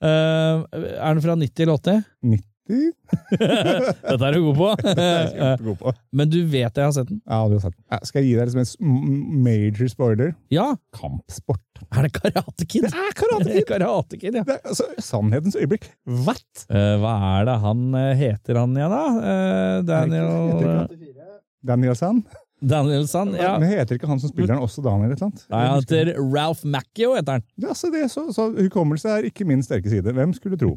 [0.03, 0.09] Eh,
[0.98, 2.00] er den fra 90 eller 80?
[2.26, 2.51] 90.
[3.32, 4.68] Dette er du god på.
[4.86, 5.92] Kjempegod på.
[6.14, 7.20] Men du vet jeg har sett den?
[7.26, 7.84] Ja, du har sett den.
[7.90, 10.34] Ja, Skal jeg gi deg liksom en major spoiler?
[10.54, 10.68] Ja!
[10.94, 11.82] Kampsport.
[11.90, 12.86] Er det Karate Kid?
[12.86, 13.66] Det er Karate Kid!
[13.72, 14.44] Karate Kid, ja.
[14.46, 15.90] Det er, altså, sannhetens øyeblikk.
[16.06, 16.46] What?
[16.68, 19.02] Uh, hva er det han eh, heter han igjen, da?
[19.18, 20.94] Uh,
[21.66, 22.24] Daniel Sand
[22.62, 23.34] Daniel Sand?
[23.34, 23.56] Ja.
[23.58, 25.46] Men heter ikke han som spiller den også Daniel et eller annet?
[25.50, 27.46] Nei, han heter Ralph Macchio, heter han.
[27.58, 30.14] Ja, så det, så, så hukommelse er ikke min sterke side.
[30.14, 30.76] Hvem skulle tro?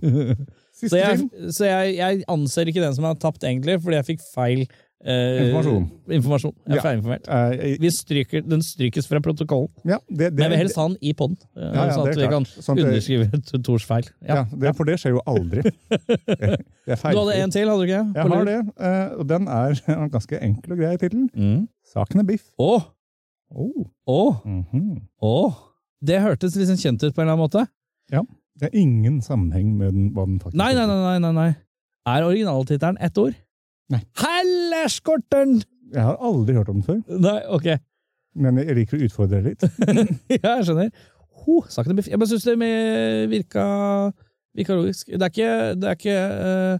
[0.75, 4.23] Så, jeg, så jeg, jeg anser ikke den som har tapt, egentlig, fordi jeg fikk
[4.33, 4.65] feil
[5.05, 5.85] eh, Informasjon.
[6.17, 6.53] informasjon.
[6.65, 6.81] Jeg er Ja.
[6.83, 7.29] feilinformert.
[7.31, 9.69] Eh, Vi stryker, den strykes fra protokollen.
[9.85, 12.15] ja, det, det, Men jeg vil helst ha den i poden, Ja, ja, sånn at
[12.15, 12.31] vi klart.
[12.35, 14.03] kan Sånn underskrive det- Tors feil.
[14.27, 14.43] ja, Ja.
[14.51, 15.63] det, for det skjer jo aldri.
[16.85, 18.03] Det er Du hadde en til, hadde du ikke?
[18.15, 21.29] Jeg har det, eh, og den er en ganske enkel og grei tittel.
[21.33, 21.67] Mm.
[21.93, 22.49] Saken er biff.
[22.59, 22.83] Å!
[23.55, 23.85] Oh.
[24.07, 24.41] Oh.
[24.45, 25.01] Mm -hmm.
[25.21, 25.53] oh.
[26.03, 27.67] Det hørtes sånn kjent ut på en eller annen måte.
[28.59, 30.99] Det er ingen sammenheng med den, hva den faktisk Nei, nei, nei.
[31.03, 31.49] nei, nei, nei.
[32.07, 33.35] Er originaltittelen ett ord?
[33.91, 33.99] Nei.
[34.21, 35.57] Hellerskorten!
[35.93, 37.67] Jeg har aldri hørt om den før, Nei, ok.
[38.41, 39.61] men jeg liker å utfordre litt.
[40.33, 40.89] ja, jeg skjønner.
[41.45, 42.07] Er biff.
[42.09, 43.65] Jeg bare syns det med virka,
[44.57, 45.11] virka logisk.
[45.13, 46.79] Det er ikke, det er ikke eh,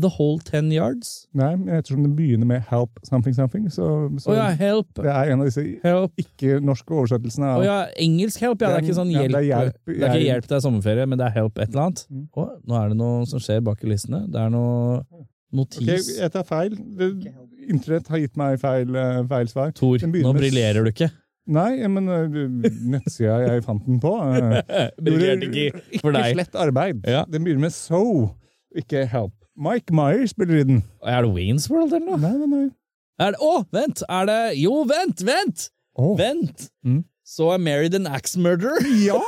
[0.00, 1.26] The Whole Ten Yards.
[1.36, 4.88] Nei, men ettersom den begynner med 'help something something', så, Å oh, ja, help.
[4.96, 8.72] det er en av disse ikke-norske oversettelsene av ja, engelsk help, ja.
[8.72, 9.32] Det er ikke sånn Ja, hjelp.
[9.32, 9.80] det er hjelp.
[9.86, 12.04] Det er ikke hjelp, det er sommerferie, men det er help et eller annet.
[12.10, 12.26] Mm.
[12.36, 14.24] Oh, nå er det noe som skjer bak kulissene.
[14.30, 15.02] Det er noe
[15.52, 15.82] notis.
[15.82, 16.76] Ok, jeg tar feil.
[16.76, 17.10] Det,
[17.70, 19.74] Internett har gitt meg feil, eh, feil svar.
[19.76, 21.10] Tor, nå briljerer du ikke.
[21.50, 22.38] Nei, men eh,
[22.92, 26.30] nettsida jeg fant den på eh, Briljerte ikke for deg.
[26.30, 27.04] Ikke slett arbeid.
[27.08, 27.24] Ja.
[27.30, 28.36] Den begynner med 'so',
[28.76, 29.39] ikke 'help'.
[29.60, 30.82] Mike Meyer spiller i den.
[31.04, 32.20] Er det Waynes World eller noe?
[32.22, 32.66] Nei, nei, nei.
[33.20, 34.02] Er det, å, vent!
[34.08, 35.20] Er det Jo, vent!
[35.26, 35.68] Vent!
[36.00, 36.14] Åh.
[36.18, 36.70] Vent!
[36.86, 37.02] Mm.
[37.30, 38.80] Så er Married an Axe Murderer?
[39.04, 39.20] Ja!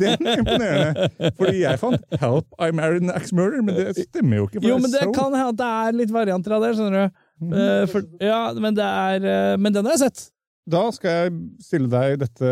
[0.00, 1.10] Den er imponerende.
[1.38, 4.64] Fordi jeg fant 'Help, I married an axe murderer, men det stemmer jo ikke.
[4.66, 5.12] Jo, men det så...
[5.14, 7.20] kan hende det er litt varianter av det, skjønner du.
[7.44, 7.52] Mm.
[7.54, 10.24] Uh, for, ja, men det er uh, Men den har jeg sett.
[10.70, 12.50] Da skal jeg stille deg dette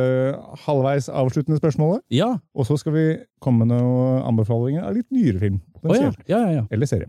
[0.66, 2.34] halvveis avsluttende spørsmålet, Ja.
[2.54, 3.04] og så skal vi
[3.40, 5.60] komme med noen anbefalinger av litt nyere film.
[5.82, 6.12] Oh, ja.
[6.28, 6.66] Ja, ja.
[6.70, 7.08] Eller serie.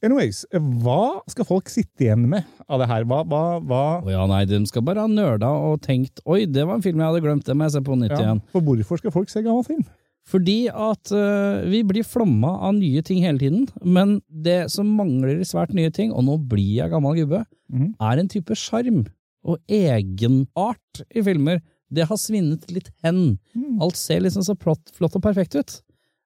[0.00, 3.04] Anyways, hva skal folk sitte igjen med av det her?
[3.04, 6.64] Hva, hva, hva Oh, ja, nei, de skal bare ha nerda og tenkt Oi, det
[6.64, 8.40] var en film jeg hadde glemt, det må jeg se på nytt igjen.
[8.54, 9.84] For hvorfor skal folk se gammel film?
[10.24, 15.42] Fordi at uh, vi blir flomma av nye ting hele tiden, men det som mangler
[15.42, 17.90] i svært nye ting, og nå blir jeg gammel gubbe, mm.
[18.00, 19.02] er en type sjarm
[19.44, 21.60] og egenart i filmer.
[21.94, 23.36] Det har svinnet litt hen.
[23.54, 23.80] Mm.
[23.84, 25.78] Alt ser liksom så flott, flott og perfekt ut.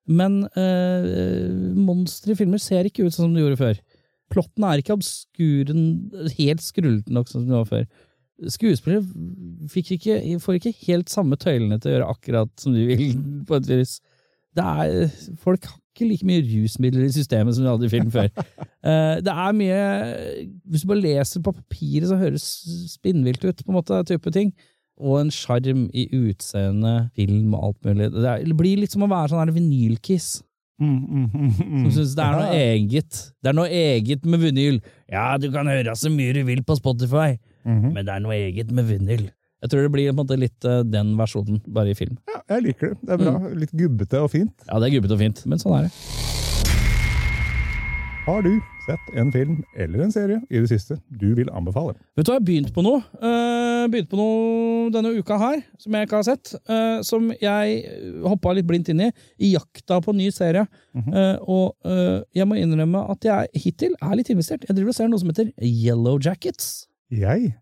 [0.09, 3.81] Men øh, monstre i filmer ser ikke ut som de gjorde før.
[4.33, 5.83] Plottene er ikke obskuren,
[6.37, 7.89] helt skrullete nok som de var før.
[8.49, 9.03] Skuespillere
[9.83, 13.69] ikke, får ikke helt samme tøylene til å gjøre akkurat som de vil, på et
[13.73, 13.99] vis.
[14.57, 18.11] Det er, folk har ikke like mye rusmidler i systemet som de hadde i film
[18.15, 18.31] før.
[18.89, 19.79] Eh, det er mye
[20.71, 22.45] Hvis du bare leser på papiret, så høres
[22.93, 24.53] spinnvilt ut, på en måte, type ting.
[24.97, 28.07] Og en sjarm i utseende, film og alt mulig.
[28.15, 30.29] Det, er, det blir litt som å være sånn vinylkiss.
[30.79, 31.83] Mm, mm, mm, mm.
[31.83, 33.21] Som syns det er noe eget.
[33.43, 34.81] Det er noe eget med vinyl.
[35.11, 37.35] Ja, du kan høre så mye du vil på Spotify,
[37.67, 37.93] -hmm.
[37.93, 39.29] men det er noe eget med vinyl.
[39.59, 42.19] Jeg tror det blir måte litt eh, den versjonen, bare i film.
[42.31, 42.99] Ja, jeg liker det.
[43.03, 43.37] Det er bra.
[43.39, 43.53] Mm.
[43.65, 44.55] Litt gubbete og fint.
[44.69, 45.93] Ja, det er gubbete og fint, men sånn er det.
[48.29, 48.51] Har du
[48.85, 51.95] sett en film eller en serie i det siste du vil anbefale?
[52.13, 52.99] Vet du hva, jeg har begynt på noe.
[53.23, 56.53] Uh, begynt på noe denne uka her, som jeg ikke har sett.
[56.69, 57.79] Uh, som jeg
[58.29, 59.09] hoppa litt blindt inn i,
[59.41, 60.67] i jakta på en ny serie.
[60.99, 64.67] Eh, og eh, jeg må innrømme at jeg hittil er litt investert.
[64.67, 66.89] Jeg driver og ser noe som heter Yellow Jackets.
[67.13, 67.55] Jeg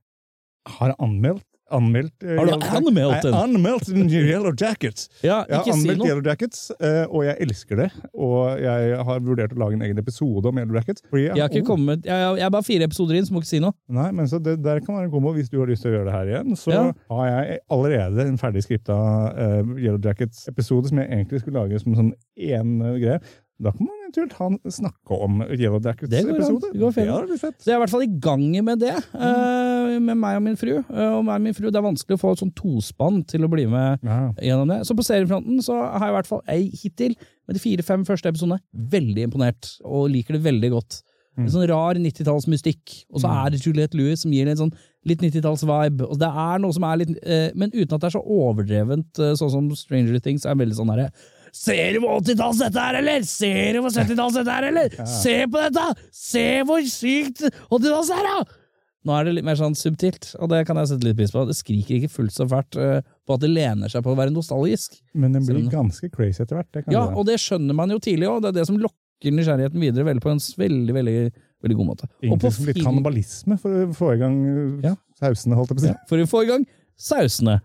[0.79, 3.33] har anmeldt Anmeldt eh, Har du anmeldt den?
[3.33, 5.09] Jeg anmeldt Yellow Jackets.
[5.25, 6.09] Ja, Jeg har anmeldt si.
[6.09, 7.89] Yellow Jackets, eh, og jeg elsker det.
[8.14, 11.03] Og jeg har vurdert å lage en egen episode om Yellow Jackets.
[11.11, 13.43] fordi Jeg har ikke oh, kommet, jeg, jeg er bare fire episoder inn, så må
[13.43, 13.75] ikke si noe.
[13.99, 15.97] Nei, men så det der kan være en kombo hvis du har lyst til å
[15.97, 16.55] gjøre det her igjen.
[16.61, 16.85] Så Ja.
[17.11, 18.95] har jeg allerede en ferdig skripta
[19.35, 23.19] uh, Yellow Jackets-episode som jeg egentlig skulle lage som sånn én eh, greie.
[23.57, 26.69] Da kan man eventuelt snakke om Yellow Jackets-episode.
[26.75, 27.63] Det det blitt.
[27.63, 30.05] Så jeg er i hvert fall i gang med det, mm.
[30.05, 30.75] med meg og min fru.
[30.77, 33.47] Eh, og meg og min fru, Det er vanskelig å få et sånn tospann til
[33.47, 34.33] å bli med Ja.
[34.37, 34.83] gjennom det.
[34.85, 38.29] Så på seriefronten så har jeg i hvert fall ei hittil, med de fire-fem første
[38.29, 41.03] episodene, veldig imponert, og liker det veldig godt.
[41.37, 44.73] En sånn rar 90-tallsmystikk, og så er det Juliette Lewis som gir en sånn
[45.05, 46.09] litt 90-talls-vibe.
[46.09, 49.21] Og det er noe som er litt eh, Men uten at det er så overdrevent,
[49.37, 51.11] sånn som Stranger Things er veldig sånn herre
[51.57, 53.25] Ser du hvor 80-talls dette er, eller?
[53.29, 54.97] Ser du hvor 70-talls dette er, eller?
[55.09, 55.87] Se på dette!
[56.13, 58.63] Se hvor sykt 80-talls det er, da!
[59.07, 61.45] Nå er det litt mer sånn subtilt, og det kan jeg sette litt pris på.
[61.47, 64.33] Det skriker ikke fullt så fælt eh, på at det lener seg på å være
[64.35, 64.97] nostalgisk.
[65.15, 65.69] Men den blir Sånn.
[65.71, 66.73] ganske crazy etter hvert.
[66.75, 67.15] Det kan Ja, det.
[67.21, 68.41] og det skjønner man jo tidlig òg.
[68.43, 71.15] Det er det som lokker nysgjerrigheten videre veldig på en veldig, veldig,
[71.63, 72.09] veldig god måte.
[72.11, 74.97] Og på Egentlig som litt kannibalisme for å få i gang uh, Ja.
[75.23, 75.93] sausene, holdt jeg på å si.
[75.95, 76.67] Ja, for å få i gang
[76.99, 77.61] sausene.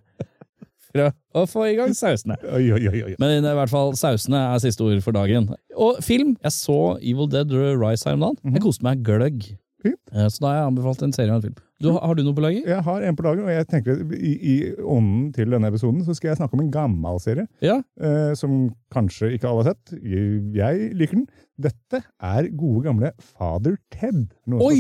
[0.92, 2.38] For å få i gang sausene.
[2.58, 3.16] Oi, oi, oi.
[3.22, 5.50] Men i hvert fall, sausene er siste ord for dagen.
[5.76, 6.36] Og film.
[6.44, 8.56] Jeg så Evil Dead Rise her om dagen.
[8.58, 9.52] Jeg koste meg gløgg.
[9.82, 9.98] Fint.
[10.14, 11.56] Eh, Så da har jeg anbefalt en serie og en film.
[11.82, 12.68] Du, har du noe på lager?
[12.70, 16.14] Jeg har en på lager, og jeg tenker i, i ånden til denne episoden så
[16.14, 17.48] skal jeg snakke om en gammel serie.
[17.66, 17.80] Ja.
[17.98, 19.96] eh, som kanskje ikke alle har sett.
[20.06, 21.26] Jeg, jeg liker den.
[21.66, 24.28] Dette er gode, gamle Father Ted.
[24.46, 24.78] Noen Oi!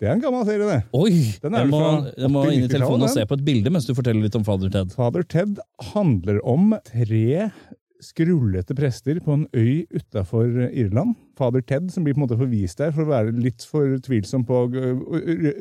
[0.00, 0.78] Det er en gammel serie, det.
[0.96, 1.16] Oi!
[1.42, 1.80] Den er Jeg må,
[2.16, 4.46] jeg må inn i telefonen og se på et bilde mens du forteller litt om
[4.46, 4.94] Fader Ted.
[4.96, 7.50] Fader Ted handler om tre
[8.00, 11.18] skrullete prester på en øy utafor Irland.
[11.36, 14.48] Fader Ted, som blir på en måte forvist der for å være litt for tvilsom
[14.48, 14.70] på å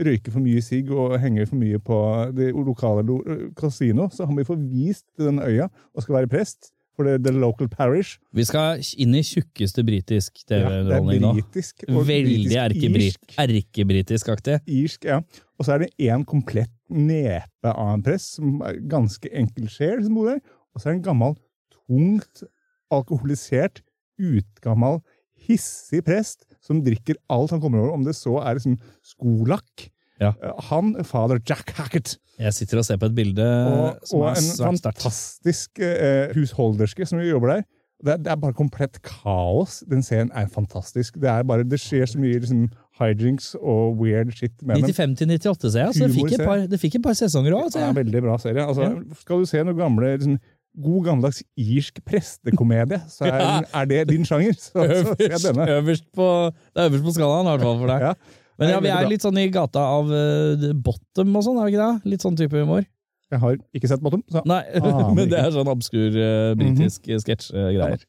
[0.07, 1.99] røyke for mye sigg og henge for mye på
[2.39, 3.19] det lokale
[3.59, 4.07] kasino.
[4.07, 7.69] Så han blir forvist til den øya og skal være prest for the, the local
[7.71, 8.17] parish.
[8.35, 11.31] Vi skal inn i tjukkeste britisk Ja, er TV-underholdning nå.
[11.37, 11.85] britisk.
[11.87, 13.37] Veldig britisk-irsk.
[13.39, 14.57] erkebritisk-aktig.
[14.67, 15.21] Irsk, ja.
[15.55, 20.03] Og så er det en komplett nepe av en prest, som er ganske enkel sjel,
[20.03, 20.41] som bor der.
[20.75, 21.37] Og så er det en gammel,
[21.71, 22.43] tungt
[22.91, 23.79] alkoholisert,
[24.19, 24.99] utgammal,
[25.47, 28.75] hissig prest som drikker alt han kommer over, om det så er liksom
[29.07, 29.87] skolakk.
[30.19, 30.33] Ja.
[30.43, 34.29] Eh, Han, fader Jack Hackett, Jeg sitter og ser på et bilde og, som og
[34.29, 35.03] er en svært sterkt.
[35.03, 37.67] fantastisk uh, husholderske som jobber der.
[37.99, 39.81] Det er, det er bare komplett kaos.
[39.91, 41.17] Den scenen er fantastisk.
[41.19, 44.87] Det er bare, det skjer så mye liksom, hijinks og weird shit med dem.
[44.87, 45.87] 95 til 98, ser jeg.
[45.87, 47.75] Altså, det fikk, et par, det fikk et par sesonger òg.
[47.75, 48.63] Er en veldig bra serie.
[48.63, 48.87] Altså,
[49.19, 50.39] Skal du se noe gamle, liksom,
[50.79, 54.55] god gammeldags irsk prestekomedie, så er, er det din sjanger.
[54.55, 56.27] Så, så Øverst, øverst på,
[56.71, 58.07] det er øverst på skalaen, i hvert fall for deg.
[58.07, 58.13] Ja.
[58.59, 61.75] Men ja, vi er litt sånn i gata av uh, bottom og sånn, er vi
[61.75, 62.11] ikke det?
[62.13, 62.83] Litt sånn type humor.
[63.29, 64.23] Jeg har ikke sett Bottom.
[64.33, 64.41] Så.
[64.49, 68.05] Nei, Ah, men det er sånn obskur uh, britisk mm sketsjgreier.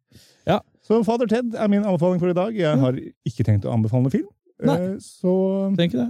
[0.80, 2.56] så Father Ted er min anbefaling for i dag.
[2.56, 2.96] Jeg har
[3.28, 4.30] ikke tenkt å anbefale noen film.
[4.66, 4.74] Nei.
[4.74, 5.32] Eh, Så
[5.78, 6.08] Tenk det.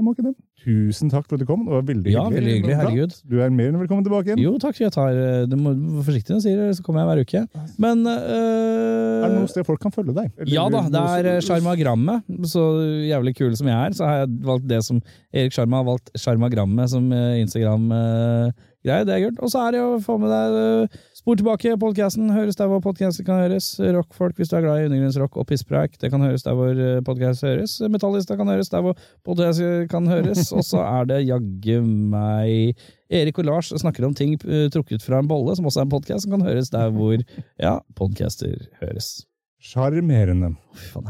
[0.00, 0.32] Jeg må ikke det.
[0.60, 1.62] Tusen takk for at du kom.
[1.68, 2.36] Det var veldig Ja, hyggelig.
[2.40, 2.76] veldig hyggelig.
[2.80, 3.14] Herregud.
[3.30, 4.40] Du er mer enn velkommen tilbake igjen.
[4.42, 4.76] Jo, takk.
[4.80, 7.22] Jeg tar eh, Du må være forsiktig når du sier det, så kommer jeg hver
[7.24, 7.42] uke.
[7.80, 10.32] Men Er det eh, noe sted folk kan følge deg?
[10.40, 12.28] Eller Ja da, det er eh, Sjarmagrammet.
[12.48, 12.64] Så
[13.08, 15.00] jævlig kul som jeg er, så har jeg valgt det som
[15.32, 19.04] Erik Sjarma har valgt Sjarmagrammet som Instagram-greie.
[19.06, 19.40] Det er kult.
[19.44, 22.30] Og så er det å få med deg Spor tilbake podkasten.
[22.32, 23.74] Høres der hvor podkaster kan høres.
[23.76, 25.98] Rockfolk hvis du er glad i undergrunnsrock og pisspreik.
[26.00, 27.74] Det kan høres der hvor podkast høres.
[27.92, 28.96] Metallista kan høres der hvor
[29.28, 29.60] podkast
[29.92, 30.48] kan høres.
[30.56, 32.72] Og så er det jaggu meg
[33.12, 35.92] Erik og Lars snakker om ting eh, trukket fra en bolle, som også er en
[35.92, 37.18] podkast som kan høres der hvor
[37.60, 39.26] ja, podcaster høres.
[39.60, 40.54] Sjarmerende.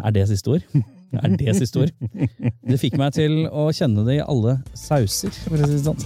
[0.02, 0.64] Er det siste ord?
[1.22, 1.94] Er det siste ord?
[2.66, 6.02] Det fikk meg til å kjenne det i alle sauser, for å si det sånn.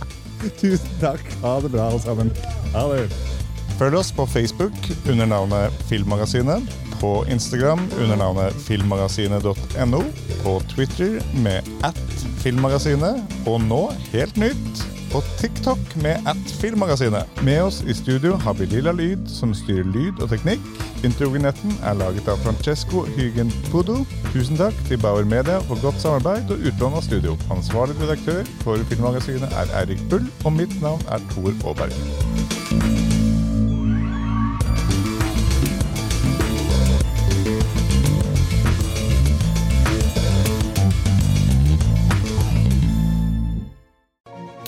[0.61, 1.25] Tusen takk.
[1.41, 2.35] Ha det bra, alle sammen.
[2.77, 3.09] Ha det.
[3.79, 4.77] Følg oss på Facebook
[5.11, 6.63] under navnet Filmmagasinet,
[7.01, 10.03] på Instagram under navnet filmmagasinet.no,
[10.45, 11.99] på Twitter med at
[12.45, 13.83] filmmagasinet, og nå,
[14.13, 14.85] helt nytt,
[15.15, 17.43] på TikTok med at filmmagasinet.
[17.43, 20.63] Med oss i studio har vi Lilla Lyd, som styrer lyd og teknikk.
[21.07, 24.01] Introvinetten er laget av Francesco Hygen Pudo.
[24.33, 27.39] Tusen takk til Bauer Media for godt samarbeid og utlån av studio.
[27.55, 32.94] Ansvarlig redaktør for Filmmagasinet er Eirik Bull, og mitt navn er Tor Aaberg.